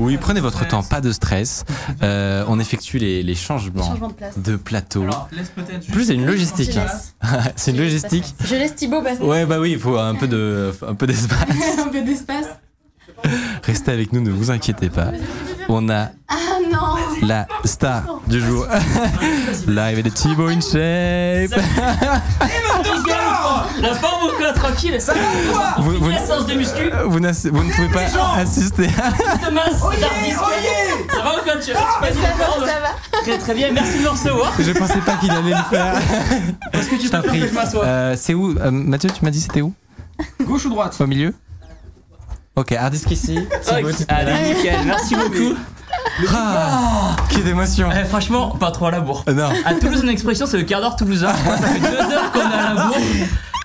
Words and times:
Oui, 0.00 0.16
prenez 0.16 0.40
votre 0.40 0.66
temps, 0.66 0.82
pas 0.82 1.00
de 1.00 1.12
stress. 1.12 1.64
Euh, 2.02 2.44
on 2.48 2.58
effectue 2.58 2.98
les, 2.98 3.22
les 3.22 3.34
changements 3.34 3.84
Changement 3.86 4.08
de 4.08 4.12
place. 4.14 4.38
de 4.38 4.56
plateau. 4.56 5.02
Alors, 5.02 5.28
laisse 5.32 5.48
peut-être 5.50 5.80
juste- 5.82 5.92
Plus 5.92 6.04
c'est 6.06 6.14
une 6.14 6.26
logistique. 6.26 6.78
C'est 7.56 7.70
une 7.70 7.78
logistique. 7.78 8.34
Je 8.44 8.54
laisse 8.56 8.74
Thibaut 8.74 9.00
passer. 9.00 9.22
Ouais, 9.22 9.46
bah 9.46 9.58
oui, 9.60 9.72
il 9.72 9.78
faut 9.78 9.96
un 9.96 10.14
peu 10.14 10.26
de, 10.26 10.72
un 10.86 10.94
peu 10.94 11.06
d'espace. 11.06 11.38
Un 11.78 11.88
peu 11.88 12.02
d'espace. 12.02 12.46
Restez 13.62 13.92
avec 13.92 14.12
nous, 14.12 14.20
ne 14.20 14.30
vous 14.30 14.50
inquiétez 14.50 14.90
pas. 14.90 15.12
On 15.68 15.88
a 15.88 16.10
Ah 16.28 16.53
la 17.22 17.46
star 17.64 18.02
du 18.26 18.40
jour. 18.40 18.66
L'arrivée 19.66 20.02
de 20.02 20.08
Thibaut 20.10 20.48
in 20.48 20.60
shape. 20.60 21.58
La 23.80 23.94
forme 23.94 24.30
quoi, 24.36 24.52
tranquille 24.52 25.00
Ça 25.00 25.14
va 25.14 25.20
Vous, 25.82 25.92
vous- 25.98 26.10
La 26.10 26.18
séance 26.24 26.46
de 26.46 26.54
muscu, 26.54 26.90
vous 27.06 27.20
ne 27.20 27.72
pouvez 27.72 27.88
pas 27.88 28.04
assister. 28.38 28.88
Ça 28.88 29.50
va 29.50 29.62
ou 29.70 31.42
quoi 31.44 31.56
Tu 31.62 31.72
Très 33.22 33.38
très 33.38 33.54
bien, 33.54 33.72
merci 33.72 33.98
de 33.98 34.02
me 34.04 34.08
recevoir. 34.08 34.52
Je 34.58 34.72
pensais 34.72 34.98
pas 35.00 35.14
qu'il 35.16 35.30
allait 35.30 35.50
le 35.50 35.62
faire. 35.76 35.94
Est-ce 36.72 36.88
que 36.88 36.96
tu 36.96 37.08
peux 37.08 37.22
que 37.22 37.48
je 37.48 37.54
m'assoie 37.54 37.84
Euh, 37.84 38.14
c'est 38.18 38.34
où 38.34 38.50
euh, 38.58 38.70
Mathieu, 38.70 39.10
tu 39.10 39.24
m'as 39.24 39.30
dit 39.30 39.40
c'était 39.40 39.62
où 39.62 39.72
Gauche 40.42 40.64
ou 40.66 40.70
droite 40.70 40.96
Au 41.00 41.06
milieu 41.06 41.34
Ok, 42.56 42.70
hard 42.72 42.92
disk 42.92 43.10
ici. 43.10 43.38
Allez, 44.08 44.54
nickel, 44.54 44.76
merci 44.86 45.16
beaucoup. 45.16 45.54
Ah, 46.32 47.16
Quelle 47.28 47.48
émotion. 47.48 47.88
Eh, 47.92 48.04
franchement, 48.04 48.50
pas 48.50 48.70
trop 48.70 48.86
à 48.86 48.90
la 48.90 49.00
bourre. 49.00 49.24
Euh, 49.28 49.34
non. 49.34 49.48
À 49.64 49.74
Toulouse, 49.74 50.00
une 50.02 50.08
expression, 50.10 50.46
c'est 50.46 50.56
le 50.58 50.64
quart 50.64 50.80
d'heure 50.80 50.96
toulousain. 50.96 51.32
Ça 51.32 51.66
fait 51.66 51.80
deux 51.80 51.86
heures 52.14 52.30
qu'on 52.32 52.40
est 52.40 52.54
à 52.54 52.74
la 52.74 52.84
bourre. 52.86 52.96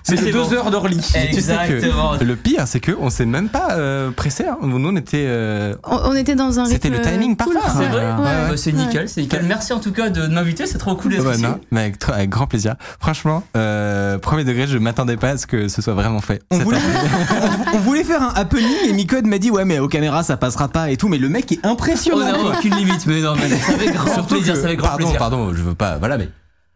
Mais 0.08 0.16
c'est 0.16 0.32
bon. 0.32 0.52
heures 0.52 0.70
d'Orly. 0.70 0.96
Et 1.14 1.30
tu 1.34 1.40
sais 1.40 1.52
Exactement. 1.54 2.16
que 2.18 2.24
le 2.24 2.36
pire, 2.36 2.66
c'est 2.66 2.80
que 2.80 2.92
on 2.98 3.10
s'est 3.10 3.26
même 3.26 3.48
pas 3.48 3.72
euh, 3.72 4.10
pressé. 4.10 4.44
Hein. 4.46 4.56
Nous, 4.62 4.88
on 4.88 4.96
était. 4.96 5.24
euh, 5.26 5.74
On, 5.84 5.96
on 6.10 6.14
était 6.14 6.34
dans 6.34 6.58
un 6.58 6.64
C'était 6.64 6.88
le 6.90 7.00
timing 7.00 7.36
cool, 7.36 7.54
parfait. 7.54 7.70
quoi. 7.72 7.82
C'est 7.82 7.88
vrai 7.90 8.04
Ouais, 8.06 8.12
Bah, 8.18 8.50
ouais. 8.50 8.56
C'est 8.56 8.72
nickel, 8.72 9.08
c'est 9.08 9.20
nickel. 9.22 9.44
Merci 9.46 9.72
en 9.72 9.80
tout 9.80 9.92
cas 9.92 10.10
de 10.10 10.26
m'inviter, 10.26 10.66
c'est 10.66 10.78
trop 10.78 10.94
cool 10.96 11.12
d'être 11.12 11.26
ouais, 11.26 11.34
ici. 11.34 11.42
non, 11.42 11.58
mais 11.70 11.80
avec, 11.82 11.96
avec 12.08 12.30
grand 12.30 12.46
plaisir. 12.46 12.74
Franchement, 13.00 13.42
euh, 13.56 14.18
premier 14.18 14.44
degré, 14.44 14.66
je 14.66 14.78
m'attendais 14.78 15.16
pas 15.16 15.30
à 15.30 15.36
ce 15.36 15.46
que 15.46 15.68
ce 15.68 15.82
soit 15.82 15.94
vraiment 15.94 16.20
fait. 16.20 16.42
On 16.50 16.58
voulait, 16.58 16.78
année. 16.78 16.86
on 17.74 17.78
voulait 17.78 18.04
faire 18.04 18.22
un 18.22 18.32
happening 18.34 18.66
et 18.88 18.92
Micode 18.92 19.26
m'a 19.26 19.38
dit 19.38 19.50
ouais 19.50 19.64
mais 19.64 19.78
aux 19.78 19.88
caméras 19.88 20.22
ça 20.22 20.36
passera 20.36 20.68
pas 20.68 20.90
et 20.90 20.96
tout 20.96 21.08
mais 21.08 21.18
le 21.18 21.28
mec 21.28 21.52
est 21.52 21.60
On 21.64 21.70
impressionnant. 21.72 22.24
n'a 22.24 22.38
aucune 22.38 22.74
limite, 22.74 23.06
mais 23.06 23.20
non, 23.20 23.34
mais 23.36 23.48
ça 23.56 23.72
avec 23.74 23.92
grand 23.94 24.12
Surtout 24.14 24.34
plaisir, 24.36 24.54
que- 24.54 24.60
ça 24.60 24.66
avec 24.66 24.78
grand 24.78 24.88
pardon, 24.88 25.04
plaisir. 25.04 25.18
pardon, 25.18 25.50
je 25.54 25.62
veux 25.62 25.74
pas. 25.74 25.98
Voilà, 25.98 26.18
mais 26.18 26.28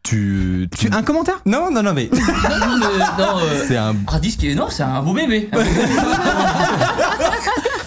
tu. 0.04 0.68
Tu 0.78 0.88
un 0.92 1.02
commentaire? 1.02 1.40
Non, 1.46 1.70
non, 1.72 1.82
non, 1.82 1.92
mais 1.92 2.08
Non, 2.12 2.18
non, 2.78 2.78
non, 3.18 3.38
euh, 3.40 3.64
c'est 3.66 3.76
un. 3.76 3.96
Radis 4.06 4.36
qui 4.36 4.50
est 4.50 4.54
non, 4.54 4.68
c'est 4.70 4.84
un 4.84 5.02
beau 5.02 5.14
bébé. 5.14 5.48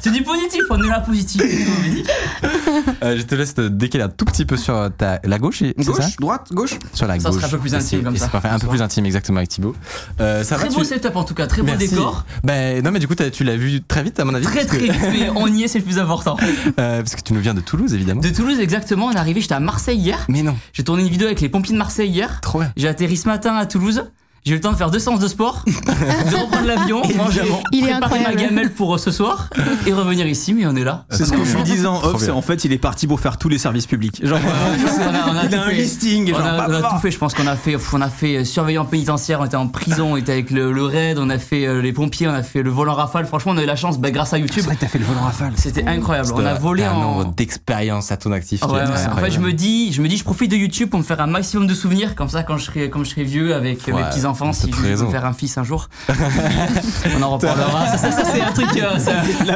c'est 0.07 0.17
du 0.17 0.23
positif, 0.23 0.61
on 0.69 0.81
est 0.83 0.87
là 0.87 0.99
positif. 1.01 1.41
euh, 3.03 3.17
je 3.17 3.21
te 3.23 3.35
laisse 3.35 3.53
te 3.53 3.61
décaler 3.67 4.03
un 4.03 4.09
tout 4.09 4.25
petit 4.25 4.45
peu 4.45 4.57
sur 4.57 4.89
ta 4.97 5.19
la 5.23 5.39
gauche, 5.39 5.59
c'est 5.59 5.83
ça 5.83 5.91
Gauche, 5.91 6.15
droite, 6.19 6.47
gauche. 6.51 6.73
Sur 6.93 7.07
la 7.07 7.19
Ça 7.19 7.29
gauche. 7.29 7.37
sera 7.41 7.47
un 7.47 7.51
peu 7.51 7.57
plus 7.59 7.75
intime 7.75 8.03
comme 8.03 8.15
c'est 8.15 8.23
ça. 8.23 8.27
parfait, 8.29 8.49
un 8.49 8.59
peu 8.59 8.67
plus 8.67 8.81
intime 8.81 9.05
exactement 9.05 9.37
avec 9.37 9.49
Thibaut. 9.49 9.75
Euh, 10.19 10.43
ça 10.43 10.55
Très 10.55 10.69
va, 10.69 10.73
beau 10.75 10.81
tu- 10.81 10.87
setup 10.87 11.15
en 11.15 11.23
tout 11.23 11.33
cas, 11.33 11.47
très 11.47 11.61
beau 11.61 11.67
Merci. 11.67 11.89
décor. 11.89 12.25
Ben 12.43 12.83
non 12.83 12.91
mais 12.91 12.99
du 12.99 13.07
coup 13.07 13.15
tu 13.15 13.43
l'as 13.43 13.55
vu 13.57 13.81
très 13.83 14.03
vite 14.03 14.19
à 14.19 14.25
mon 14.25 14.33
avis. 14.33 14.45
Très 14.45 14.55
parce 14.65 14.67
très 14.67 14.77
que, 14.79 14.83
vite, 14.91 15.01
mais 15.11 15.29
on 15.35 15.47
y 15.47 15.63
est, 15.63 15.67
c'est 15.67 15.79
le 15.79 15.85
plus 15.85 15.99
important. 15.99 16.37
euh, 16.79 16.97
parce 17.01 17.15
que 17.15 17.21
tu 17.21 17.33
nous 17.33 17.39
viens 17.41 17.53
de 17.53 17.61
Toulouse 17.61 17.93
évidemment. 17.93 18.21
De 18.21 18.29
Toulouse 18.29 18.59
exactement, 18.59 19.07
on 19.07 19.11
est 19.11 19.17
arrivé, 19.17 19.41
j'étais 19.41 19.55
à 19.55 19.59
Marseille 19.59 19.97
hier. 19.99 20.25
Mais 20.29 20.41
non, 20.43 20.55
J'ai 20.73 20.83
tourné 20.83 21.03
une 21.03 21.09
vidéo 21.09 21.27
avec 21.27 21.41
les 21.41 21.49
pompiers 21.49 21.73
de 21.73 21.77
Marseille 21.79 22.09
hier. 22.09 22.39
trop 22.41 22.59
bien. 22.59 22.71
J'ai 22.77 22.87
atterri 22.87 23.17
ce 23.17 23.27
matin 23.27 23.55
à 23.55 23.65
Toulouse. 23.65 24.03
J'ai 24.47 24.53
eu 24.53 24.55
le 24.55 24.61
temps 24.61 24.71
de 24.71 24.77
faire 24.77 24.89
deux 24.91 24.99
séances 24.99 25.19
de 25.19 25.27
sport, 25.27 25.61
de 25.67 26.35
reprendre 26.41 26.65
l'avion, 26.67 27.01
manger, 27.17 27.41
Il 27.73 27.83
est 27.85 27.89
préparer 27.91 28.21
ma 28.21 28.33
gamelle 28.33 28.71
pour 28.71 28.95
euh, 28.95 28.97
ce 28.97 29.11
soir 29.11 29.49
et 29.85 29.91
revenir 29.91 30.25
ici, 30.25 30.53
mais 30.53 30.65
on 30.65 30.73
est 30.77 30.85
là. 30.85 31.03
C'est 31.09 31.25
ce 31.25 31.33
que 31.33 31.43
je 31.43 31.53
lui 31.57 31.63
disais 31.63 31.85
en 31.85 32.01
off, 32.01 32.21
c'est 32.21 32.31
en 32.31 32.41
fait 32.41 32.63
il 32.63 32.71
est 32.71 32.77
parti 32.77 33.07
pour 33.07 33.19
faire 33.19 33.37
tous 33.37 33.49
les 33.49 33.57
services 33.57 33.87
publics. 33.87 34.25
Genre 34.25 34.39
on 34.39 35.01
a, 35.13 35.33
on 35.33 35.37
a 35.37 35.43
il 35.43 35.53
a 35.53 35.57
tout 35.57 35.63
un 35.63 35.69
fait. 35.69 35.73
listing. 35.75 36.33
On 36.33 36.37
a, 36.39 36.69
on 36.69 36.73
a 36.75 36.81
tout 36.81 36.97
fait, 36.99 37.11
je 37.11 37.17
pense 37.17 37.33
qu'on 37.33 37.45
a 37.45 37.57
fait, 37.57 37.75
on 37.91 37.99
a 38.01 38.09
fait 38.09 38.37
euh, 38.37 38.45
surveillant 38.45 38.85
pénitentiaire, 38.85 39.41
on 39.41 39.45
était 39.45 39.57
en 39.57 39.67
prison, 39.67 40.13
on 40.13 40.15
était 40.15 40.31
avec 40.31 40.49
le, 40.49 40.71
le 40.71 40.83
raid, 40.85 41.17
on 41.19 41.29
a 41.29 41.39
fait 41.39 41.65
euh, 41.67 41.81
les 41.81 41.91
pompiers, 41.91 42.29
on 42.29 42.33
a 42.33 42.41
fait 42.43 42.63
le 42.63 42.69
vol 42.69 42.87
en 42.87 42.93
rafale. 42.93 43.25
Franchement, 43.25 43.51
on 43.53 43.57
a 43.57 43.63
eu 43.63 43.67
la 43.67 43.75
chance, 43.75 43.99
bah, 43.99 44.11
grâce 44.11 44.29
à 44.31 44.37
C'est 44.37 44.43
YouTube, 44.43 44.63
vrai 44.63 44.75
que 44.75 44.79
t'as 44.79 44.87
fait 44.87 44.99
le 44.99 45.03
vol 45.05 45.17
en 45.17 45.25
rafale. 45.25 45.51
c'était 45.57 45.85
incroyable. 45.85 46.29
On 46.33 46.45
a 46.45 46.53
volé 46.53 46.87
en. 46.87 47.01
nombre 47.01 47.33
d'expériences 47.35 48.13
à 48.13 48.17
ton 48.17 48.31
actif. 48.31 48.63
En 48.63 48.69
fait, 49.17 49.31
je 49.31 49.39
me 49.39 49.51
dis, 49.51 49.91
je 49.91 50.01
me 50.01 50.07
dis, 50.07 50.15
je 50.15 50.23
profite 50.23 50.51
de 50.51 50.55
YouTube 50.55 50.89
pour 50.89 50.99
me 50.99 51.03
faire 51.03 51.19
un 51.19 51.27
maximum 51.27 51.67
de 51.67 51.73
souvenirs, 51.73 52.15
comme 52.15 52.29
ça, 52.29 52.43
quand 52.43 52.55
je 52.57 52.63
serai, 52.63 52.89
quand 52.89 53.03
je 53.03 53.09
serai 53.09 53.23
vieux 53.23 53.53
avec 53.53 53.89
euh, 53.89 53.91
Ouais, 53.91 54.03
mes 54.03 54.09
petits 54.09 54.25
enfants, 54.25 54.36
si 54.53 54.71
je 54.71 54.95
veux 54.95 55.09
faire 55.09 55.25
un 55.25 55.33
fils 55.33 55.57
un 55.57 55.63
jour, 55.63 55.89
on 57.17 57.21
en 57.21 57.29
reparlera. 57.31 57.87
Ça, 57.87 57.97
ça, 57.97 58.11
ça, 58.11 58.23
c'est 58.25 58.41
un 58.41 58.51
truc. 58.51 58.67
euh, 58.77 58.97
ça- 58.99 59.23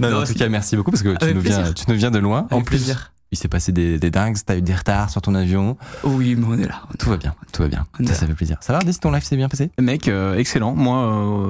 Non, 0.00 0.10
non, 0.10 0.10
Non, 0.10 0.22
en 0.22 0.24
tout 0.24 0.34
cas, 0.34 0.48
merci 0.48 0.76
beaucoup 0.76 0.90
parce 0.90 1.02
que 1.02 1.16
tu 1.16 1.34
nous, 1.34 1.40
viens, 1.40 1.72
tu 1.72 1.84
nous 1.88 1.94
viens 1.96 2.10
de 2.10 2.18
loin. 2.18 2.46
en 2.50 2.62
plus, 2.62 2.76
plaisir. 2.76 3.12
il 3.32 3.38
s'est 3.38 3.48
passé 3.48 3.72
des, 3.72 3.98
des 3.98 4.10
dingues, 4.10 4.36
t'as 4.44 4.56
eu 4.56 4.62
des 4.62 4.74
retards 4.74 5.10
sur 5.10 5.20
ton 5.22 5.34
avion. 5.34 5.76
Oui, 6.04 6.34
mais 6.36 6.46
on 6.48 6.58
est 6.58 6.68
là. 6.68 6.82
Tout 6.98 7.10
va 7.10 7.16
bien, 7.16 7.34
tout 7.52 7.62
va 7.62 7.68
bien. 7.68 7.86
Ça, 8.06 8.14
ça 8.14 8.26
fait 8.26 8.34
plaisir. 8.34 8.56
Ça 8.60 8.72
va, 8.72 8.78
Ardis, 8.78 8.98
ton 8.98 9.10
live 9.10 9.22
s'est 9.24 9.36
bien 9.36 9.48
passé? 9.48 9.70
Mec, 9.80 10.08
euh, 10.08 10.36
excellent. 10.36 10.74
Moi, 10.74 10.96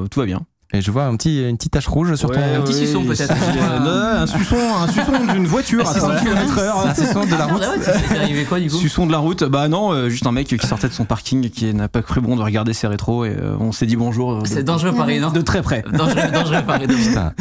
euh, 0.02 0.06
tout 0.08 0.20
va 0.20 0.26
bien. 0.26 0.40
Et 0.72 0.80
je 0.82 0.90
vois 0.92 1.04
un 1.04 1.16
petit, 1.16 1.42
une 1.48 1.56
petite 1.56 1.72
tache 1.72 1.88
rouge 1.88 2.14
sur 2.14 2.30
ton. 2.30 2.38
un 2.40 2.60
petit 2.60 2.74
suçon, 2.74 3.04
peut-être. 3.04 3.32
Un 4.20 4.26
suçon, 4.26 4.56
un 4.56 4.86
suçon 4.86 5.32
d'une 5.32 5.46
voiture 5.46 5.86
à 5.86 5.90
Un 5.90 5.94
suçon 5.94 6.08
100 6.12 6.24
km 6.24 6.58
heure. 6.58 6.86
Un 6.86 6.94
suçon 6.94 7.24
de 7.24 7.30
la 7.30 7.38
Ah, 7.40 7.46
route. 7.46 7.60
ouais, 7.62 7.94
c'est 8.08 8.18
arrivé 8.18 8.44
quoi 8.44 8.60
du 8.60 8.68
coup 8.68 8.76
Suçon 8.76 9.06
de 9.06 9.12
la 9.12 9.18
route, 9.18 9.44
bah 9.44 9.66
non, 9.68 9.92
euh, 9.92 10.08
juste 10.10 10.26
un 10.26 10.32
mec 10.32 10.46
qui 10.46 10.66
sortait 10.66 10.88
de 10.88 10.92
son 10.92 11.04
parking 11.06 11.48
qui 11.48 11.72
n'a 11.72 11.88
pas 11.88 12.02
cru 12.02 12.20
bon 12.20 12.36
de 12.36 12.42
regarder 12.42 12.72
ses 12.74 12.86
rétros 12.86 13.24
et 13.24 13.30
euh, 13.30 13.56
on 13.58 13.72
s'est 13.72 13.86
dit 13.86 13.96
bonjour 13.96 14.32
euh, 14.32 14.40
C'est 14.44 14.56
de, 14.56 14.62
dangereux 14.62 14.92
pareil, 14.94 15.18
non 15.20 15.30
de 15.30 15.40
très 15.40 15.62
près. 15.62 15.82
Dangereux, 15.92 16.30
dangereux 16.32 16.62
dangereux. 16.62 16.86
Putain, 16.86 17.32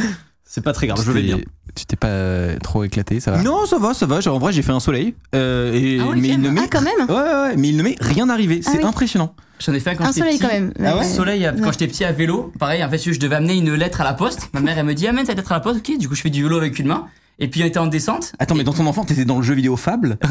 C'est 0.52 0.62
pas 0.64 0.74
très 0.74 0.88
grave, 0.88 0.98
tu 1.00 1.06
je 1.06 1.12
vais 1.12 1.20
t'es- 1.22 1.26
bien. 1.28 1.38
Tu 1.76 1.86
t'es 1.86 1.96
pas 1.96 2.08
euh, 2.08 2.58
trop 2.58 2.84
éclaté, 2.84 3.20
ça 3.20 3.30
va? 3.30 3.44
Non, 3.44 3.68
ça 3.68 3.78
va, 3.78 3.94
ça 3.94 4.08
va. 4.08 4.20
Genre, 4.20 4.36
en 4.36 4.40
vrai, 4.40 4.52
j'ai 4.52 4.64
fait 4.64 4.72
un 4.72 4.80
soleil, 4.80 5.14
euh, 5.36 5.72
et, 5.76 6.00
Ah 6.02 6.08
ouais, 6.08 6.16
mais 6.16 6.30
il 6.30 6.42
ne 6.42 6.50
m'est 6.50 6.62
Ah, 6.64 6.68
quand 6.72 6.82
même 6.82 7.08
ouais, 7.08 7.14
ouais, 7.16 7.22
ouais, 7.50 7.56
mais 7.56 7.70
il 7.70 7.78
ne 7.78 7.84
m'est 7.84 7.96
rien 8.02 8.30
arrivé. 8.30 8.62
Ah 8.66 8.70
C'est 8.72 8.80
oui. 8.80 8.84
impressionnant. 8.84 9.36
J'en 9.64 9.74
ai 9.74 9.80
fait 9.80 9.92
un 9.92 9.96
quand 9.96 10.06
Un 10.06 10.08
j'étais 10.08 10.20
soleil 10.22 10.38
petit. 10.40 10.48
quand 10.48 10.54
même. 10.54 10.74
Ah 10.84 10.98
ouais 10.98 11.04
Soleil, 11.04 11.46
euh, 11.46 11.52
quand 11.52 11.66
Ouais. 11.66 11.72
j'étais 11.74 11.86
petit 11.88 12.04
à 12.04 12.12
vélo, 12.12 12.52
pareil, 12.58 12.84
en 12.84 12.90
fait, 12.90 12.98
je 12.98 13.20
devais 13.20 13.36
amener 13.36 13.58
une 13.58 13.76
lettre 13.76 14.02
à 14.02 14.04
la 14.04 14.14
poste. 14.14 14.50
Ma 14.54 14.60
mère, 14.62 14.76
elle 14.80 14.86
me 14.88 14.96
dit, 14.96 15.08
amène 15.08 15.28
cette 15.28 15.38
lettre 15.38 15.52
à 15.52 15.56
la 15.56 15.62
poste. 15.62 15.88
Ok, 15.88 15.96
du 16.00 16.10
coup, 16.10 16.16
je 16.16 16.22
fais 16.22 16.32
du 16.32 16.42
vélo 16.42 16.58
avec 16.58 16.80
une 16.80 16.88
main. 16.88 17.06
Et 17.38 17.48
puis, 17.48 17.62
on 17.62 17.68
était 17.68 17.78
en 17.80 17.86
descente. 17.88 18.32
Attends, 18.40 18.56
mais 18.56 18.64
dans 18.64 18.74
ton 18.74 18.88
enfant, 18.88 19.06
t'étais 19.06 19.26
dans 19.26 19.38
le 19.38 19.44
jeu 19.44 19.54
vidéo 19.54 19.78
Fable? 19.78 20.18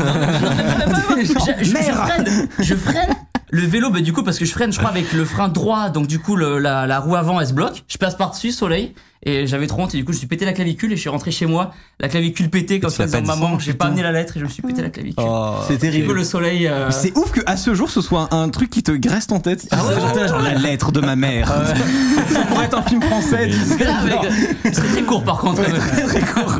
Je, 1.20 1.24
je- 1.64 1.70
freine, 1.74 2.48
je 2.58 2.74
freine. 2.74 3.14
Le 3.50 3.62
vélo, 3.66 3.91
bah, 3.91 4.00
du 4.00 4.12
coup, 4.12 4.22
parce 4.22 4.38
que 4.38 4.44
je 4.44 4.53
freine, 4.53 4.72
je 4.72 4.78
crois, 4.78 4.91
avec 4.91 5.12
le 5.12 5.25
frein 5.25 5.48
droit, 5.48 5.88
donc 5.91 6.06
du 6.06 6.19
coup, 6.19 6.36
le- 6.36 6.59
la, 6.59 6.86
la 6.86 7.00
roue 7.00 7.16
avant, 7.16 7.41
elle 7.41 7.47
se 7.47 7.53
bloque. 7.54 7.84
Je 7.88 7.97
passe 7.98 8.14
par-dessus, 8.16 8.53
soleil, 8.53 8.92
et 9.25 9.47
j'avais 9.47 9.66
trop 9.66 9.82
honte, 9.82 9.94
et 9.94 9.98
du 9.98 10.04
coup, 10.04 10.12
je 10.12 10.16
me 10.16 10.20
suis 10.20 10.26
pété 10.28 10.44
la 10.44 10.53
clavicule, 10.53 10.92
et 10.92 10.97
je 10.97 11.00
suis 11.00 11.09
rentré 11.09 11.31
chez 11.31 11.47
moi, 11.47 11.70
la 11.98 12.09
clavicule 12.09 12.50
pétée, 12.50 12.78
comme 12.78 12.91
ça, 12.91 13.06
disant, 13.06 13.22
maman, 13.22 13.59
j'ai 13.59 13.72
pas 13.75 13.86
amené 13.86 14.03
la 14.03 14.12
lettre, 14.12 14.36
et 14.36 14.41
je 14.41 14.44
me 14.44 14.50
suis 14.50 14.62
pété 14.62 14.82
la 14.82 14.91
clavicule. 14.91 15.25
C'est 15.66 15.75
Du 15.75 15.78
coup, 15.78 15.81
terrible. 15.86 16.12
le 16.12 16.25
soleil. 16.25 16.66
euh, 16.66 16.91
C'est 16.91 17.16
ouf 17.16 17.31
que 17.32 17.41
à 17.47 17.56
ce 17.56 17.75
jour 17.75 17.88
ce 17.91 18.00
soit 18.03 18.28
un 18.34 18.48
truc 18.50 18.69
qui 18.70 18.82
te 18.82 18.92
graisse 18.92 19.26
en 19.31 19.41
tête. 19.41 19.66
Ah 19.70 19.78
ouais, 19.86 20.28
Genre, 20.28 20.41
la 20.41 20.54
lettre 20.54 20.92
de 20.92 21.00
ma 21.00 21.16
mère. 21.16 21.48
Ça 22.30 22.41
pourrait 22.42 22.66
être 22.66 22.76
un 22.78 22.82
film 22.82 23.00
français. 23.03 23.48
tu 23.50 23.56
sais, 23.59 23.76
grave, 23.76 24.09
genre. 24.10 24.26
C'est 24.65 24.72
très 24.72 25.03
court, 25.03 25.25
par 25.25 25.38
contre. 25.38 25.62
Très 25.62 26.03
très 26.03 26.20
court. 26.20 26.59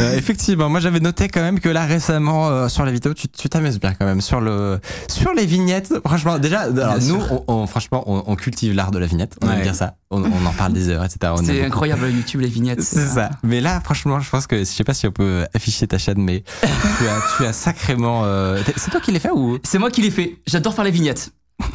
Euh, 0.00 0.16
effectivement, 0.16 0.68
moi 0.68 0.80
j'avais 0.80 1.00
noté 1.00 1.28
quand 1.28 1.40
même 1.40 1.60
que 1.60 1.68
là 1.68 1.84
récemment 1.84 2.48
euh, 2.48 2.68
sur 2.68 2.84
la 2.84 2.90
vidéo, 2.92 3.14
tu 3.14 3.28
t'amuses 3.48 3.78
bien 3.78 3.94
quand 3.94 4.04
même 4.06 4.20
sur 4.20 4.40
le 4.40 4.80
sur 5.08 5.32
les 5.32 5.46
vignettes. 5.46 5.92
Franchement, 6.04 6.38
déjà, 6.38 6.60
alors, 6.62 6.98
nous, 7.00 7.20
on, 7.30 7.44
on- 7.46 7.66
franchement, 7.66 8.02
on, 8.06 8.24
on 8.26 8.36
cultive 8.36 8.74
l'art 8.74 8.90
de 8.90 8.98
la 8.98 9.06
vignette. 9.06 9.36
On 9.42 9.46
Ouais. 9.48 9.54
aime 9.54 9.62
bien 9.62 9.72
ça. 9.74 9.94
On, 10.10 10.22
on 10.24 10.46
en 10.46 10.52
parle 10.52 10.72
des 10.72 10.88
heures, 10.88 11.04
etc. 11.04 11.32
C'est 11.44 11.52
beaucoup. 11.52 11.64
incroyable, 11.66 12.08
YouTube, 12.10 12.40
les 12.40 12.48
vignettes. 12.48 12.82
C'est 12.82 13.06
ça. 13.06 13.30
Mais 13.44 13.60
là, 13.60 13.80
franchement, 13.80 14.18
je 14.20 14.28
pense 14.28 14.46
que 14.46 14.58
je 14.58 14.64
sais 14.64 14.82
pas 14.84 14.94
si 14.94 15.06
on 15.06 15.12
peut 15.12 15.46
afficher 15.54 15.86
ta 15.86 15.98
chaîne, 15.98 16.18
mais 16.20 16.42
tu 16.62 17.06
as 17.08 17.36
tu 17.36 17.44
as 17.46 17.52
sacrément. 17.52 18.22
euh, 18.24 18.60
C'est 18.76 18.90
toi 18.90 19.00
qui 19.00 19.12
l'as 19.12 19.20
fait 19.20 19.30
ou? 19.30 19.58
C'est 19.62 19.78
moi 19.78 19.90
qui 19.90 20.02
l'ai 20.02 20.10
fait. 20.10 20.36
J'adore 20.46 20.74
faire 20.74 20.84
les 20.84 20.90
vignettes. 20.90 21.30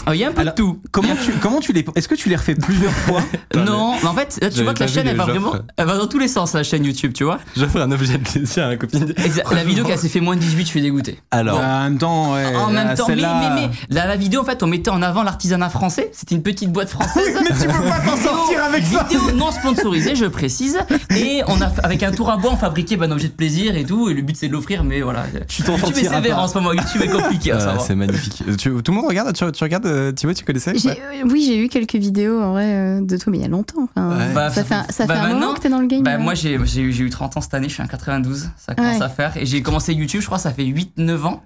Ah, 0.06 0.16
Il 0.16 0.22
y 0.22 0.24
a 0.24 0.30
un 0.30 0.32
peu 0.32 0.42
Alors, 0.42 0.54
de 0.54 0.58
tout. 0.58 0.82
Comment 0.92 1.16
tu 1.16 1.32
comment 1.42 1.60
tu 1.60 1.74
les 1.74 1.86
est-ce 1.96 2.08
que 2.08 2.16
tu 2.16 2.30
les 2.30 2.36
refais 2.36 2.56
plusieurs 2.56 2.92
fois 2.92 3.22
Non, 3.56 3.96
mais 4.02 4.08
en 4.08 4.14
fait, 4.14 4.40
là, 4.42 4.50
tu 4.50 4.64
vois 4.64 4.74
que 4.74 4.80
la 4.80 4.88
chaîne, 4.88 5.08
elle 5.08 5.16
va 5.16 5.26
vraiment, 5.26 5.54
elle 5.78 5.86
va 5.86 5.98
dans 5.98 6.08
tous 6.08 6.20
les 6.20 6.28
sens, 6.28 6.54
la 6.54 6.64
chaîne 6.64 6.84
YouTube, 6.84 7.14
tu 7.14 7.24
vois. 7.24 7.40
J'offre 7.56 7.78
un 7.78 7.92
objet 7.92 8.18
de 8.18 8.24
plaisir 8.24 8.66
à 8.66 8.68
ma 8.70 8.78
copine. 8.78 9.14
La 9.52 9.64
vidéo 9.64 9.86
qu'elle 9.86 10.00
s'est 10.00 10.10
fait 10.10 10.20
moins 10.20 10.36
de 10.36 10.42
18, 10.42 10.64
je 10.64 10.68
suis 10.68 10.82
dégoûté. 10.82 11.20
Alors, 11.32 11.60
En 11.60 11.84
même 11.84 11.98
temps, 11.98 12.34
ouais. 12.34 12.56
en 12.56 12.68
même 12.72 12.88
là, 12.88 12.96
temps, 12.96 13.08
mais, 13.08 13.16
mais, 13.16 13.24
mais, 13.56 13.70
là, 13.90 14.08
la 14.08 14.16
vidéo, 14.16 14.42
en 14.42 14.46
fait, 14.46 14.64
on 14.64 14.68
mettait 14.68 14.90
en 14.90 15.02
avant 15.02 15.24
l'artisanat 15.24 15.70
français. 15.70 16.10
C'était 16.14 16.36
une 16.36 16.44
petite 16.44 16.72
boîte 16.72 16.90
française. 16.90 17.38
Mais 17.44 17.56
tu 17.56 17.68
peux 17.68 17.84
pas 17.88 18.00
t'en 18.00 18.18
sortir 18.18 18.64
avec 18.64 18.84
ça. 18.86 19.04
Vidéo 19.04 19.32
non 19.32 19.52
sponsorisée, 19.52 20.16
je 20.16 20.26
précise. 20.26 20.78
Et 21.16 21.42
on 21.48 21.62
a, 21.62 21.72
avec 21.84 22.04
un 22.04 22.12
tour 22.12 22.30
à 22.30 22.38
bois, 22.38 22.52
on 22.54 22.58
fabriquait 22.58 22.98
ben, 22.98 23.12
un 23.12 23.14
objet 23.14 23.28
de 23.28 23.34
plaisir 23.34 23.76
et 23.76 23.84
tout. 23.84 24.10
Et 24.10 24.14
le 24.14 24.22
but, 24.22 24.36
c'est 24.36 24.48
de 24.48 24.54
l'offrir, 24.54 24.84
mais 24.84 25.02
voilà. 25.02 25.26
Tu 25.48 25.64
t'en 25.64 25.74
YouTube 25.74 25.90
est 25.90 25.94
sortiras 25.94 26.16
sévère 26.16 26.40
en 26.40 26.48
ce 26.48 26.56
moment. 26.56 26.74
YouTube 26.74 27.02
est 27.04 27.10
compliqué 27.10 27.52
euh, 27.52 27.80
c'est 27.80 27.96
magnifique. 27.96 28.44
Tout 28.58 28.82
le 28.88 28.92
monde 28.92 29.06
regarde 29.08 29.34
tu, 29.34 29.52
tu 29.52 29.64
regardes 29.76 29.86
euh, 29.88 30.12
Thibaut, 30.12 30.34
tu 30.34 30.44
connaissais 30.46 30.72
euh, 30.72 31.24
Oui, 31.30 31.46
j'ai 31.48 31.64
eu 31.64 31.68
quelques 31.70 31.96
vidéos 31.96 32.42
en 32.42 32.52
vrai 32.52 32.66
euh, 32.74 33.02
de 33.02 33.18
toi, 33.18 33.32
mais 33.32 33.38
il 33.40 33.42
y 33.42 33.46
a 33.46 33.50
longtemps. 33.50 33.84
Enfin, 33.96 34.10
Ouais. 34.18 34.34
Bah, 34.34 34.50
ça 34.50 34.64
fait, 34.64 34.74
un- 34.76 34.86
ça 34.90 35.06
bah, 35.06 35.16
fait 35.16 35.20
un 35.22 35.34
moment 35.34 35.54
que 35.54 35.60
t'es 35.60 35.70
dans 35.70 35.80
le 35.80 35.88
game. 35.88 36.04
Bah, 36.04 36.12
ouais. 36.18 36.24
moi, 36.24 36.34
j'ai 36.36 36.58
j'ai 36.66 36.82
eu, 36.82 36.92
j'ai 36.94 37.04
eu 37.04 37.10
30 37.10 37.38
ans 37.38 37.42
cette 37.42 37.54
année, 37.54 37.68
je 37.70 37.74
suis 37.74 37.84
en 37.84 37.88
92, 37.88 38.50
ça 38.58 38.76
commence 38.76 38.98
Ouais. 38.98 39.04
à 39.04 39.10
faire. 39.10 39.38
Et 39.38 39.46
j'ai 39.46 39.62
commencé 39.62 39.94
YouTube, 39.94 40.22
je 40.22 40.26
crois, 40.26 40.40
ça 40.40 40.52
fait 40.52 40.64
8-9 40.66 41.24
ans. 41.26 41.44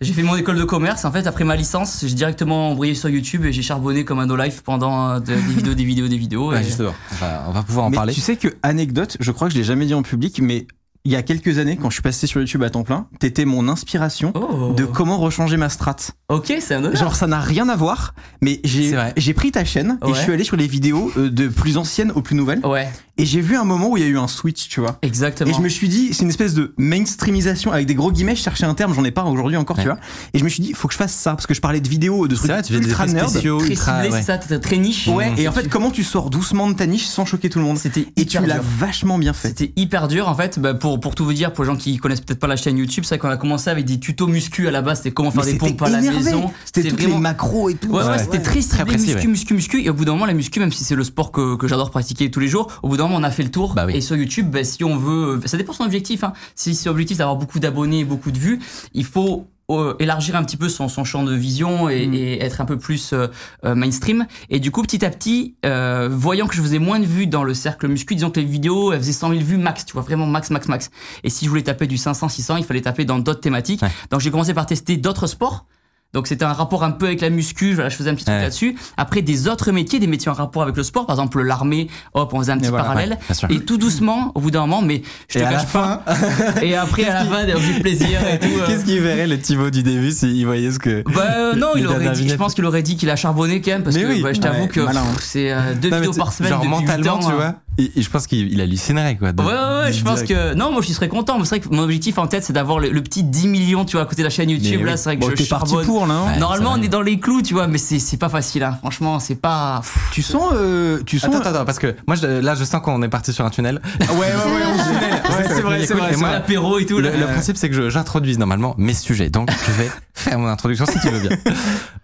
J'ai 0.00 0.14
fait 0.14 0.22
mon 0.22 0.34
école 0.34 0.56
de 0.56 0.64
commerce. 0.64 1.04
En 1.04 1.12
fait, 1.12 1.26
après 1.26 1.44
ma 1.44 1.56
licence, 1.56 2.02
j'ai 2.06 2.14
directement 2.14 2.70
embrayé 2.70 2.94
sur 2.94 3.10
YouTube 3.10 3.44
et 3.44 3.52
j'ai 3.52 3.60
charbonné 3.60 4.06
comme 4.06 4.18
un 4.18 4.24
no-life 4.26 4.62
pendant 4.62 5.10
euh, 5.10 5.18
de- 5.20 5.26
des 5.34 5.34
vidéos, 5.34 5.74
des 5.74 5.84
vidéos, 5.84 6.08
des 6.08 6.16
vidéos. 6.16 6.50
Ouais, 6.50 6.64
justement. 6.64 6.94
On 7.12 7.14
va, 7.16 7.44
on 7.48 7.52
va 7.52 7.62
pouvoir 7.62 7.84
en 7.86 7.90
Mais 7.90 7.96
parler. 7.96 8.14
Tu 8.14 8.20
sais 8.22 8.36
que, 8.36 8.48
anecdote, 8.62 9.18
je 9.20 9.30
crois 9.30 9.48
que 9.48 9.52
je 9.54 9.58
l'ai 9.58 9.64
jamais 9.64 9.84
dit 9.84 9.92
en 9.92 10.02
public, 10.02 10.40
mais 10.42 10.66
il 11.04 11.12
y 11.12 11.16
a 11.16 11.22
quelques 11.22 11.58
années, 11.58 11.76
quand 11.76 11.88
je 11.88 11.94
suis 11.94 12.02
passé 12.02 12.26
sur 12.26 12.40
YouTube 12.40 12.62
à 12.62 12.70
temps 12.70 12.82
plein, 12.82 13.06
t'étais 13.18 13.44
mon 13.44 13.68
inspiration 13.68 14.32
Oh. 14.34 14.72
de 14.76 14.84
comment 14.84 15.18
rechanger 15.18 15.56
ma 15.56 15.68
strat. 15.68 15.96
Ok, 16.28 16.52
c'est 16.60 16.74
un 16.74 16.84
honneur. 16.84 16.96
Genre, 16.96 17.16
ça 17.16 17.26
n'a 17.26 17.40
rien 17.40 17.68
à 17.68 17.76
voir, 17.76 18.14
mais 18.42 18.60
j'ai 18.64 19.34
pris 19.34 19.50
ta 19.50 19.64
chaîne 19.64 19.98
et 20.06 20.14
je 20.14 20.18
suis 20.20 20.32
allé 20.32 20.44
sur 20.44 20.56
les 20.56 20.66
vidéos 20.66 21.10
euh, 21.16 21.30
de 21.30 21.48
plus 21.48 21.76
anciennes 21.78 22.12
aux 22.12 22.22
plus 22.22 22.36
nouvelles. 22.36 22.64
Ouais, 22.66 22.88
Et 23.20 23.26
j'ai 23.26 23.40
vu 23.40 23.56
un 23.56 23.64
moment 23.64 23.88
où 23.90 23.96
il 23.96 24.02
y 24.02 24.06
a 24.06 24.08
eu 24.08 24.18
un 24.18 24.28
switch, 24.28 24.68
tu 24.68 24.80
vois. 24.80 24.98
exactement. 25.02 25.50
Et 25.50 25.54
je 25.54 25.60
me 25.60 25.68
suis 25.68 25.88
dit, 25.88 26.12
c'est 26.14 26.22
une 26.22 26.30
espèce 26.30 26.54
de 26.54 26.72
mainstreamisation 26.78 27.72
avec 27.72 27.86
des 27.86 27.94
gros 27.94 28.10
guillemets. 28.12 28.34
Je 28.36 28.42
cherchais 28.42 28.64
un 28.64 28.74
terme, 28.74 28.94
j'en 28.94 29.04
ai 29.04 29.10
pas 29.10 29.24
aujourd'hui 29.24 29.56
encore, 29.56 29.76
Ouais. 29.76 29.82
tu 29.84 29.88
vois. 29.88 29.98
Et 30.34 30.38
je 30.38 30.44
me 30.44 30.48
suis 30.48 30.62
dit, 30.62 30.72
faut 30.72 30.88
que 30.88 30.94
je 30.94 30.98
fasse 30.98 31.12
ça 31.12 31.32
parce 31.32 31.46
que 31.46 31.54
je 31.54 31.60
parlais 31.60 31.80
de 31.80 31.88
vidéos, 31.88 32.28
de 32.28 32.34
trucs 32.34 32.50
vrai, 32.50 32.62
tu 32.62 32.72
des 32.72 32.78
ultra 32.78 33.04
effets 33.04 33.14
nerd. 33.14 33.28
spéciaux, 33.28 33.58
Très 33.58 33.68
ultra. 33.70 34.02
ciblé, 34.02 34.16
ouais. 34.16 34.22
ça, 34.22 34.38
très 34.38 34.76
niche. 34.78 35.08
Ouais. 35.08 35.32
Et 35.36 35.48
en 35.48 35.52
fait, 35.52 35.68
comment 35.68 35.90
tu 35.90 36.02
sors 36.04 36.30
doucement 36.30 36.68
de 36.68 36.74
ta 36.74 36.86
niche 36.86 37.06
sans 37.06 37.24
choquer 37.24 37.50
tout 37.50 37.58
le 37.58 37.64
monde 37.64 37.78
C'était 37.78 38.06
Et 38.16 38.24
tu 38.26 38.38
l'as 38.44 38.60
vachement 38.78 39.18
bien 39.18 39.32
fait. 39.32 39.48
C'était 39.48 39.72
hyper 39.76 40.08
dur 40.08 40.28
en 40.28 40.34
fait. 40.34 40.58
Bah, 40.58 40.74
pour, 40.74 40.98
pour 41.00 41.14
tout 41.14 41.24
vous 41.24 41.32
dire, 41.32 41.52
pour 41.52 41.64
les 41.64 41.70
gens 41.70 41.76
qui 41.76 41.96
connaissent 41.98 42.20
peut-être 42.22 42.40
pas 42.40 42.46
la 42.46 42.56
chaîne 42.56 42.78
YouTube, 42.78 43.04
c'est 43.04 43.16
vrai 43.16 43.18
qu'on 43.18 43.28
a 43.28 43.36
commencé 43.36 43.68
avec 43.70 43.84
des 43.84 43.98
tutos 44.00 44.26
muscu 44.26 44.66
à 44.68 44.70
la 44.70 44.82
base. 44.82 44.98
C'était 44.98 45.10
comment 45.12 45.30
faire 45.30 45.44
Mais 45.44 45.52
des 45.52 45.58
pompes 45.58 45.82
à 45.82 45.88
la 45.90 46.00
maison. 46.00 46.50
C'était 46.64 46.88
toutes 46.88 46.98
vraiment- 47.00 47.16
les 47.16 47.20
macros 47.20 47.68
et 47.70 47.74
tout. 47.74 47.88
Ouais, 47.88 48.02
ouais, 48.04 48.18
c'était 48.18 48.40
très 48.40 48.60
Très 48.60 48.86
ciblé, 48.86 48.96
muscu, 48.96 49.28
muscu, 49.28 49.54
muscu. 49.54 49.82
Et 49.84 49.90
au 49.90 49.94
bout 49.94 50.04
d'un 50.04 50.12
moment, 50.12 50.26
la 50.26 50.34
muscu, 50.34 50.60
même 50.60 50.72
si 50.72 50.84
c'est 50.84 50.94
le 50.94 51.04
sport 51.04 51.32
que, 51.32 51.56
que 51.56 51.66
j'adore 51.68 51.90
pratiquer 51.90 52.30
tous 52.30 52.40
les 52.40 52.48
jours, 52.48 52.68
au 52.82 52.88
bout 52.88 52.96
d'un 52.96 53.08
on 53.14 53.22
a 53.22 53.30
fait 53.30 53.42
le 53.42 53.50
tour. 53.50 53.74
Bah 53.74 53.84
oui. 53.86 53.96
Et 53.96 54.00
sur 54.00 54.16
YouTube, 54.16 54.50
bah, 54.50 54.64
si 54.64 54.84
on 54.84 54.96
veut, 54.96 55.40
ça 55.46 55.56
dépend 55.56 55.72
de 55.72 55.76
son 55.78 55.84
objectif. 55.84 56.24
Hein. 56.24 56.32
Si 56.54 56.74
c'est 56.74 56.88
objectif 56.88 57.18
d'avoir 57.18 57.36
beaucoup 57.36 57.58
d'abonnés, 57.60 58.04
beaucoup 58.04 58.30
de 58.30 58.38
vues, 58.38 58.60
il 58.94 59.04
faut 59.04 59.46
euh, 59.70 59.94
élargir 60.00 60.34
un 60.34 60.42
petit 60.42 60.56
peu 60.56 60.68
son, 60.68 60.88
son 60.88 61.04
champ 61.04 61.22
de 61.22 61.32
vision 61.32 61.88
et, 61.88 62.06
Mm. 62.06 62.14
et 62.14 62.42
être 62.42 62.60
un 62.60 62.64
peu 62.64 62.76
plus 62.76 63.12
euh, 63.12 63.28
euh, 63.64 63.74
mainstream. 63.76 64.26
Et 64.48 64.58
du 64.58 64.70
coup, 64.72 64.82
petit 64.82 65.04
à 65.04 65.10
petit, 65.10 65.54
euh, 65.64 66.08
voyant 66.10 66.48
que 66.48 66.54
je 66.56 66.62
faisais 66.62 66.80
moins 66.80 66.98
de 66.98 67.06
vues 67.06 67.28
dans 67.28 67.44
le 67.44 67.54
cercle 67.54 67.86
muscu, 67.86 68.14
disons 68.16 68.30
que 68.30 68.40
les 68.40 68.46
vidéos, 68.46 68.92
elles 68.92 68.98
faisaient 69.00 69.12
100 69.12 69.30
000 69.30 69.40
vues 69.42 69.58
max, 69.58 69.86
tu 69.86 69.92
vois, 69.92 70.02
vraiment 70.02 70.26
max, 70.26 70.50
max, 70.50 70.66
max. 70.66 70.90
Et 71.22 71.30
si 71.30 71.44
je 71.44 71.50
voulais 71.50 71.62
taper 71.62 71.86
du 71.86 71.98
500, 71.98 72.28
600, 72.28 72.56
il 72.56 72.64
fallait 72.64 72.80
taper 72.80 73.04
dans 73.04 73.18
d'autres 73.18 73.40
thématiques. 73.40 73.82
Ouais. 73.82 73.90
Donc 74.10 74.20
j'ai 74.20 74.30
commencé 74.30 74.54
par 74.54 74.66
tester 74.66 74.96
d'autres 74.96 75.26
sports. 75.28 75.66
Donc 76.12 76.26
c'était 76.26 76.44
un 76.44 76.52
rapport 76.52 76.82
un 76.82 76.90
peu 76.90 77.06
avec 77.06 77.20
la 77.20 77.30
muscu, 77.30 77.72
voilà, 77.74 77.88
je 77.88 77.96
faisais 77.96 78.10
un 78.10 78.14
petit 78.14 78.24
truc 78.24 78.36
Ouais. 78.36 78.42
là-dessus. 78.42 78.76
Après 78.96 79.22
des 79.22 79.46
autres 79.46 79.70
métiers, 79.70 79.98
des 80.00 80.06
métiers 80.08 80.30
en 80.30 80.34
rapport 80.34 80.62
avec 80.62 80.76
le 80.76 80.82
sport, 80.82 81.06
par 81.06 81.14
exemple 81.16 81.40
l'armée, 81.42 81.88
hop, 82.14 82.32
on 82.34 82.40
faisait 82.40 82.52
un 82.52 82.58
petit 82.58 82.68
voilà, 82.68 82.84
parallèle. 82.84 83.18
ouais, 83.48 83.54
et 83.54 83.60
tout 83.60 83.76
doucement, 83.76 84.32
au 84.34 84.40
bout 84.40 84.50
d'un 84.50 84.60
moment, 84.62 84.82
mais 84.82 85.02
je 85.28 85.34
te 85.34 85.38
Et 85.38 85.44
à 85.46 85.50
cache 85.50 85.62
la 85.62 85.80
pas. 85.80 86.02
fin, 86.06 86.60
Et 86.62 86.74
après 86.74 87.04
à 87.04 87.14
la 87.22 87.24
fin, 87.24 87.44
de 87.44 87.80
plaisir 87.80 88.18
et 88.26 88.38
tout. 88.40 88.46
euh. 88.48 88.66
qu'est-ce 88.66 88.84
qu'il 88.84 89.00
verrait 89.00 89.26
le 89.28 89.38
Thibaut 89.38 89.70
du 89.70 89.82
début 89.84 90.10
s'il 90.10 90.44
voyait 90.46 90.72
ce 90.72 90.78
que. 90.80 91.02
Bah 91.14 91.22
euh, 91.36 91.54
non, 91.54 91.68
il 91.76 91.86
aurait 91.86 92.10
dit, 92.10 92.28
je 92.28 92.34
pense 92.34 92.54
qu'il 92.54 92.64
aurait 92.64 92.82
dit 92.82 92.96
qu'il 92.96 93.08
a 93.10 93.16
charbonné 93.16 93.60
quand 93.60 93.70
même 93.70 93.82
parce 93.84 93.94
Mais 93.96 94.02
que 94.02 94.08
oui. 94.08 94.22
bah, 94.22 94.32
je 94.32 94.40
t'avoue 94.40 94.62
Ouais, 94.62 94.68
que 94.68 94.80
pff, 94.80 95.20
c'est 95.20 95.52
euh, 95.52 95.74
deux 95.80 95.90
Non, 95.90 95.96
vidéos 95.98 96.12
par 96.14 96.32
semaine 96.32 96.50
Genre 96.50 96.58
depuis 96.60 96.70
mentalement, 96.70 97.14
ans, 97.14 97.18
tu 97.20 97.26
hein. 97.26 97.34
vois. 97.36 97.54
Et, 97.80 97.90
et 97.98 98.02
je 98.02 98.10
pense 98.10 98.26
qu'il 98.26 98.52
il 98.52 98.60
hallucinerait, 98.60 99.16
quoi. 99.16 99.32
de- 99.32 99.42
Ouais, 99.42 99.48
ouais, 99.48 99.82
ouais, 99.84 99.92
je 99.92 100.04
pense 100.04 100.22
que. 100.22 100.54
Non, 100.54 100.70
moi 100.72 100.82
je 100.86 100.92
serais 100.92 101.08
content. 101.08 101.38
mais 101.38 101.44
C'est 101.44 101.56
vrai 101.58 101.60
que 101.60 101.74
mon 101.74 101.82
objectif 101.82 102.18
en 102.18 102.26
tête, 102.26 102.44
c'est 102.44 102.52
d'avoir 102.52 102.78
le, 102.78 102.90
le 102.90 103.02
petit 103.02 103.22
10 103.24 103.48
millions, 103.48 103.84
tu 103.84 103.92
vois, 103.96 104.02
à 104.02 104.06
côté 104.06 104.22
de 104.22 104.26
la 104.26 104.30
chaîne 104.30 104.50
YouTube. 104.50 104.80
Mais 104.80 104.86
là, 104.86 104.92
oui. 104.92 104.98
c'est 104.98 105.04
vrai 105.04 105.16
que 105.16 105.20
Bon, 105.22 105.30
je 105.36 105.48
parti 105.48 105.74
pour 105.84 106.06
là. 106.06 106.14
hein 106.14 106.32
Ouais. 106.32 106.38
Normalement, 106.38 106.72
on 106.76 106.82
est 106.82 106.88
dans 106.88 107.02
les 107.02 107.18
clous, 107.18 107.42
tu 107.42 107.54
vois, 107.54 107.66
mais 107.66 107.78
c'est 107.78 108.16
pas 108.18 108.28
facile, 108.28 108.62
hein. 108.64 108.76
Franchement, 108.80 109.18
c'est 109.20 109.34
pas. 109.36 109.80
Tu 110.12 110.22
sens, 110.22 110.52
euh, 110.54 111.00
tu 111.06 111.18
sens. 111.18 111.30
Attends, 111.30 111.40
attends, 111.40 111.50
attends, 111.56 111.64
parce 111.64 111.78
que 111.78 111.94
moi, 112.06 112.16
je- 112.16 112.26
là, 112.40 112.54
je 112.54 112.64
sens 112.64 112.82
qu'on 112.82 113.02
est 113.02 113.08
parti 113.08 113.32
sur 113.32 113.44
un 113.44 113.50
tunnel. 113.50 113.80
Ouais, 114.00 114.06
ouais, 114.08 114.16
ouais, 114.16 114.62
on 114.66 114.82
tunnel. 114.84 115.22
Ouais, 115.30 115.46
c'est 115.48 115.60
vrai, 115.62 115.86
c'est 115.86 115.94
vrai. 115.94 116.16
Moi. 116.16 116.30
L'apéro 116.32 116.78
et 116.78 116.86
tout. 116.86 116.98
Le, 116.98 117.10
principe, 117.26 117.56
c'est 117.56 117.70
que 117.70 117.88
j'introduise 117.88 118.38
normalement 118.38 118.74
mes 118.78 118.94
sujets. 118.94 119.30
Donc, 119.30 119.48
je 119.66 119.72
vais 119.72 119.90
faire 120.14 120.38
mon 120.38 120.48
introduction 120.48 120.84
si 120.86 120.98
tu 121.00 121.08
veux 121.08 121.20
bien. 121.20 121.36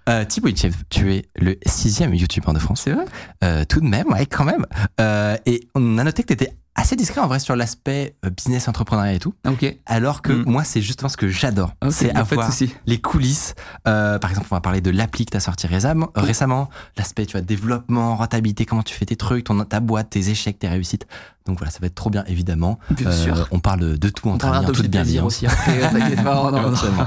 Euh, 0.08 0.24
Thibaut 0.24 0.50
tu 0.88 1.12
es 1.14 1.26
le 1.36 1.56
sixième 1.66 2.14
youtubeur 2.14 2.54
de 2.54 2.60
France. 2.60 2.82
C'est 2.84 2.92
vrai? 2.92 3.04
Euh, 3.42 3.64
tout 3.68 3.80
de 3.80 3.86
même, 3.86 4.06
ouais, 4.12 4.26
quand 4.26 4.44
même. 4.44 4.64
Euh, 5.00 5.36
et 5.46 5.65
on 5.74 5.98
a 5.98 6.04
noté 6.04 6.22
que 6.22 6.34
tu 6.34 6.44
étais 6.44 6.52
assez 6.76 6.94
discret 6.96 7.20
en 7.20 7.26
vrai 7.26 7.38
sur 7.38 7.56
l'aspect 7.56 8.14
euh, 8.24 8.30
business, 8.30 8.68
entrepreneuriat 8.68 9.14
et 9.14 9.18
tout. 9.18 9.34
Ok. 9.48 9.76
Alors 9.86 10.22
que 10.22 10.32
Mm. 10.32 10.44
moi, 10.46 10.62
c'est 10.64 10.82
justement 10.82 11.08
ce 11.08 11.16
que 11.16 11.28
j'adore. 11.28 11.72
C'est 11.90 12.12
de 12.12 12.18
avoir 12.18 12.50
les 12.86 13.00
coulisses. 13.00 13.54
Euh, 13.88 14.18
par 14.18 14.30
exemple, 14.30 14.48
on 14.50 14.54
va 14.54 14.60
parler 14.60 14.80
de 14.80 14.90
l'appli 14.90 15.24
que 15.24 15.30
tu 15.32 15.36
as 15.36 15.40
sorti 15.40 15.66
récemment, 15.66 16.10
récemment. 16.14 16.68
L'aspect, 16.96 17.26
tu 17.26 17.32
vois, 17.32 17.40
développement, 17.40 18.16
rentabilité, 18.16 18.64
comment 18.66 18.82
tu 18.82 18.94
fais 18.94 19.06
tes 19.06 19.16
trucs, 19.16 19.44
ton, 19.44 19.64
ta 19.64 19.80
boîte, 19.80 20.10
tes 20.10 20.28
échecs, 20.30 20.58
tes 20.58 20.68
réussites. 20.68 21.06
Donc 21.46 21.58
voilà, 21.58 21.70
ça 21.70 21.78
va 21.80 21.86
être 21.86 21.94
trop 21.94 22.10
bien, 22.10 22.24
évidemment. 22.26 22.80
Bien 22.90 23.06
Euh, 23.08 23.12
sûr. 23.12 23.48
On 23.52 23.60
parle 23.60 23.96
de, 23.96 24.08
tout 24.08 24.28
en 24.28 24.36
toute 24.36 24.48
de 24.48 24.72
plaisir 24.72 24.90
bienveillance. 24.90 25.26
aussi 25.26 25.46
après. 25.46 25.78
T'inquiète 25.92 26.24
pas. 26.24 26.34
non, 26.34 26.44
non, 26.44 26.50
non. 26.50 26.58
Éventuellement. 26.68 27.06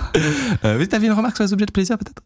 Euh, 0.64 0.78
oui, 0.80 0.88
t'avais 0.88 1.08
une 1.08 1.14
remarque 1.14 1.36
sur 1.36 1.44
les 1.44 1.52
objets 1.52 1.66
de 1.66 1.72
plaisir, 1.74 1.98
peut-être? 1.98 2.22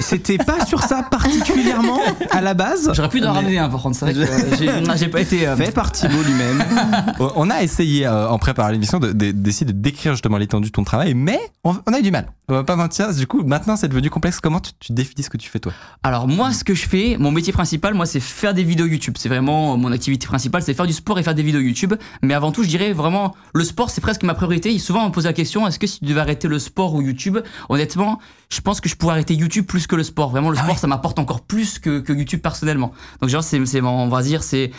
C'était 0.00 0.36
pas 0.36 0.66
sur 0.66 0.82
ça 0.82 1.02
particulièrement 1.02 2.00
à 2.30 2.42
la 2.42 2.52
base? 2.52 2.90
J'aurais 2.92 3.08
pu 3.08 3.18
en 3.24 3.32
Mais 3.32 3.38
ramener 3.38 3.58
un 3.58 3.70
par 3.70 3.80
contre. 3.82 3.96
C'est 3.96 4.12
vrai 4.12 4.14
que 4.14 4.68
euh, 4.68 4.96
j'ai 4.96 5.08
pas 5.08 5.20
été. 5.22 5.46
euh, 5.48 5.56
Fait 5.56 5.72
par 5.72 5.92
Thibaut 5.92 6.22
lui-même. 6.22 6.62
On- 7.36 7.50
a 7.50 7.62
essayé, 7.62 8.06
euh, 8.06 8.28
en 8.28 8.38
préparant 8.38 8.68
l'émission, 8.70 8.98
de- 8.98 9.12
de- 9.12 9.30
d'essayer 9.30 9.66
de, 9.66 9.72
décrire 9.72 10.12
justement 10.12 10.36
l'étendue 10.36 10.68
de 10.68 10.72
ton 10.72 10.84
travail, 10.84 11.14
mais 11.14 11.38
on, 11.64 11.76
on 11.86 11.92
a 11.92 11.98
eu 11.98 12.02
du 12.02 12.10
mal. 12.10 12.26
On 12.48 12.54
va 12.54 12.64
pas 12.64 12.76
mentir. 12.76 13.12
Du 13.12 13.26
coup, 13.26 13.42
maintenant, 13.42 13.76
c'est 13.76 13.88
devenu 13.88 14.08
complexe. 14.10 14.38
Comment 14.40 14.60
tu, 14.60 14.70
tu 14.78 14.92
définis 14.92 15.24
ce 15.24 15.30
que 15.30 15.36
tu 15.36 15.48
fais, 15.48 15.58
toi? 15.58 15.72
Alors 16.02 16.28
moi, 16.28 16.52
ce 16.52 16.62
que 16.64 16.74
je 16.74 16.86
fais, 16.86 17.16
mon 17.18 17.30
métier 17.32 17.52
principal, 17.52 17.94
moi, 17.94 18.06
c'est 18.06 18.20
faire 18.20 18.54
des 18.54 18.62
vidéos 18.62 18.86
YouTube. 18.86 19.14
C'est 19.18 19.28
vraiment 19.28 19.74
euh, 19.74 19.76
mon 19.76 19.90
activité 19.92 20.26
principale, 20.26 20.62
c'est 20.62 20.74
faire 20.74 20.86
du 20.86 20.92
sport 20.92 21.18
et 21.18 21.22
faire 21.22 21.34
des 21.34 21.42
vidéos 21.42 21.60
YouTube. 21.60 21.94
Mais 22.22 22.34
avant 22.34 22.52
tout, 22.52 22.62
je 22.62 22.68
dirais 22.68 22.92
vraiment, 22.92 23.34
le 23.54 23.64
sport, 23.64 23.90
c'est 23.90 24.00
presque 24.00 24.22
ma 24.22 24.34
priorité. 24.34 24.72
Et 24.74 24.78
souvent, 24.78 25.04
on 25.04 25.08
me 25.08 25.12
pose 25.12 25.24
la 25.24 25.32
question, 25.32 25.66
est-ce 25.66 25.78
que 25.78 25.86
si 25.86 25.98
tu 26.00 26.04
devais 26.04 26.20
arrêter 26.20 26.46
le 26.48 26.58
sport 26.58 26.94
ou 26.94 27.02
YouTube? 27.02 27.38
Honnêtement, 27.68 28.20
je 28.48 28.60
pense 28.60 28.80
que 28.80 28.88
je 28.88 28.94
pourrais 28.94 29.12
arrêter 29.14 29.34
YouTube 29.34 29.66
plus 29.66 29.86
que 29.88 29.96
le 29.96 30.04
sport. 30.04 30.30
Vraiment, 30.30 30.50
le 30.50 30.56
sport, 30.56 30.78
ça 30.78 30.86
m'apporte 30.86 31.18
encore 31.18 31.40
plus 31.40 31.78
que, 31.80 31.98
que 32.00 32.12
YouTube 32.12 32.40
personnellement. 32.40 32.92
Donc 33.20 33.30
genre, 33.30 33.42
c'est, 33.42 33.64
c'est, 33.66 33.80
on 33.80 34.08
va 34.08 34.22
dire, 34.22 34.42
c'est 34.44 34.70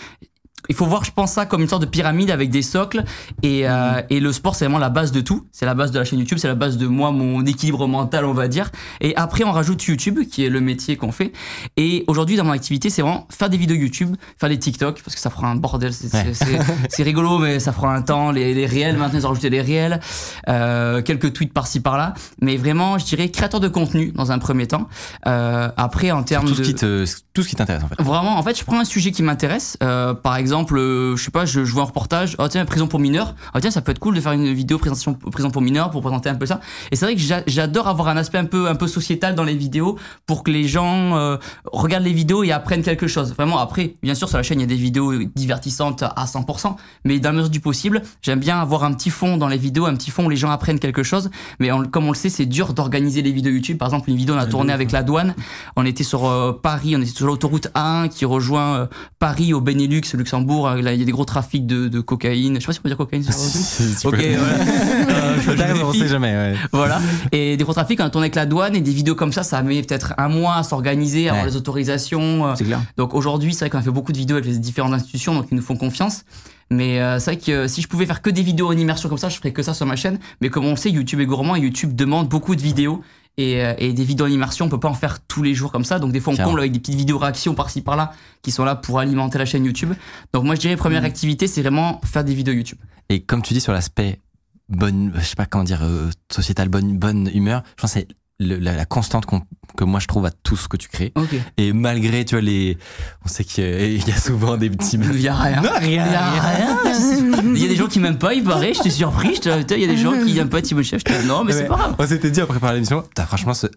il 0.69 0.75
faut 0.75 0.86
voir, 0.86 1.04
je 1.04 1.12
pense, 1.12 1.31
ça 1.34 1.46
comme 1.46 1.62
une 1.62 1.68
sorte 1.68 1.81
de 1.84 1.88
pyramide 1.88 2.31
avec 2.31 2.50
des 2.50 2.62
socles. 2.62 3.04
Et, 3.44 3.68
euh, 3.68 4.02
et 4.10 4.19
le 4.19 4.31
sport, 4.31 4.56
c'est 4.56 4.66
vraiment 4.66 4.80
la 4.80 4.90
base 4.90 5.12
de 5.12 5.22
tout. 5.22 5.48
C'est 5.52 5.66
la 5.66 5.74
base 5.75 5.92
de 5.92 6.00
la 6.00 6.06
chaîne 6.06 6.19
YouTube, 6.19 6.38
c'est 6.38 6.48
la 6.48 6.56
base 6.56 6.78
de 6.78 6.88
moi, 6.88 7.12
mon 7.12 7.46
équilibre 7.46 7.88
mental, 7.88 8.25
on 8.25 8.34
va 8.34 8.48
dire. 8.48 8.72
Et 9.02 9.16
après, 9.16 9.44
on 9.44 9.52
rajoute 9.52 9.84
YouTube, 9.86 10.19
qui 10.30 10.46
est 10.46 10.50
le 10.50 10.62
métier 10.62 10.98
qu'on 10.98 11.12
fait. 11.12 11.31
Et 11.78 12.04
aujourd'hui, 12.08 12.36
dans 12.36 12.44
mon 12.44 12.52
activité, 12.52 12.90
c'est 12.90 13.02
vraiment 13.02 13.28
faire 13.30 13.50
des 13.50 13.57
vidéos 13.57 13.78
YouTube, 13.78 14.16
faire 14.40 14.50
des 14.50 14.59
TikTok, 14.59 15.02
parce 15.04 15.16
que 15.16 15.21
ça 15.21 15.30
prend 15.30 15.47
un 15.47 15.56
bordel. 15.56 15.94
C'est 15.94 16.07
Ouais. 16.18 17.04
rigolo, 17.04 17.38
mais 17.40 17.59
ça 17.59 17.71
prend 17.71 17.90
un 17.90 18.02
temps. 18.02 18.31
Les, 18.31 18.54
les 18.54 18.66
réels, 18.66 18.97
maintenant, 18.97 19.19
ils 19.19 19.26
ont 19.26 19.30
rajouté 19.30 19.50
les 19.50 19.62
réels. 19.62 20.00
Euh, 20.50 21.02
quelques 21.02 21.33
tweets 21.33 21.54
par-ci, 21.54 21.80
par-là. 21.80 22.14
Mais 22.42 22.57
vraiment, 22.57 22.97
je 22.97 23.06
dirais 23.06 23.30
créateur 23.30 23.59
de 23.59 23.68
contenu 23.68 24.12
dans 24.12 24.31
un 24.31 24.40
premier 24.40 24.68
temps. 24.68 24.88
Euh, 25.28 25.69
après, 25.78 26.12
en 26.12 26.24
termes 26.24 26.47
tout 26.47 26.54
de... 26.56 26.64
ce, 26.64 26.69
qui 26.69 26.76
te, 26.76 27.06
tout 27.33 27.44
ce 27.44 27.47
qui 27.50 27.56
t'intéresse, 27.56 27.83
en 27.83 27.88
fait. 27.88 28.02
Vraiment, 28.02 28.38
en 28.38 28.44
fait, 28.44 28.57
je 28.57 28.64
prends 28.64 28.80
un 28.80 28.86
sujet 28.86 29.12
qui 29.12 29.24
m'intéresse. 29.24 29.78
Euh, 29.83 30.14
par 30.14 30.36
exemple, 30.36 30.56
euh, 30.71 31.16
je 31.16 31.23
sais 31.23 31.31
pas, 31.31 31.45
je, 31.45 31.64
je 31.66 31.71
vois 31.73 31.83
un 31.83 31.85
reportage. 31.85 32.35
Oh 32.40 32.47
tiens, 32.47 32.64
prison 32.66 32.87
pour 32.87 32.99
mineurs. 32.99 33.35
Oh 33.56 33.59
tiens, 33.59 33.71
ça 33.71 33.81
peut 33.81 33.92
être 33.92 33.99
cool 33.99 34.16
de 34.16 34.21
faire 34.21 34.31
une 34.33 34.54
vidéo 34.54 34.78
présentation 34.78 35.14
prison 35.14 35.49
pour 35.52 35.61
mineurs 35.61 35.90
pour 35.92 36.02
présenter 36.02 36.30
un 36.30 36.35
peu 36.35 36.45
ça. 36.45 36.59
Et 36.92 36.95
c'est 36.95 37.06
vrai 37.06 37.16
que 37.16 37.21
j'a- 37.21 37.44
j'adore 37.47 37.87
avoir 37.87 38.07
un 38.09 38.18
aspect 38.18 38.37
un 38.37 38.45
peu 38.45 38.68
un 38.68 38.76
peu 38.76 38.87
sociétal 38.87 39.35
dans 39.35 39.44
les 39.44 39.56
vidéos 39.56 39.97
pour 40.26 40.44
que 40.44 40.52
les 40.52 40.68
gens 40.68 41.16
euh, 41.18 41.37
regardent 41.66 42.06
les 42.06 42.14
vidéos 42.14 42.44
et 42.44 42.52
apprennent 42.52 42.83
quelque 42.83 43.07
chose. 43.07 43.33
Vraiment. 43.35 43.59
Après, 43.59 43.95
bien 44.04 44.16
sûr, 44.16 44.28
sur 44.30 44.37
la 44.37 44.44
chaîne, 44.44 44.59
il 44.59 44.64
y 44.64 44.66
a 44.66 44.68
des 44.68 44.76
vidéos 44.76 45.14
divertissantes 45.35 46.04
à 46.04 46.26
100%, 46.26 46.76
mais 47.06 47.19
dans 47.19 47.30
la 47.30 47.35
mesure 47.37 47.49
du 47.49 47.59
possible, 47.59 48.02
j'aime 48.21 48.40
bien 48.40 48.59
avoir 48.59 48.83
un 48.83 48.94
petit 48.94 49.09
fond 49.09 49.37
dans 49.37 49.47
les 49.47 49.57
vidéos, 49.57 49.85
un 49.85 49.95
petit 49.95 50.11
fond 50.11 50.26
où 50.26 50.30
les 50.30 50.35
gens 50.37 50.49
apprennent 50.52 50.80
quelque 50.80 51.04
chose. 51.04 51.30
Mais 51.59 51.71
on- 51.71 51.83
comme 51.85 52.06
on 52.06 52.11
le 52.11 52.16
sait, 52.18 52.30
c'est 52.30 52.45
dur 52.45 52.73
d'organiser 52.73 53.21
les 53.21 53.31
vidéos 53.31 53.52
YouTube. 53.54 53.78
Par 53.78 53.87
exemple, 53.87 54.09
une 54.09 54.18
vidéo 54.18 54.35
on 54.35 54.37
a 54.40 54.45
tourné 54.45 54.73
avec 54.73 54.92
la 54.92 55.04
douane. 55.04 55.35
On 55.76 55.85
était 55.85 56.04
sur 56.04 56.26
euh, 56.28 56.52
Paris, 56.52 56.95
on 56.95 57.02
était 57.02 57.11
sur 57.11 57.26
l'autoroute 57.28 57.68
A1 57.76 58.09
qui 58.09 58.26
rejoint 58.26 58.87
Paris 59.19 59.54
au 59.54 59.61
Benelux, 59.61 60.02
Luxembourg. 60.14 60.37
Là, 60.46 60.94
il 60.94 61.00
y 61.00 61.02
a 61.02 61.06
des 61.06 61.12
gros 61.12 61.26
trafics 61.26 61.66
de, 61.66 61.88
de 61.88 62.00
cocaïne. 62.00 62.56
Je 62.56 62.60
sais 62.62 62.66
pas 62.68 62.74
si 62.74 62.80
on 62.80 62.84
peut 62.84 62.90
dire 62.90 62.98
cocaïne 62.98 63.24
sur 63.24 63.34
Ok, 64.10 64.16
voilà. 64.16 64.58
Euh, 65.48 65.84
on 65.84 65.94
sait 65.94 66.08
jamais, 66.08 66.34
ouais. 66.34 66.56
Voilà. 66.72 67.00
Et 67.32 67.58
des 67.58 67.64
gros 67.64 67.74
trafics, 67.74 68.00
on 68.00 68.04
a 68.06 68.10
tourné 68.10 68.26
avec 68.26 68.36
la 68.36 68.46
douane 68.46 68.76
et 68.76 68.82
des 68.82 68.92
vidéos 68.92 69.16
comme 69.16 69.32
ça, 69.32 69.44
ça 69.44 69.62
met 69.62 69.82
peut-être 69.82 70.14
un 70.18 70.28
mois 70.30 70.56
à 70.56 70.64
s'organiser, 70.64 71.30
à 71.30 71.32
avoir 71.32 71.46
les 71.46 71.56
autorisations. 71.56 72.48
euh, 72.48 72.54
C'est 72.58 72.64
clair. 72.66 72.82
donc 72.98 73.14
aujourd'hui, 73.14 73.54
c'est 73.54 73.60
vrai 73.66 73.70
qu'on 73.70 73.78
a 73.78 73.82
fait 73.82 73.92
beaucoup 73.92 74.12
de 74.12 74.18
vidéos 74.18 74.38
avec 74.38 74.48
les 74.50 74.58
différentes 74.58 74.94
institutions, 74.94 75.34
donc 75.34 75.48
ils 75.52 75.56
nous 75.56 75.62
font 75.62 75.76
confiance. 75.78 76.24
Mais 76.70 77.00
euh, 77.00 77.20
c'est 77.20 77.32
vrai 77.32 77.40
que 77.40 77.52
euh, 77.52 77.68
si 77.68 77.82
je 77.82 77.88
pouvais 77.88 78.06
faire 78.06 78.22
que 78.22 78.30
des 78.30 78.42
vidéos 78.42 78.68
en 78.68 78.74
immersion 78.78 79.08
comme 79.10 79.18
ça, 79.18 79.30
je 79.30 79.38
ferais 79.38 79.52
que 79.52 79.64
ça 79.64 79.74
sur 79.74 79.86
ma 79.86 79.96
chaîne. 79.96 80.20
Mais 80.42 80.50
comme 80.50 80.66
on 80.66 80.76
sait, 80.76 80.90
YouTube 80.90 81.20
est 81.22 81.26
gourmand 81.26 81.56
et 81.56 81.62
YouTube 81.62 81.96
demande 81.96 82.28
beaucoup 82.28 82.56
de 82.56 82.62
vidéos. 82.62 83.02
Et, 83.38 83.64
euh, 83.64 83.74
et 83.78 83.94
des 83.94 84.04
vidéos 84.04 84.26
en 84.26 84.30
immersion, 84.30 84.66
on 84.66 84.70
peut 84.70 84.80
pas 84.80 84.90
en 84.90 84.96
faire 84.96 85.20
tous 85.28 85.44
les 85.44 85.54
jours 85.54 85.72
comme 85.72 85.84
ça. 85.86 86.00
Donc 86.00 86.12
des 86.12 86.20
fois, 86.20 86.34
on 86.34 86.36
Clairement. 86.36 86.52
comble 86.54 86.62
avec 86.62 86.72
des 86.72 86.80
petites 86.80 86.96
vidéos 86.96 87.20
réactions 87.20 87.54
par-ci 87.54 87.82
par-là 87.82 88.12
qui 88.42 88.50
sont 88.52 88.64
là 88.66 88.76
pour 88.76 88.98
alimenter 89.00 89.38
la 89.38 89.46
chaîne 89.46 89.64
YouTube. 89.64 89.94
Donc 90.34 90.44
moi, 90.44 90.56
je 90.56 90.62
dirais 90.62 90.76
première 90.76 91.04
activité, 91.04 91.46
c'est 91.48 91.62
vraiment 91.62 92.02
faire 92.04 92.24
des 92.24 92.34
vidéos 92.34 92.54
YouTube. 92.56 92.80
Et 93.10 93.22
comme 93.22 93.44
tu 93.44 93.54
dis 93.54 93.62
sur 93.62 93.74
l'aspect 93.74 94.20
bonne, 94.70 95.12
je 95.16 95.22
sais 95.22 95.36
pas 95.36 95.46
comment 95.46 95.64
dire, 95.64 95.84
euh, 95.84 96.10
sociétal, 96.32 96.68
bonne, 96.70 96.98
bonne 96.98 97.30
humeur, 97.34 97.62
je 97.78 97.82
pense 97.84 97.94
que 97.94 98.00
c'est 98.00 98.08
le- 98.40 98.58
la, 98.58 98.76
la 98.76 98.86
constante 98.86 99.26
qu'on- 99.26 99.42
que 99.78 99.84
moi 99.84 100.00
je 100.00 100.08
trouve 100.08 100.26
à 100.26 100.32
tout 100.32 100.56
ce 100.56 100.68
que 100.68 100.78
tu 100.78 100.90
crées. 100.90 101.12
Ok. 101.16 101.36
Et 101.58 101.74
malgré, 101.74 102.26
tu 102.26 102.36
vois, 102.36 102.42
les. 102.42 102.78
On 103.26 103.28
sait 103.28 103.44
qu'il 103.44 103.64
y 104.08 104.12
a- 104.12 104.18
souvent 104.20 104.58
des 104.58 104.70
petits. 104.70 104.98
Il 104.98 105.22
y 105.22 105.28
a 105.28 105.36
rien. 105.36 105.62
Non, 105.62 105.70
rien, 105.80 106.06
Il 106.06 106.12
y 106.12 106.16
a 106.16 106.32
rien. 106.32 106.78
Il 107.56 107.62
y 107.62 107.66
a 107.66 107.68
des 107.68 107.76
gens 107.76 107.88
qui 107.88 108.00
m'aiment 108.00 108.18
pas, 108.18 108.34
il 108.34 108.44
paraît, 108.44 108.74
j'étais 108.74 108.90
surpris. 108.90 109.36
j'étais- 109.36 109.56
putain, 109.58 109.76
Il 109.76 109.82
y 109.82 109.86
a 109.86 109.88
des 109.88 109.98
gens 109.98 110.14
qui 110.14 110.34
n'aiment 110.34 110.50
pas 110.50 110.62
Thibaut 110.62 110.84
Chef. 110.84 111.02
J'étais, 111.06 111.24
non, 111.24 111.44
mais 111.44 111.54
c'est 111.54 111.66
pas 111.68 111.76
grave. 111.76 111.96
On 111.98 112.08
s'était 112.08 112.32
dit 112.32 112.42
en 112.42 112.48
préparant 112.48 112.74
l'émission, 112.74 113.04
franchement, 113.28 113.54
ce, 113.54 113.68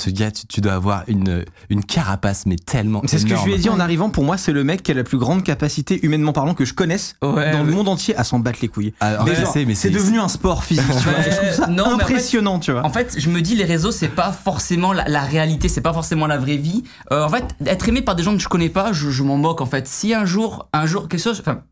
ce 0.00 0.10
gars, 0.10 0.30
tu, 0.30 0.46
tu 0.46 0.60
dois 0.60 0.74
avoir 0.74 1.02
une, 1.08 1.44
une 1.70 1.84
carapace, 1.84 2.46
mais 2.46 2.56
tellement. 2.56 3.02
C'est 3.06 3.18
ce 3.18 3.26
que 3.26 3.36
je 3.36 3.44
lui 3.44 3.54
ai 3.54 3.58
dit 3.58 3.68
en 3.68 3.80
arrivant. 3.80 4.10
Pour 4.10 4.24
moi, 4.24 4.36
c'est 4.36 4.52
le 4.52 4.64
mec 4.64 4.82
qui 4.82 4.90
a 4.90 4.94
la 4.94 5.04
plus 5.04 5.18
grande 5.18 5.42
capacité, 5.42 5.98
humainement 6.04 6.32
parlant, 6.32 6.54
que 6.54 6.64
je 6.64 6.74
connaisse 6.74 7.16
Ouais, 7.22 7.52
dans 7.52 7.62
le 7.64 7.72
monde 7.72 7.88
entier 7.88 8.16
à 8.16 8.24
s'en 8.24 8.38
battre 8.38 8.58
les 8.62 8.68
couilles. 8.68 8.94
Ah, 9.00 9.18
en 9.20 9.24
Mais 9.24 9.34
genre, 9.34 9.52
mais 9.66 9.74
c'est 9.74 9.90
devenu 9.90 10.18
un 10.20 10.28
sport 10.28 10.64
physique. 10.64 10.84
tu 10.86 11.04
vois. 11.08 11.12
Ouais, 11.18 11.24
Je 11.30 11.36
trouve 11.36 11.50
ça 11.52 11.66
non, 11.66 11.74
mais 11.74 11.80
en 11.82 11.98
fait- 11.98 12.02
impressionnant, 12.04 12.58
tu 12.60 12.72
vois. 12.72 12.84
En 12.86 12.90
fait, 12.90 13.16
je 13.18 13.28
me 13.30 13.42
dis 13.42 13.54
les 13.56 13.64
réseaux, 13.64 13.90
c'est 13.90 14.08
pas 14.08 14.32
forcément 14.32 14.92
la, 14.92 15.08
la 15.08 15.22
réalité, 15.22 15.68
c'est 15.68 15.80
pas 15.80 15.92
forcément 15.92 16.26
la 16.26 16.38
vraie 16.38 16.56
vie. 16.56 16.84
Euh, 17.12 17.24
en 17.24 17.28
fait, 17.28 17.44
être 17.66 17.88
aimé 17.88 18.02
par 18.02 18.14
des 18.16 18.22
gens 18.22 18.32
que 18.34 18.42
je 18.42 18.48
connais 18.48 18.68
pas, 18.68 18.92
je, 18.92 19.10
je 19.10 19.22
m'en 19.22 19.36
moque 19.36 19.60
en 19.60 19.66
fait. 19.66 19.86
Si 19.88 20.14
un 20.14 20.24
jour, 20.24 20.68
un 20.72 20.86
jour 20.86 21.08
quelque 21.08 21.20
chose, 21.22 21.40
enfin, 21.40 21.62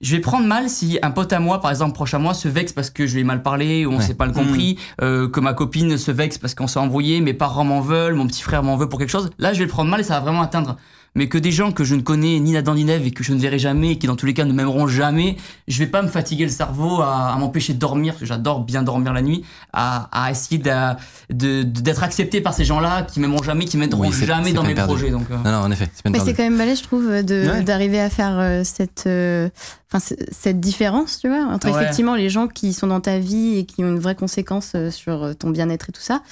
je 0.00 0.14
vais 0.16 0.20
prendre 0.20 0.46
mal 0.46 0.68
si 0.70 0.98
un 1.02 1.10
pote 1.10 1.32
à 1.32 1.40
moi, 1.40 1.60
par 1.60 1.70
exemple 1.70 1.92
proche 1.94 2.14
à 2.14 2.18
moi, 2.18 2.34
se 2.34 2.48
vexe 2.48 2.72
parce 2.72 2.90
que 2.90 3.06
je 3.06 3.14
lui 3.14 3.20
ai 3.22 3.24
mal 3.24 3.42
parlé 3.42 3.84
ou 3.86 3.92
on 3.92 3.96
Ouais. 3.98 4.02
s'est 4.02 4.14
pas 4.14 4.26
le 4.26 4.32
compris, 4.32 4.78
euh, 5.02 5.28
que 5.28 5.40
ma 5.40 5.54
copine 5.54 5.96
se 5.98 6.10
vexe 6.12 6.38
parce 6.38 6.54
qu'on 6.54 6.66
s'est 6.68 6.78
embrouillé, 6.78 7.20
mes 7.20 7.34
parents 7.34 7.64
m'en 7.64 7.80
veulent, 7.80 8.14
mon 8.14 8.26
petit 8.26 8.42
frère 8.42 8.62
m'en 8.62 8.76
veut 8.76 8.88
pour 8.88 8.98
quelque 8.98 9.10
chose. 9.10 9.30
Là, 9.38 9.52
je 9.52 9.58
vais 9.58 9.64
le 9.64 9.70
prendre 9.70 9.90
mal 9.90 10.00
et 10.00 10.04
ça 10.04 10.14
va 10.14 10.20
vraiment 10.20 10.42
atteindre. 10.42 10.76
Mais 11.14 11.26
que 11.26 11.38
des 11.38 11.50
gens 11.50 11.72
que 11.72 11.84
je 11.84 11.94
ne 11.96 12.02
connais 12.02 12.38
ni 12.38 12.52
Nathan 12.52 12.74
ni 12.74 12.84
Neve 12.84 13.06
et 13.06 13.10
que 13.10 13.24
je 13.24 13.32
ne 13.32 13.40
verrai 13.40 13.58
jamais, 13.58 13.92
et 13.92 13.98
qui 13.98 14.06
dans 14.06 14.14
tous 14.14 14.26
les 14.26 14.34
cas 14.34 14.44
ne 14.44 14.52
m'aimeront 14.52 14.86
jamais, 14.86 15.36
je 15.66 15.78
vais 15.78 15.86
pas 15.86 16.02
me 16.02 16.06
fatiguer 16.06 16.44
le 16.44 16.50
cerveau 16.50 17.00
à, 17.00 17.32
à 17.32 17.36
m'empêcher 17.38 17.72
de 17.72 17.78
dormir, 17.78 18.12
parce 18.12 18.20
que 18.20 18.26
j'adore 18.26 18.60
bien 18.60 18.82
dormir 18.84 19.12
la 19.14 19.22
nuit, 19.22 19.42
à, 19.72 20.08
à 20.12 20.30
essayer 20.30 20.58
d'a- 20.58 20.96
de- 21.30 21.62
de- 21.64 21.80
d'être 21.80 22.04
accepté 22.04 22.40
par 22.40 22.52
ces 22.54 22.64
gens-là 22.64 23.02
qui 23.02 23.18
m'aimeront 23.20 23.42
jamais, 23.42 23.64
qui 23.64 23.78
m'aideront 23.78 24.06
Oui, 24.08 24.12
jamais 24.26 24.52
dans 24.52 24.62
mes 24.62 24.74
projets. 24.74 25.10
Donc, 25.10 25.24
euh, 25.30 25.36
Non, 25.44 25.50
non, 25.52 25.58
en 25.66 25.70
effet, 25.72 25.90
c'est 25.96 26.34
quand 26.34 26.42
même 26.44 26.58
balèze, 26.58 26.78
je 26.80 26.84
trouve, 26.84 27.06
Ouais. 27.08 27.22
d'arriver 27.24 27.98
à 28.00 28.10
faire 28.10 28.36
euh, 28.38 28.62
cette, 28.62 29.04
euh, 29.06 29.48
enfin, 29.92 30.14
cette 30.30 30.60
différence, 30.60 31.18
tu 31.18 31.28
vois, 31.28 31.44
entre 31.46 31.70
Ouais. 31.70 31.80
effectivement 31.82 32.14
les 32.14 32.28
gens 32.28 32.46
qui 32.48 32.72
sont 32.72 32.86
dans 32.86 33.00
ta 33.00 33.18
vie 33.18 33.56
et 33.58 33.64
qui 33.64 33.82
ont 33.84 33.88
une 33.88 33.98
vraie 33.98 34.14
conséquence 34.14 34.72
euh, 34.74 34.90
sur 34.90 35.22
euh, 35.24 35.32
ton 35.34 35.50
bien-être 35.50 35.88
et 35.88 35.92
tout 35.92 36.00
ça, 36.00 36.22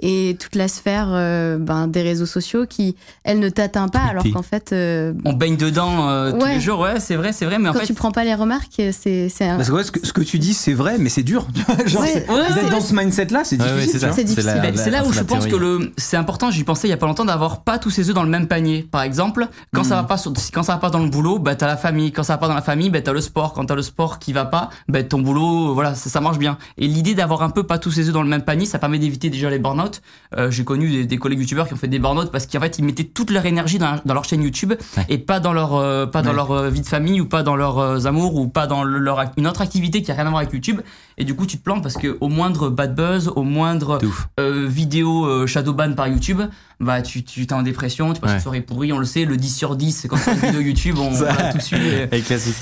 et 0.00 0.36
toute 0.40 0.54
la 0.56 0.68
sphère 0.68 1.08
euh, 1.10 1.56
ben, 1.58 1.86
des 1.88 2.02
réseaux 2.02 2.26
sociaux 2.26 2.66
qui, 2.66 2.96
elle, 3.22 3.38
ne 3.38 3.48
t'atteint 3.48 3.88
pas, 3.88 4.00
alors 4.00 4.24
qu'en 4.32 4.42
fait, 4.42 4.72
euh, 4.72 5.12
on 5.24 5.32
baigne 5.32 5.56
dedans 5.56 6.08
euh, 6.08 6.32
tous 6.32 6.38
Ouais. 6.44 6.54
les 6.54 6.60
jours, 6.60 6.80
ouais, 6.80 6.98
c'est 7.00 7.14
vrai, 7.16 7.32
c'est 7.32 7.44
vrai, 7.44 7.58
mais 7.58 7.68
en 7.68 7.72
quand 7.72 7.80
fait, 7.80 7.86
tu 7.86 7.94
prends 7.94 8.10
pas 8.12 8.24
les 8.24 8.34
remarques, 8.34 8.80
c'est 8.92 9.28
c'est 9.28 9.44
un- 9.48 9.56
Parce 9.56 9.68
que 9.68 9.74
ouais, 9.74 9.84
ce, 9.84 9.92
que 9.92 10.04
ce 10.06 10.12
que 10.12 10.20
tu 10.22 10.38
dis, 10.38 10.52
c'est 10.54 10.72
vrai, 10.74 10.96
mais 10.98 11.08
c'est 11.08 11.22
dur. 11.22 11.46
Genre, 11.86 12.02
Ouais. 12.02 12.08
c'est- 12.26 12.30
Ouais, 12.30 12.70
dans 12.70 12.80
ce 12.80 12.94
mindset-là, 12.94 13.42
c'est 13.44 13.60
Ouais, 13.60 13.66
ouais, 13.68 13.74
difficile. 13.86 13.92
c'est 13.92 13.98
tu 14.00 14.04
vois. 14.06 14.08
ça. 14.10 14.16
C'est 14.16 14.24
difficile. 14.24 14.46
la- 14.54 14.60
Mais 14.60 14.72
la- 14.72 14.76
c'est 14.82 14.90
là 14.90 15.04
où 15.06 15.12
je 15.12 15.20
pense 15.20 15.46
que 15.46 15.56
le 15.56 15.92
c'est 15.96 16.16
important, 16.16 16.50
j'y 16.50 16.64
pensais 16.64 16.88
il 16.88 16.90
y 16.90 16.94
a 16.94 16.96
pas 16.96 17.06
longtemps 17.06 17.24
d'avoir 17.24 17.62
pas 17.62 17.78
tous 17.78 17.90
ses 17.90 18.08
œufs 18.08 18.14
dans 18.14 18.22
le 18.24 18.28
même 18.28 18.48
panier. 18.48 18.86
Par 18.90 19.02
exemple, 19.02 19.46
quand 19.72 19.84
ça 19.84 19.94
va 19.96 20.02
pas 20.04 20.16
sur- 20.16 20.32
quand 20.52 20.62
ça 20.64 20.72
va 20.72 20.78
pas 20.78 20.90
dans 20.90 20.98
le 20.98 21.08
boulot, 21.08 21.38
bah 21.38 21.54
t'as 21.54 21.66
la 21.66 21.76
famille, 21.76 22.10
quand 22.12 22.22
ça 22.24 22.34
va 22.34 22.38
pas 22.38 22.48
dans 22.48 22.54
la 22.54 22.62
famille, 22.62 22.90
bah 22.90 23.00
t'as 23.04 23.12
le 23.12 23.20
sport, 23.20 23.52
quand 23.52 23.66
t'as 23.66 23.74
le 23.76 23.82
sport 23.82 24.18
qui 24.18 24.32
va 24.32 24.44
pas, 24.44 24.70
bah 24.88 25.02
ton 25.04 25.20
boulot, 25.20 25.72
voilà, 25.74 25.94
ça, 25.94 26.10
ça 26.10 26.20
marche 26.20 26.38
bien. 26.38 26.58
Et 26.78 26.88
l'idée 26.88 27.14
d'avoir 27.14 27.42
un 27.42 27.50
peu 27.50 27.62
pas 27.62 27.78
tous 27.78 27.92
ses 27.92 28.08
œufs 28.08 28.14
dans 28.14 28.22
le 28.22 28.28
même 28.28 28.42
panier, 28.42 28.66
ça 28.66 28.78
permet 28.80 28.98
d'éviter 28.98 29.30
déjà 29.30 29.50
les 29.50 29.58
burn-out. 29.60 30.02
Euh, 30.36 30.50
j'ai 30.50 30.64
connu 30.64 30.90
des, 30.90 31.06
des 31.06 31.16
collègues 31.18 31.38
youtubeurs 31.40 31.68
qui 31.68 31.74
ont 31.74 31.76
fait 31.76 31.86
des 31.88 31.98
burn-out 32.00 32.30
parce 32.32 32.46
qu'en 32.46 32.60
fait 32.60 32.78
ils 32.78 32.84
mettaient 32.84 33.04
toute 33.04 33.30
leur 33.30 33.46
énergie 33.46 33.78
dans, 33.78 34.00
dans 34.04 34.14
leur 34.14 34.24
chaîne 34.24 34.42
YouTube 34.42 34.72
Ouais. 34.96 35.04
et 35.08 35.18
pas 35.18 35.38
dans 35.40 35.52
leur 35.52 35.74
euh, 35.74 36.06
pas 36.06 36.22
dans 36.22 36.30
Ouais. 36.30 36.36
leur 36.36 36.50
euh, 36.50 36.70
vie 36.70 36.80
de 36.80 36.86
famille 36.86 37.20
ou 37.20 37.26
pas 37.26 37.42
dans 37.42 37.54
leurs 37.56 38.06
amours 38.06 38.34
ou 38.36 38.48
pas 38.48 38.66
dans 38.66 38.82
le- 38.82 38.98
leur 38.98 39.22
une 39.36 39.46
autre 39.46 39.60
activité 39.60 40.02
qui 40.02 40.10
a 40.10 40.14
rien 40.14 40.26
à 40.26 40.30
voir 40.30 40.40
avec 40.40 40.52
YouTube. 40.52 40.80
Et 41.18 41.24
du 41.24 41.34
coup 41.36 41.46
tu 41.46 41.58
te 41.58 41.62
plantes 41.62 41.82
parce 41.82 41.96
que 41.96 42.16
au 42.20 42.28
moindre 42.28 42.70
bad 42.70 42.94
buzz, 42.96 43.28
au 43.36 43.42
moindre 43.42 43.98
vidéo 44.38 45.26
euh, 45.26 45.46
shadowban 45.46 45.94
par 45.94 46.08
YouTube, 46.08 46.40
bah 46.80 47.02
tu 47.02 47.22
tu 47.24 47.46
t'es 47.46 47.52
en 47.54 47.62
dépression, 47.62 48.12
tu 48.12 48.20
passes 48.20 48.30
Ouais. 48.30 48.36
une 48.36 48.42
soirée 48.42 48.60
pourrie, 48.60 48.92
on 48.92 48.98
le 48.98 49.04
sait, 49.04 49.24
le 49.24 49.36
10 49.36 49.56
sur 49.56 49.76
10, 49.76 49.92
c'est 49.92 50.08
quand 50.08 50.16
c'est 50.16 50.32
une 50.32 50.38
vidéo 50.40 50.60
YouTube, 50.60 50.96
on, 50.98 51.08
on 51.08 51.14
Ça- 51.14 51.32
a 51.32 51.52
tout 51.52 51.60
su. 51.60 51.76
et- 51.76 52.20
classique. 52.20 52.56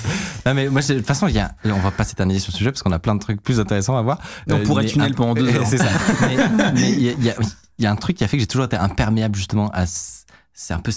Non, 0.46 0.54
mais 0.54 0.68
moi, 0.68 0.80
de 0.82 0.94
toute 0.94 1.06
façon, 1.06 1.26
il 1.28 1.34
y 1.34 1.38
a, 1.38 1.52
on 1.64 1.78
va 1.80 1.90
pas 1.90 2.04
s'éterniser 2.04 2.40
sur 2.40 2.52
ce 2.52 2.58
sujet 2.58 2.70
parce 2.70 2.82
qu'on 2.82 2.92
a 2.92 2.98
plein 2.98 3.14
de 3.14 3.20
trucs 3.20 3.42
plus 3.42 3.58
intéressants 3.60 3.96
à 3.96 4.02
voir. 4.02 4.18
On 4.50 4.58
pourrait 4.60 4.84
mais 4.84 4.88
tunnel 4.90 5.12
un- 5.12 5.14
pendant 5.14 5.34
deux 5.34 5.48
heures. 5.54 5.66
C'est 5.68 5.78
ça. 5.78 5.88
mais 6.74 6.90
il 6.92 7.02
y, 7.02 7.08
a- 7.10 7.12
il 7.18 7.24
y 7.24 7.82
y 7.82 7.86
a 7.86 7.90
un 7.90 7.96
truc 7.96 8.16
qui 8.16 8.24
a 8.24 8.28
fait 8.28 8.36
que 8.36 8.42
j'ai 8.42 8.46
toujours 8.46 8.66
été 8.66 8.76
imperméable 8.76 9.34
justement 9.36 9.70
à. 9.70 9.86
ce- 9.86 10.22
C'est 10.54 10.74
un 10.74 10.78
peu 10.80 10.92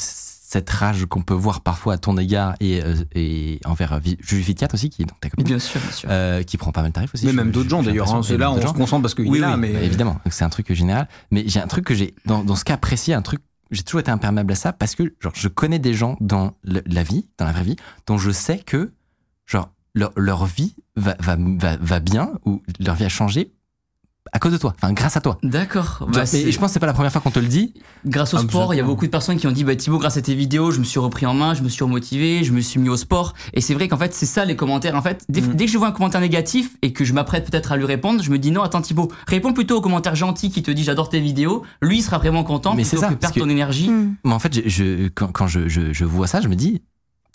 cette 0.55 0.69
rage 0.69 1.05
qu'on 1.05 1.21
peut 1.21 1.33
voir 1.33 1.59
parfois 1.61 1.95
à 1.95 1.97
ton 1.97 2.17
égard 2.17 2.55
et, 2.61 2.81
euh, 2.81 2.95
et 3.13 3.59
envers 3.65 3.99
Vicat 3.99 4.67
aussi, 4.73 4.89
qui 4.89 5.01
est 5.01 5.05
donc 5.05 5.19
ta 5.19 5.29
copine. 5.29 5.45
Bien 5.45 5.59
sûr, 5.59 5.81
bien 5.81 5.91
sûr. 5.91 6.07
euh, 6.09 6.43
qui 6.43 6.55
prend 6.55 6.71
pas 6.71 6.81
mal 6.81 6.91
de 6.91 6.95
tarifs 6.95 7.13
aussi. 7.13 7.25
Mais 7.25 7.31
je- 7.31 7.35
même 7.35 7.51
d'autres 7.51 7.69
gens 7.69 7.83
d'ailleurs. 7.83 8.07
hein. 8.15 8.21
là, 8.37 8.51
on 8.51 8.61
se 8.67 8.73
concentre 8.73 9.01
parce 9.01 9.15
qu'il 9.15 9.27
Oui, 9.27 9.39
est 9.39 9.41
là, 9.41 9.55
oui, 9.55 9.59
mais 9.59 9.73
bah, 9.73 9.81
évidemment, 9.81 10.17
c'est 10.29 10.45
un 10.45 10.49
truc 10.49 10.71
général. 10.71 11.09
Mais 11.29 11.43
j'ai 11.45 11.59
un 11.59 11.67
truc 11.67 11.83
que 11.85 11.93
j'ai, 11.93 12.15
dans, 12.25 12.43
dans 12.45 12.55
ce 12.55 12.63
cas 12.63 12.77
précis, 12.77 13.11
un 13.11 13.21
truc, 13.21 13.41
j'ai 13.71 13.83
toujours 13.83 13.99
été 13.99 14.11
imperméable 14.11 14.53
à 14.53 14.55
ça 14.55 14.71
parce 14.71 14.95
que, 14.95 15.13
genre, 15.19 15.33
je 15.35 15.49
connais 15.49 15.79
des 15.79 15.93
gens 15.93 16.15
dans 16.21 16.53
le- 16.63 16.83
la 16.85 17.03
vie, 17.03 17.27
dans 17.37 17.43
la 17.45 17.51
vraie 17.51 17.63
vie, 17.63 17.75
dont 18.07 18.17
je 18.17 18.31
sais 18.31 18.59
que, 18.59 18.93
genre, 19.45 19.71
leur, 19.93 20.13
leur 20.15 20.45
vie 20.45 20.75
va, 20.95 21.15
va, 21.19 21.35
va, 21.37 21.75
va 21.75 21.99
bien 21.99 22.31
ou 22.45 22.61
leur 22.79 22.95
vie 22.95 23.03
a 23.05 23.09
changé 23.09 23.51
à 24.31 24.39
cause 24.39 24.51
de 24.51 24.57
toi, 24.57 24.73
enfin, 24.81 24.91
grâce 24.93 25.15
à 25.17 25.21
toi. 25.21 25.37
D'accord. 25.43 26.07
Bah, 26.11 26.23
et, 26.33 26.51
je 26.51 26.59
pense 26.59 26.69
que 26.69 26.73
c'est 26.73 26.79
pas 26.79 26.85
la 26.87 26.93
première 26.93 27.11
fois 27.11 27.21
qu'on 27.21 27.31
te 27.31 27.39
le 27.39 27.47
dit. 27.47 27.73
grâce 28.05 28.33
au 28.33 28.37
Ah, 28.37 28.41
sport, 28.41 28.73
il 28.73 28.77
y 28.77 28.79
a 28.79 28.83
beaucoup 28.83 29.05
de 29.05 29.11
personnes 29.11 29.37
qui 29.37 29.47
ont 29.47 29.51
dit 29.51 29.63
bah 29.63 29.75
Thibaut, 29.75 29.97
grâce 29.99 30.17
à 30.17 30.21
tes 30.21 30.35
vidéos, 30.35 30.71
je 30.71 30.79
me 30.79 30.83
suis 30.83 30.99
repris 30.99 31.25
en 31.25 31.33
main, 31.33 31.53
je 31.53 31.61
me 31.61 31.69
suis 31.69 31.83
remotivé, 31.83 32.43
je 32.43 32.51
me 32.51 32.59
suis 32.59 32.79
mis 32.79 32.89
au 32.89 32.97
sport. 32.97 33.33
Et 33.53 33.61
c'est 33.61 33.73
vrai 33.73 33.87
qu'en 33.87 33.97
fait, 33.97 34.13
c'est 34.13 34.25
ça 34.25 34.43
les 34.45 34.55
commentaires. 34.55 34.95
En 34.95 35.01
fait, 35.01 35.23
dès, 35.29 35.41
Mm. 35.41 35.53
dès 35.55 35.65
que 35.65 35.71
je 35.71 35.77
vois 35.77 35.87
un 35.87 35.91
commentaire 35.91 36.21
négatif 36.21 36.71
et 36.81 36.91
que 36.91 37.05
je 37.05 37.13
m'apprête 37.13 37.49
peut-être 37.49 37.71
à 37.71 37.77
lui 37.77 37.85
répondre, 37.85 38.21
je 38.23 38.29
me 38.31 38.37
dis 38.39 38.51
non, 38.51 38.61
attends 38.63 38.81
Thibaut, 38.81 39.11
réponds 39.27 39.53
plutôt 39.53 39.77
au 39.77 39.81
commentaire 39.81 40.15
gentil 40.15 40.49
qui 40.51 40.63
te 40.63 40.71
dit 40.71 40.83
j'adore 40.83 41.09
tes 41.09 41.19
vidéos. 41.19 41.63
Lui, 41.81 41.99
il 41.99 42.01
sera 42.01 42.17
vraiment 42.17 42.43
content 42.43 42.73
Mais 42.75 42.83
c'est 42.83 42.97
ça, 42.97 43.09
que 43.09 43.13
perdre 43.13 43.35
que- 43.35 43.39
ton 43.39 43.49
énergie. 43.49 43.89
Mais 44.23 44.33
en 44.33 44.39
fait, 44.39 44.53
je, 44.53 44.67
je- 44.69 45.07
quand, 45.09 45.27
quand 45.31 45.47
je, 45.47 45.67
je, 45.69 45.93
je 45.93 46.03
vois 46.05 46.27
ça, 46.27 46.41
je 46.41 46.47
me 46.47 46.55
dis, 46.55 46.81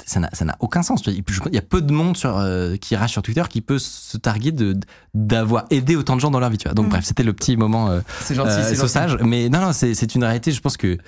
ça 0.06 0.20
n'a 0.20 0.56
aucun 0.60 0.82
sens. 0.82 1.02
Il 1.06 1.22
y 1.52 1.58
a 1.58 1.62
peu 1.62 1.80
de 1.82 1.92
monde 1.92 2.16
sur, 2.16 2.36
euh, 2.38 2.76
qui 2.76 2.96
rage 2.96 3.10
sur 3.10 3.22
Twitter 3.22 3.42
qui 3.48 3.60
peut 3.60 3.78
se 3.78 4.16
targuer 4.16 4.52
d'avoir 5.14 5.64
aidé 5.70 5.96
autant 5.96 6.16
de 6.16 6.20
gens 6.20 6.30
dans 6.30 6.40
leur 6.40 6.50
vie. 6.50 6.58
Tu 6.58 6.64
vois. 6.68 6.74
Donc 6.74 6.86
Mm. 6.86 6.90
bref, 6.90 7.04
c'était 7.04 7.22
le 7.22 7.32
petit 7.32 7.56
moment 7.56 7.88
euh, 7.90 8.00
gentil, 8.30 8.50
euh, 8.50 8.74
gentil. 8.74 9.24
Mais 9.24 9.48
non, 9.48 9.60
non, 9.60 9.72
c'est 9.72 10.14
une 10.14 10.24
réalité. 10.24 10.52
Je 10.52 10.60
pense 10.60 10.76
que 10.76 10.98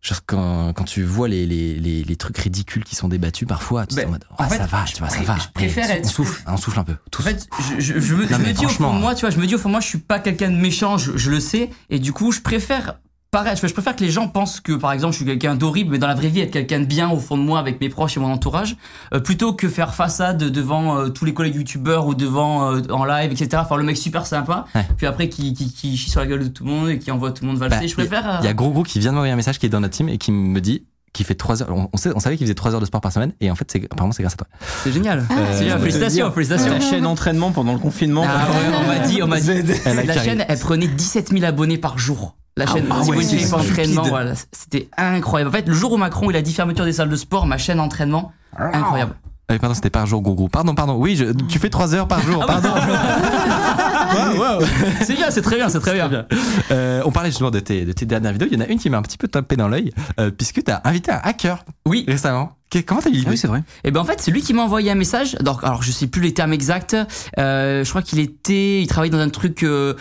genre, 0.00 0.18
quand, 0.26 0.72
quand 0.74 0.84
tu 0.84 1.04
vois 1.04 1.28
les, 1.28 1.46
les, 1.46 1.78
les, 1.78 2.02
les 2.02 2.16
trucs 2.16 2.36
ridicules 2.38 2.82
qui 2.84 2.96
sont 2.96 3.08
débattus 3.08 3.46
parfois, 3.46 3.86
tu 3.86 3.94
Ben, 3.94 4.02
es 4.02 4.06
en 4.06 4.10
mode, 4.10 4.24
en 4.38 4.48
fait, 4.48 4.56
ça 4.58 4.66
va, 4.66 4.84
tu 4.84 4.98
vois, 4.98 5.08
ça 5.08 5.22
va. 5.22 5.36
je 5.38 5.48
préfère 5.54 5.90
être- 5.90 6.06
on 6.06 6.08
souffle, 6.08 6.42
on 6.48 6.56
souffle 6.56 6.78
un 6.80 6.84
peu. 6.84 6.96
En 7.18 7.22
fait, 7.22 7.46
je, 7.78 7.80
je, 7.94 8.00
je 8.00 8.14
me, 8.16 8.22
Non, 8.22 8.28
je 8.30 8.34
me 8.36 8.44
mais 8.46 8.52
dis 8.52 8.66
au 8.66 8.68
fond 8.68 8.94
de 8.94 8.98
moi, 9.00 9.14
tu 9.14 9.20
vois, 9.20 9.30
je 9.30 9.38
me 9.38 9.46
dis 9.46 9.54
au 9.54 9.58
fond 9.58 9.68
de 9.68 9.72
moi, 9.72 9.80
je 9.80 9.86
suis 9.86 9.98
pas 9.98 10.18
quelqu'un 10.18 10.50
de 10.50 10.56
méchant, 10.56 10.98
je, 10.98 11.16
je 11.16 11.30
le 11.30 11.38
sais, 11.38 11.70
et 11.88 11.98
du 12.00 12.12
coup, 12.12 12.32
je 12.32 12.40
préfère 12.40 12.98
pareil, 13.32 13.56
je, 13.60 13.66
je 13.66 13.72
préfère 13.72 13.96
que 13.96 14.04
les 14.04 14.10
gens 14.10 14.28
pensent 14.28 14.60
que, 14.60 14.72
par 14.72 14.92
exemple, 14.92 15.12
je 15.14 15.16
suis 15.16 15.24
quelqu'un 15.26 15.56
d'horrible, 15.56 15.90
mais 15.90 15.98
dans 15.98 16.06
la 16.06 16.14
vraie 16.14 16.28
vie, 16.28 16.40
être 16.40 16.50
quelqu'un 16.52 16.80
de 16.80 16.84
bien 16.84 17.10
au 17.10 17.18
fond 17.18 17.36
de 17.36 17.42
moi 17.42 17.58
avec 17.58 17.80
mes 17.80 17.88
proches 17.88 18.16
et 18.16 18.20
mon 18.20 18.30
entourage, 18.30 18.76
euh, 19.14 19.18
plutôt 19.20 19.54
que 19.54 19.68
faire 19.68 19.94
façade 19.94 20.38
devant 20.38 20.98
euh, 20.98 21.08
tous 21.08 21.24
les 21.24 21.32
collègues 21.34 21.56
youtubeurs 21.56 22.06
ou 22.06 22.14
devant 22.14 22.70
euh, 22.74 22.82
en 22.90 23.04
live, 23.04 23.32
etc. 23.32 23.62
Faire 23.66 23.76
le 23.78 23.84
mec 23.84 23.96
super 23.96 24.26
sympa, 24.26 24.66
Ouais. 24.74 24.86
puis 24.96 25.06
après 25.06 25.28
qui, 25.28 25.54
qui, 25.54 25.72
qui 25.72 25.96
chie 25.96 26.10
sur 26.10 26.20
la 26.20 26.26
gueule 26.26 26.44
de 26.44 26.48
tout 26.48 26.64
le 26.64 26.70
monde 26.70 26.88
et 26.90 26.98
qui 26.98 27.10
envoie 27.10 27.32
tout 27.32 27.42
le 27.44 27.48
monde 27.50 27.58
valser. 27.58 27.80
Bah, 27.80 27.86
je 27.86 27.94
préfère. 27.94 28.28
euh, 28.28 28.38
Il 28.42 28.44
y 28.44 28.48
a 28.48 28.54
Gros 28.54 28.70
Gros 28.70 28.82
qui 28.84 28.98
vient 29.00 29.10
de 29.10 29.14
m'envoyer 29.16 29.32
un 29.32 29.36
message 29.36 29.58
qui 29.58 29.66
est 29.66 29.70
dans 29.70 29.80
notre 29.80 29.96
team 29.96 30.08
et 30.08 30.18
qui 30.18 30.30
me 30.30 30.60
dit 30.60 30.84
qu'il 31.14 31.24
fait 31.26 31.34
3 31.34 31.62
heures. 31.62 31.68
On, 31.70 31.88
on, 31.92 31.96
sait, 31.96 32.12
on 32.14 32.20
savait 32.20 32.36
qu'il 32.36 32.46
faisait 32.46 32.54
3 32.54 32.74
heures 32.74 32.80
de 32.80 32.86
sport 32.86 33.00
par 33.00 33.12
semaine 33.12 33.32
et 33.40 33.50
en 33.50 33.54
fait, 33.54 33.70
c'est, 33.70 33.84
apparemment, 33.84 34.12
c'est 34.12 34.22
grâce 34.22 34.34
à 34.34 34.36
toi. 34.36 34.46
c'est 34.84 34.92
génial. 34.92 35.26
Ah, 35.30 35.58
génial. 35.58 35.78
te 35.78 35.82
Félicitations, 35.82 36.30
félicitations. 36.32 36.72
Ta 36.72 36.80
chaîne 36.80 37.06
entraînement 37.06 37.50
pendant 37.50 37.72
le 37.72 37.78
confinement. 37.78 38.24
Ah 38.26 38.50
ouais, 38.50 38.76
on 38.82 38.86
m'a 38.86 38.98
dit, 39.06 39.22
on 39.22 39.26
m'a 39.26 39.40
dit. 39.40 39.62
La 40.06 40.22
chaîne, 40.22 40.44
elle 40.46 40.58
prenait 40.58 40.86
17 40.86 41.30
000 41.32 41.44
abonnés 41.44 41.78
par 41.78 41.98
jour. 41.98 42.36
La 42.56 42.66
chaîne 42.66 42.86
ah 42.90 43.00
ouais, 43.04 43.16
entraînement, 43.54 44.02
voilà, 44.02 44.32
c'était 44.52 44.88
incroyable. 44.98 45.48
En 45.48 45.52
fait, 45.52 45.66
le 45.66 45.72
jour 45.72 45.92
où 45.92 45.96
Macron 45.96 46.28
il 46.30 46.36
a 46.36 46.42
dit 46.42 46.52
fermeture 46.52 46.84
des 46.84 46.92
salles 46.92 47.08
de 47.08 47.16
sport, 47.16 47.46
ma 47.46 47.56
chaîne 47.56 47.80
entraînement, 47.80 48.32
incroyable. 48.56 49.14
Ah 49.48 49.54
oui, 49.54 49.58
pardon, 49.58 49.74
c'était 49.74 49.90
par 49.90 50.06
jour, 50.06 50.20
Gros. 50.20 50.48
Pardon, 50.48 50.74
pardon. 50.74 50.96
Oui, 50.96 51.16
je- 51.16 51.32
tu 51.48 51.58
fais 51.58 51.70
3 51.70 51.94
heures 51.94 52.08
par 52.08 52.20
Ah 52.22 52.30
jour. 52.30 52.44
Pardon. 52.46 52.68
c'est 55.04 55.14
bien, 55.14 55.30
c'est 55.30 55.42
très 55.42 55.56
bien, 55.56 55.68
c'est 55.68 55.80
très 55.80 55.94
bien. 55.94 56.26
Euh, 56.70 57.02
on 57.04 57.10
parlait 57.12 57.30
justement 57.30 57.50
de 57.50 57.60
tes, 57.60 57.84
de 57.84 57.92
tes 57.92 58.06
dernières 58.06 58.32
vidéos. 58.32 58.48
Il 58.50 58.58
y 58.58 58.60
en 58.60 58.64
a 58.64 58.68
une 58.68 58.78
qui 58.78 58.90
m'a 58.90 58.98
un 58.98 59.02
petit 59.02 59.18
peu 59.18 59.28
tapé 59.28 59.56
dans 59.56 59.68
l'œil, 59.68 59.92
euh, 60.20 60.30
puisque 60.30 60.62
tu 60.64 60.70
as 60.70 60.80
invité 60.84 61.10
un 61.12 61.20
hacker 61.22 61.64
Oui. 61.86 62.04
récemment. 62.08 62.56
Comment 62.86 63.02
t'as 63.02 63.10
eu 63.10 63.12
l'idée 63.12 63.28
Oui, 63.28 63.36
c'est 63.36 63.48
vrai. 63.48 63.62
Et 63.84 63.90
ben 63.90 64.00
en 64.00 64.04
fait, 64.04 64.18
c'est 64.22 64.30
lui 64.30 64.40
qui 64.40 64.54
m'a 64.54 64.62
envoyé 64.62 64.90
un 64.90 64.94
message. 64.94 65.34
Donc, 65.42 65.62
alors, 65.62 65.82
je 65.82 65.92
sais 65.92 66.06
plus 66.06 66.22
les 66.22 66.32
termes 66.32 66.54
exacts. 66.54 66.96
Euh, 67.38 67.84
je 67.84 67.90
crois 67.90 68.00
qu'il 68.00 68.18
était, 68.18 68.80
il 68.80 68.86
travaillait 68.86 69.12
dans 69.14 69.18
un 69.22 69.28
truc, 69.28 69.62
euh, 69.62 69.92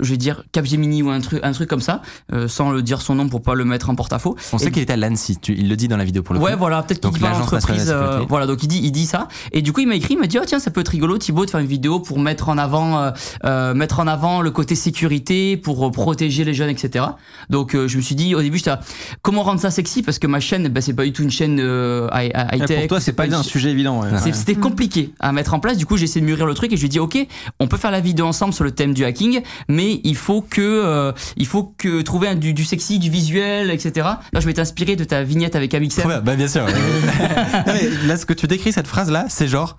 je 0.00 0.08
vais 0.10 0.16
dire 0.16 0.42
Capgemini 0.50 1.02
ou 1.02 1.10
un 1.10 1.20
truc, 1.20 1.40
un 1.42 1.52
truc 1.52 1.68
comme 1.68 1.82
ça, 1.82 2.00
euh, 2.32 2.48
sans 2.48 2.70
le 2.70 2.80
dire 2.80 3.02
son 3.02 3.14
nom 3.14 3.28
pour 3.28 3.42
pas 3.42 3.54
le 3.54 3.66
mettre 3.66 3.90
en 3.90 3.94
porte-à-faux. 3.94 4.36
On 4.54 4.58
sait 4.58 4.70
qu'il 4.70 4.80
était 4.82 4.94
à 4.94 4.96
l'Annecy. 4.96 5.36
Il 5.48 5.68
le 5.68 5.76
dit 5.76 5.86
dans 5.86 5.98
la 5.98 6.04
vidéo 6.06 6.22
pour 6.22 6.34
le 6.34 6.40
Ouais, 6.40 6.52
coup. 6.52 6.60
voilà, 6.60 6.82
peut-être 6.82 7.10
qu'il 7.12 7.22
euh, 7.22 7.60
sécurité. 7.60 8.26
voilà, 8.26 8.46
donc 8.46 8.62
il 8.62 8.68
dit, 8.68 8.80
il 8.82 8.90
dit 8.92 9.04
ça. 9.04 9.28
Et 9.52 9.60
du 9.60 9.74
coup, 9.74 9.80
il 9.82 9.86
m'a 9.88 9.94
écrit, 9.96 10.14
il 10.14 10.18
m'a 10.18 10.26
dit, 10.26 10.38
oh 10.40 10.44
tiens, 10.46 10.58
ça 10.60 10.70
peut 10.70 10.80
être 10.80 10.88
rigolo, 10.88 11.18
Thibaut, 11.18 11.44
de 11.44 11.50
faire 11.50 11.60
une 11.60 11.66
vidéo 11.66 12.00
pour 12.00 12.18
mettre 12.18 12.48
en 12.48 12.56
avant 12.56 13.12
euh, 13.54 13.74
mettre 13.74 14.00
en 14.00 14.06
avant 14.06 14.40
le 14.42 14.50
côté 14.50 14.74
sécurité 14.74 15.56
pour 15.56 15.86
euh, 15.86 15.90
protéger 15.90 16.44
les 16.44 16.54
jeunes, 16.54 16.70
etc. 16.70 17.04
Donc 17.50 17.74
euh, 17.74 17.88
je 17.88 17.96
me 17.96 18.02
suis 18.02 18.14
dit 18.14 18.34
au 18.34 18.42
début, 18.42 18.58
j'étais 18.58 18.70
là, 18.70 18.80
comment 19.22 19.42
rendre 19.42 19.60
ça 19.60 19.70
sexy? 19.70 20.02
Parce 20.02 20.18
que 20.18 20.26
ma 20.26 20.40
chaîne, 20.40 20.68
bah, 20.68 20.80
c'est 20.80 20.92
pas 20.92 21.04
du 21.04 21.12
tout 21.12 21.22
une 21.22 21.30
chaîne 21.30 21.58
euh, 21.60 22.08
high, 22.12 22.32
high 22.52 22.62
Et 22.62 22.66
tech. 22.66 22.78
Pour 22.80 22.88
toi, 22.88 23.00
c'est 23.00 23.12
pas 23.12 23.26
une 23.26 23.34
un 23.34 23.42
sujet 23.42 23.70
évident. 23.70 24.00
ouais. 24.02 24.32
C'était 24.32 24.54
compliqué 24.54 25.12
à 25.20 25.32
mettre 25.32 25.54
en 25.54 25.60
place. 25.60 25.76
Du 25.76 25.86
coup, 25.86 25.96
j'ai 25.96 26.04
essayé 26.04 26.20
de 26.20 26.26
mûrir 26.26 26.46
le 26.46 26.54
truc 26.54 26.72
et 26.72 26.76
je 26.76 26.80
lui 26.80 26.86
ai 26.86 26.90
dit, 26.90 26.98
ok, 26.98 27.16
on 27.60 27.66
peut 27.68 27.76
faire 27.76 27.90
la 27.90 28.00
vidéo 28.00 28.26
ensemble 28.26 28.52
sur 28.52 28.64
le 28.64 28.70
thème 28.72 28.94
du 28.94 29.04
hacking, 29.04 29.40
mais 29.68 30.00
il 30.04 30.16
faut 30.16 30.40
que, 30.42 30.60
euh, 30.60 31.12
il 31.36 31.46
faut 31.46 31.74
que 31.78 32.02
trouver 32.02 32.28
un, 32.28 32.34
du, 32.34 32.54
du 32.54 32.64
sexy, 32.64 32.98
du 32.98 33.10
visuel, 33.10 33.70
etc. 33.70 34.06
Là, 34.32 34.40
je 34.40 34.46
m'étais 34.46 34.60
inspiré 34.60 34.96
de 34.96 35.04
ta 35.04 35.22
vignette 35.22 35.54
avec 35.56 35.74
Amixem. 35.74 36.06
Bien, 36.06 36.20
bah 36.20 36.34
bien 36.36 36.48
sûr. 36.48 36.64
ouais. 36.64 36.72
Non, 37.66 37.72
mais 37.72 38.06
là, 38.06 38.16
ce 38.16 38.26
que 38.26 38.32
tu 38.32 38.46
décris, 38.46 38.72
cette 38.72 38.86
phrase-là, 38.88 39.26
c'est 39.28 39.46
genre 39.48 39.76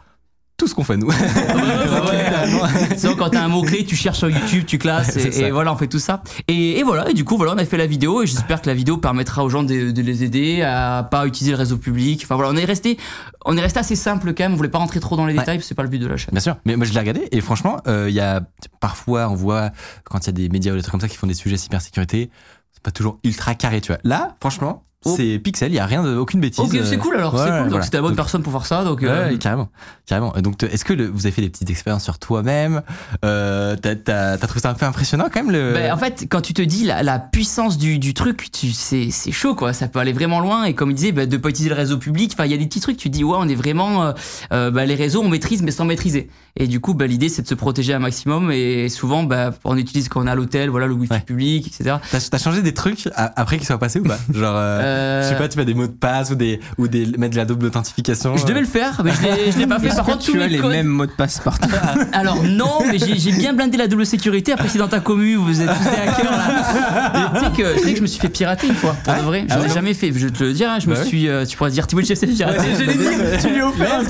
tout 0.57 0.67
ce 0.67 0.75
qu'on 0.75 0.83
fait 0.83 0.97
nous. 0.97 1.09
Vrai, 1.09 3.15
quand 3.17 3.29
t'as 3.29 3.43
un 3.43 3.47
mot-clé, 3.47 3.85
tu 3.85 3.95
cherches 3.95 4.19
sur 4.19 4.29
YouTube, 4.29 4.65
tu 4.65 4.77
classes, 4.77 5.15
et, 5.17 5.51
voilà, 5.51 5.73
on 5.73 5.75
fait 5.75 5.87
tout 5.87 5.99
ça. 5.99 6.21
Et, 6.47 6.79
et 6.79 6.83
voilà, 6.83 7.09
et 7.09 7.13
du 7.13 7.23
coup, 7.23 7.37
voilà, 7.37 7.53
on 7.53 7.57
a 7.57 7.65
fait 7.65 7.77
la 7.77 7.87
vidéo, 7.87 8.23
et 8.23 8.27
j'espère 8.27 8.61
que 8.61 8.67
la 8.67 8.73
vidéo 8.73 8.97
permettra 8.97 9.43
aux 9.43 9.49
gens 9.49 9.63
de, 9.63 9.91
de 9.91 10.01
les 10.01 10.23
aider 10.23 10.61
à 10.61 11.07
pas 11.09 11.25
utiliser 11.27 11.51
le 11.51 11.57
réseau 11.57 11.77
public. 11.77 12.21
Enfin 12.23 12.35
voilà, 12.35 12.51
on 12.51 12.55
est 12.55 12.65
resté, 12.65 12.97
on 13.45 13.57
est 13.57 13.61
resté 13.61 13.79
assez 13.79 13.95
simple 13.95 14.33
quand 14.33 14.43
même, 14.43 14.53
on 14.53 14.57
voulait 14.57 14.69
pas 14.69 14.79
rentrer 14.79 14.99
trop 14.99 15.15
dans 15.15 15.25
les 15.25 15.33
Ouais. 15.33 15.39
détails, 15.39 15.61
c'est 15.61 15.75
pas 15.75 15.83
le 15.83 15.89
but 15.89 15.99
de 15.99 16.07
la 16.07 16.17
chaîne. 16.17 16.31
Bien 16.31 16.39
sûr, 16.39 16.55
mais 16.65 16.75
moi 16.77 16.85
je 16.85 16.93
l'ai 16.93 16.99
regardé 16.99 17.27
et 17.31 17.41
franchement, 17.41 17.77
euh, 17.87 18.05
il 18.07 18.15
y 18.15 18.21
a 18.21 18.41
parfois 18.79 19.27
on 19.29 19.35
voit 19.35 19.71
quand 20.05 20.19
il 20.19 20.25
y 20.27 20.29
a 20.29 20.31
des 20.31 20.47
médias 20.49 20.71
ou 20.71 20.75
des 20.75 20.81
trucs 20.81 20.91
comme 20.91 21.01
ça 21.01 21.09
qui 21.09 21.17
font 21.17 21.27
des 21.27 21.33
sujets 21.33 21.57
cybersécurité, 21.57 22.29
c'est 22.71 22.81
pas 22.83 22.91
toujours 22.91 23.19
ultra 23.25 23.53
carré, 23.55 23.81
tu 23.81 23.91
vois. 23.91 23.99
Là, 24.03 24.35
franchement. 24.39 24.83
C'est 25.05 25.39
pixel, 25.39 25.71
il 25.71 25.75
y 25.75 25.79
a 25.79 25.85
rien 25.85 26.03
de 26.03 26.15
aucune 26.15 26.39
bêtise. 26.39 26.59
Ok, 26.59 26.71
c'est 26.83 26.95
euh, 26.95 26.97
cool 26.97 27.15
alors, 27.15 27.33
ouais, 27.33 27.39
c'est 27.43 27.49
cool. 27.49 27.59
Donc 27.59 27.69
voilà. 27.69 27.83
c'était 27.85 27.97
la 27.97 28.01
bonne 28.01 28.11
Donc, 28.11 28.17
personne 28.17 28.41
pour 28.43 28.53
faire 28.53 28.65
ça, 28.65 28.83
donc. 28.83 29.01
Ouais, 29.01 29.07
euh, 29.09 29.29
ouais, 29.31 29.37
carrément, 29.37 29.69
carrément. 30.05 30.33
Donc, 30.41 30.61
est-ce 30.63 30.83
que 30.85 30.93
le- 30.93 31.07
vous 31.07 31.25
avez 31.25 31.31
fait 31.31 31.41
des 31.41 31.49
petites 31.49 31.69
expériences 31.69 32.03
sur 32.03 32.17
toi-même 32.19 32.81
euh, 33.23 33.75
T'as 33.81 33.95
t'as- 33.95 34.37
t'as 34.37 34.47
trouvé 34.47 34.61
ça 34.61 34.69
un 34.69 34.73
peu 34.73 34.85
impressionnant 34.85 35.25
quand 35.31 35.43
même 35.43 35.51
le. 35.51 35.73
Ben, 35.73 35.91
en 35.91 35.97
fait, 35.97 36.25
quand 36.29 36.41
tu 36.41 36.53
te 36.53 36.61
dis 36.61 36.85
la, 36.85 37.03
la 37.03 37.19
puissance 37.19 37.77
du, 37.77 37.99
du 37.99 38.13
truc, 38.13 38.51
tu, 38.51 38.71
c'est, 38.71 39.09
c'est 39.11 39.31
chaud 39.31 39.55
quoi. 39.55 39.73
Ça 39.73 39.87
peut 39.87 39.99
aller 39.99 40.13
vraiment 40.13 40.39
loin. 40.39 40.63
Et 40.65 40.73
comme 40.73 40.91
il 40.91 40.95
disait, 40.95 41.11
ben, 41.11 41.27
de 41.27 41.37
pas 41.37 41.49
utiliser 41.49 41.69
le 41.69 41.75
réseau 41.75 41.97
public. 41.97 42.31
Enfin, 42.33 42.45
il 42.45 42.51
y 42.51 42.55
a 42.55 42.57
des 42.57 42.65
petits 42.65 42.79
trucs. 42.81 42.97
Tu 42.97 43.09
te 43.09 43.15
dis, 43.15 43.23
ouais, 43.23 43.37
on 43.39 43.47
est 43.47 43.55
vraiment. 43.55 44.05
euh, 44.05 44.11
euh, 44.53 44.71
ben, 44.71 44.85
les 44.85 44.95
réseaux, 44.95 45.21
on 45.23 45.29
maîtrise, 45.29 45.61
mais 45.61 45.71
sans 45.71 45.85
maîtriser. 45.85 46.29
Et 46.57 46.67
du 46.67 46.79
coup, 46.79 46.93
ben, 46.93 47.09
l'idée, 47.09 47.29
c'est 47.29 47.41
de 47.41 47.47
se 47.47 47.53
protéger 47.55 47.93
un 47.93 47.99
maximum. 47.99 48.51
Et 48.51 48.89
souvent, 48.89 49.23
ben, 49.23 49.53
on 49.65 49.77
utilise 49.77 50.07
quand 50.09 50.21
on 50.21 50.27
est 50.27 50.31
à 50.31 50.35
l'hôtel, 50.35 50.69
voilà, 50.69 50.87
le 50.87 50.93
wifi 50.93 51.13
Ouais. 51.13 51.19
public, 51.19 51.67
etc. 51.67 51.97
T'as 52.31 52.37
changé 52.37 52.61
des 52.61 52.73
trucs 52.73 53.07
après 53.15 53.57
qu'ils 53.57 53.67
soient 53.67 53.77
passés 53.77 53.99
ou 53.99 54.03
pas? 54.03 54.17
Genre, 54.33 54.53
euh, 54.95 55.21
Euh, 55.21 55.23
je 55.23 55.29
sais 55.29 55.35
pas, 55.35 55.47
tu 55.47 55.57
mets 55.57 55.65
des 55.65 55.73
mots 55.73 55.87
de 55.87 55.91
passe 55.91 56.31
ou 56.31 56.35
des 56.35 56.59
ou 56.77 56.87
des 56.87 57.05
mettre 57.17 57.31
de 57.33 57.37
la 57.37 57.45
double 57.45 57.67
authentification. 57.67 58.35
Je 58.37 58.45
devais 58.45 58.59
le 58.61 58.65
faire, 58.65 59.01
mais 59.03 59.11
je 59.11 59.21
l'ai, 59.21 59.51
je 59.51 59.57
l'ai 59.57 59.67
pas 59.67 59.79
fait. 59.79 59.89
Par 59.89 60.05
contre, 60.05 60.25
tous 60.25 60.31
tu 60.33 60.41
as 60.41 60.47
les 60.47 60.57
codes- 60.57 60.71
mêmes 60.71 60.87
mots 60.87 61.05
de 61.05 61.11
passe 61.11 61.39
partout 61.39 61.69
Alors 62.13 62.43
non, 62.43 62.79
mais 62.91 62.97
j'ai 62.99 63.31
bien 63.31 63.53
blindé 63.53 63.77
la 63.77 63.87
double 63.87 64.05
sécurité. 64.05 64.51
Après, 64.53 64.67
si 64.69 64.77
dans 64.77 64.87
ta 64.87 64.99
commu 64.99 65.35
vous 65.35 65.61
êtes 65.61 65.67
tous 65.69 65.83
des 65.83 66.09
hackers 66.09 66.31
là, 66.31 67.31
tu 67.35 67.39
sais 67.39 67.51
que, 67.51 67.83
que 67.91 67.95
je 67.95 68.01
me 68.01 68.07
suis 68.07 68.19
fait 68.19 68.29
pirater 68.29 68.67
une 68.67 68.75
fois. 68.75 68.95
Pour 69.03 69.13
de 69.13 69.19
vrai, 69.21 69.45
j'en 69.49 69.55
Ah 69.55 69.59
ai 69.59 69.61
ouais 69.67 69.73
jamais 69.73 69.93
fait. 69.93 70.11
Je 70.15 70.27
te 70.27 70.43
le 70.43 70.53
dire, 70.53 70.69
hein, 70.69 70.77
je 70.79 70.87
me 70.89 70.93
Bah 70.95 71.01
ouais. 71.01 71.05
suis. 71.07 71.27
euh, 71.27 71.45
tu 71.45 71.57
pourrais 71.57 71.71
dire 71.71 71.85
Thibaut 71.87 72.01
chef 72.03 72.17
s'est 72.17 72.27
pirater. 72.27 72.59
je 72.77 72.83
l'ai 72.83 72.93
dit. 72.93 73.05
Tu 73.41 73.49
lui 73.49 73.61
as 73.61 73.67
offert. 73.67 74.01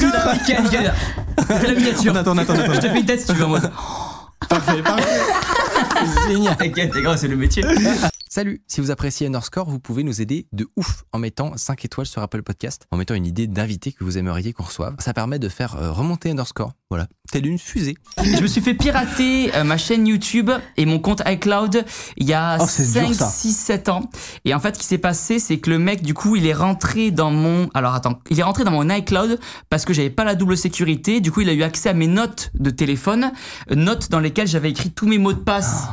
Fais 1.47 1.67
la 1.67 1.73
miniature. 1.73 2.15
Attends, 2.15 2.37
attends, 2.37 2.53
attends. 2.53 2.73
Je 2.73 2.79
te 2.79 2.87
fais 2.89 2.99
une 2.99 3.05
tête 3.05 3.19
si 3.21 3.27
tu 3.27 3.33
veux 3.33 3.45
en 3.45 3.49
mode. 3.49 3.69
Parfait, 4.49 4.81
parfait. 4.83 5.03
Génial. 6.29 6.55
T'inquiète, 6.57 6.91
c'est 7.17 7.27
le 7.27 7.35
métier. 7.37 7.63
Salut, 8.35 8.61
si 8.67 8.81
vous 8.81 8.91
appréciez 8.91 9.27
Underscore, 9.27 9.69
vous 9.69 9.79
pouvez 9.79 10.03
nous 10.03 10.21
aider 10.21 10.45
de 10.51 10.67
ouf 10.75 11.05
en 11.13 11.19
mettant 11.19 11.55
5 11.55 11.85
étoiles 11.85 12.05
sur 12.05 12.21
Apple 12.21 12.43
Podcast, 12.43 12.85
en 12.91 12.97
mettant 12.97 13.13
une 13.15 13.25
idée 13.25 13.47
d'invité 13.47 13.93
que 13.93 14.03
vous 14.03 14.17
aimeriez 14.17 14.51
qu'on 14.51 14.63
reçoive. 14.63 14.93
Ça 14.99 15.13
permet 15.13 15.39
de 15.39 15.47
faire 15.47 15.77
euh, 15.77 15.93
remonter 15.93 16.31
Underscore, 16.31 16.73
voilà, 16.89 17.07
telle 17.31 17.47
une 17.47 17.57
fusée. 17.57 17.95
Je 18.21 18.41
me 18.41 18.47
suis 18.47 18.59
fait 18.59 18.73
pirater 18.73 19.55
euh, 19.55 19.63
ma 19.63 19.77
chaîne 19.77 20.05
YouTube 20.05 20.51
et 20.75 20.85
mon 20.85 20.99
compte 20.99 21.21
iCloud 21.25 21.85
il 22.17 22.27
y 22.27 22.33
a 22.33 22.57
Oh, 22.59 22.65
c'est 22.67 22.91
dur, 22.91 23.07
5, 23.07 23.13
ça. 23.13 23.29
6, 23.29 23.53
7 23.53 23.87
ans. 23.87 24.09
Et 24.43 24.53
en 24.53 24.59
fait, 24.59 24.75
ce 24.75 24.81
qui 24.81 24.85
s'est 24.85 24.97
passé, 24.97 25.39
c'est 25.39 25.59
que 25.59 25.69
le 25.69 25.79
mec, 25.79 26.01
du 26.01 26.13
coup, 26.13 26.35
il 26.35 26.45
est 26.45 26.53
rentré 26.53 27.11
dans 27.11 27.31
mon. 27.31 27.69
Alors 27.73 27.93
attends, 27.93 28.19
il 28.29 28.37
est 28.37 28.43
rentré 28.43 28.65
dans 28.65 28.71
mon 28.71 28.89
iCloud 28.89 29.39
parce 29.69 29.85
que 29.85 29.93
j'avais 29.93 30.09
pas 30.09 30.25
la 30.25 30.35
double 30.35 30.57
sécurité. 30.57 31.21
Du 31.21 31.31
coup, 31.31 31.39
il 31.39 31.47
a 31.47 31.53
eu 31.53 31.63
accès 31.63 31.87
à 31.87 31.93
mes 31.93 32.07
notes 32.07 32.51
de 32.59 32.69
téléphone, 32.69 33.31
euh, 33.71 33.75
notes 33.75 34.11
dans 34.11 34.19
lesquelles 34.19 34.49
j'avais 34.49 34.71
écrit 34.71 34.91
tous 34.91 35.07
mes 35.07 35.19
mots 35.19 35.31
de 35.31 35.39
passe. 35.39 35.85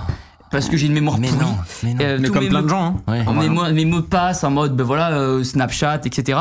Parce 0.53 0.69
que 0.69 0.77
j'ai 0.77 0.87
une 0.87 0.93
mémoire 0.93 1.19
Mais 1.19 1.29
pourrie. 1.29 1.41
non, 1.45 1.57
mais 1.83 1.95
non. 1.95 2.01
Euh, 2.05 2.19
Mais 2.21 2.29
comme 2.29 2.47
plein 2.49 2.63
de 2.63 2.69
gens. 2.69 3.03
hein. 3.09 3.13
Ouais. 3.13 3.25
mes, 3.35 3.49
mots, 3.49 3.73
mes 3.73 3.85
mots 3.85 4.01
de 4.03 4.07
passe 4.07 4.45
en 4.45 4.51
mode 4.51 4.77
ben 4.77 4.85
voilà 4.85 5.13
euh, 5.13 5.43
Snapchat 5.43 6.01
etc 6.05 6.39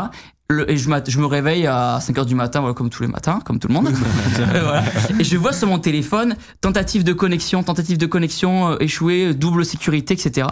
Le- 0.49 0.69
et 0.69 0.77
je, 0.77 0.89
me 0.89 1.25
réveille 1.25 1.65
à 1.65 1.97
5h 2.01 2.25
du 2.25 2.35
matin 2.35 2.59
voilà, 2.59 2.73
comme 2.75 2.89
tous 2.89 3.03
les 3.03 3.07
matins 3.09 3.39
comme 3.45 3.57
tout 3.57 3.69
le 3.69 3.73
monde 3.73 3.89
voilà. 4.35 4.83
et 5.19 5.23
je 5.23 5.37
vois 5.37 5.53
sur 5.53 5.67
mon 5.67 5.79
téléphone 5.79 6.35
tentative 6.59 7.03
de 7.05 7.13
connexion 7.13 7.63
tentative 7.63 7.97
de 7.97 8.05
connexion 8.05 8.71
euh, 8.73 8.75
échouée 8.81 9.33
double 9.33 9.63
sécurité 9.65 10.13
etc 10.13 10.47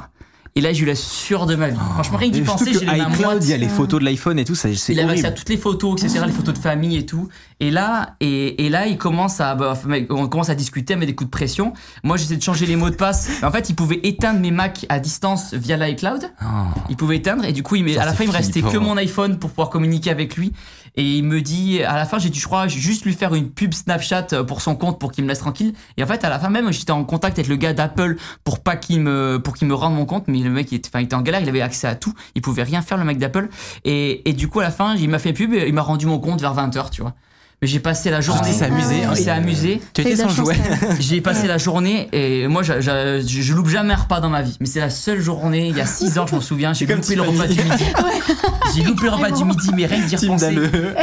et 0.56 0.62
là 0.62 0.74
j'ai 0.74 0.84
eu 0.84 0.86
la 0.86 0.96
sueur 0.96 1.46
de 1.46 1.56
ma 1.56 1.70
vie 1.70 1.78
franchement 1.94 2.18
rien 2.18 2.30
que 2.30 2.34
d'y 2.36 2.42
penser 2.42 2.74
j'ai 2.74 2.80
les 2.80 2.86
mains 2.86 3.10
iCloud, 3.10 3.20
moites 3.20 3.44
il 3.44 3.50
y 3.50 3.54
a 3.54 3.58
les 3.58 3.68
photos 3.70 4.00
de 4.00 4.06
l'iPhone 4.06 4.40
et 4.40 4.46
tout, 4.46 4.56
ça, 4.56 4.70
c'est 4.74 4.94
il 4.94 5.00
avait 5.00 5.12
accès 5.12 5.24
à 5.24 5.28
horrible. 5.28 5.38
toutes 5.40 5.50
les 5.50 5.58
photos, 5.58 6.04
etc., 6.04 6.24
les 6.26 6.32
photos 6.32 6.54
de 6.54 6.60
famille 6.60 6.98
et 6.98 7.06
tout. 7.06 7.30
Et 7.62 7.72
là, 7.72 8.16
et, 8.22 8.66
et 8.66 8.70
là, 8.70 8.88
il 8.88 8.98
commence 8.98 9.42
à, 9.42 9.54
bah, 9.54 9.74
on 10.10 10.30
commence 10.30 10.50
à 10.50 10.56
discuter, 10.56 10.94
à 10.94 10.98
mettre 10.98 11.12
des 11.12 11.16
coups 11.16 11.28
de 11.28 11.32
pression. 11.32 11.74
Moi, 12.04 12.16
j'essaie 12.16 12.38
de 12.38 12.42
changer 12.42 12.66
les 12.66 12.78
mots 12.78 12.90
de 12.90 12.96
passe. 12.96 13.30
En 13.44 13.52
fait, 13.52 13.70
il 13.70 13.76
pouvait 13.76 14.00
éteindre 14.04 14.40
mes 14.40 14.52
Macs 14.52 14.86
à 14.88 15.00
distance 15.00 15.54
via 15.54 15.76
l'iCloud. 15.76 16.32
Oh. 16.42 16.46
Il 16.90 16.96
pouvait 16.96 17.18
éteindre 17.18 17.44
et 17.44 17.52
du 17.52 17.62
coup, 17.62 17.76
il 17.76 17.84
met- 17.84 17.96
Ça, 17.96 18.04
à 18.04 18.06
la 18.06 18.14
fin, 18.14 18.24
il 18.24 18.28
me 18.30 18.34
restait 18.34 18.62
que 18.62 18.78
mon 18.78 18.96
iPhone 18.96 19.38
pour 19.40 19.50
pouvoir 19.50 19.70
communiquer 19.70 20.10
avec 20.10 20.38
lui. 20.38 20.54
Et 20.96 21.18
il 21.18 21.24
me 21.24 21.42
dit, 21.42 21.84
à 21.84 21.96
la 21.96 22.06
fin, 22.06 22.18
j'ai 22.18 22.30
dû, 22.30 22.40
je 22.40 22.46
crois, 22.46 22.68
juste 22.68 23.06
lui 23.06 23.14
faire 23.14 23.36
une 23.36 23.50
pub 23.50 23.74
Snapchat 23.74 24.28
euh, 24.34 24.44
pour 24.44 24.62
son 24.62 24.76
compte 24.76 25.00
pour 25.00 25.12
qu'il 25.12 25.24
me 25.24 25.30
laisse 25.30 25.40
tranquille. 25.40 25.74
Et 25.98 26.04
en 26.04 26.08
fait, 26.08 26.24
à 26.24 26.30
la 26.30 26.40
fin 26.40 26.50
même, 26.50 26.72
j'étais 26.72 26.92
en 26.92 27.04
contact 27.04 27.38
avec 27.38 27.48
le 27.48 27.58
gars 27.58 27.74
d'Apple 27.74 28.16
pour 28.44 28.60
pas 28.60 28.76
qu'il 28.76 29.02
me, 29.02 29.40
pour 29.44 29.56
qu'il 29.56 29.68
me 29.68 29.76
rende 29.76 29.94
mon 29.96 30.06
compte. 30.06 30.28
Mais 30.28 30.39
le 30.44 30.50
mec, 30.50 30.72
il 30.72 30.76
était, 30.76 31.14
en 31.14 31.22
galère, 31.22 31.42
il 31.42 31.50
avait 31.50 31.62
accès 31.62 31.88
à 31.88 31.96
tout. 31.96 32.14
Il 32.36 32.42
pouvait 32.42 32.64
rien 32.64 32.82
faire, 32.82 32.98
le 32.98 33.04
mec 33.06 33.18
d'Apple. 33.18 33.50
Et, 33.86 34.28
et 34.30 34.34
du 34.34 34.48
coup, 34.48 34.60
à 34.60 34.64
la 34.64 34.72
fin, 34.72 34.96
il 34.96 35.10
m'a 35.10 35.20
fait 35.20 35.34
pub 35.34 35.54
et 35.54 35.68
il 35.68 35.74
m'a 35.74 35.82
rendu 35.82 36.06
mon 36.06 36.20
compte 36.20 36.42
vers 36.42 36.56
20h, 36.56 36.90
tu 36.90 37.02
vois. 37.02 37.16
Mais 37.62 37.68
j'ai 37.68 37.80
passé 37.80 38.10
la 38.10 38.22
journée. 38.22 38.52
s'est 38.54 38.66
amusé, 38.66 39.02
On 39.06 39.12
hein. 39.12 39.16
s'est 39.16 39.30
amusé. 39.30 39.82
Tu 39.94 40.02
étais 40.02 40.16
sans 40.16 40.30
jouet. 40.30 40.56
J'ai 41.00 41.20
passé 41.20 41.46
la 41.48 41.58
journée 41.58 42.08
et 42.14 42.48
moi, 42.48 42.64
je, 42.64 42.80
je, 42.80 43.22
je- 43.26 43.42
je 43.42 43.54
loupe 43.54 43.68
jamais 43.68 43.94
un 43.94 43.98
repas 43.98 44.22
dans 44.22 44.30
ma 44.30 44.42
vie. 44.42 44.56
Mais 44.62 44.66
c'est 44.66 44.80
la 44.80 44.90
seule 44.90 45.20
journée, 45.20 45.68
il 45.68 45.76
y 45.76 45.82
a 45.82 45.86
6 45.86 46.20
ans, 46.20 46.26
je 46.28 46.36
m'en 46.36 46.42
souviens, 46.42 46.72
j'ai 46.74 46.86
loupé 46.86 47.16
le 47.16 47.22
repas 47.24 47.48
du 47.48 47.62
midi. 47.62 47.84
J'ai 48.76 48.84
loupé 48.84 49.06
le 49.06 49.10
repas 49.10 49.32
du 49.32 49.44
midi, 49.46 49.72
mais 49.76 49.88
rien 49.88 50.00
que 50.02 50.08
d'y 50.08 50.16
repenser. 50.16 50.56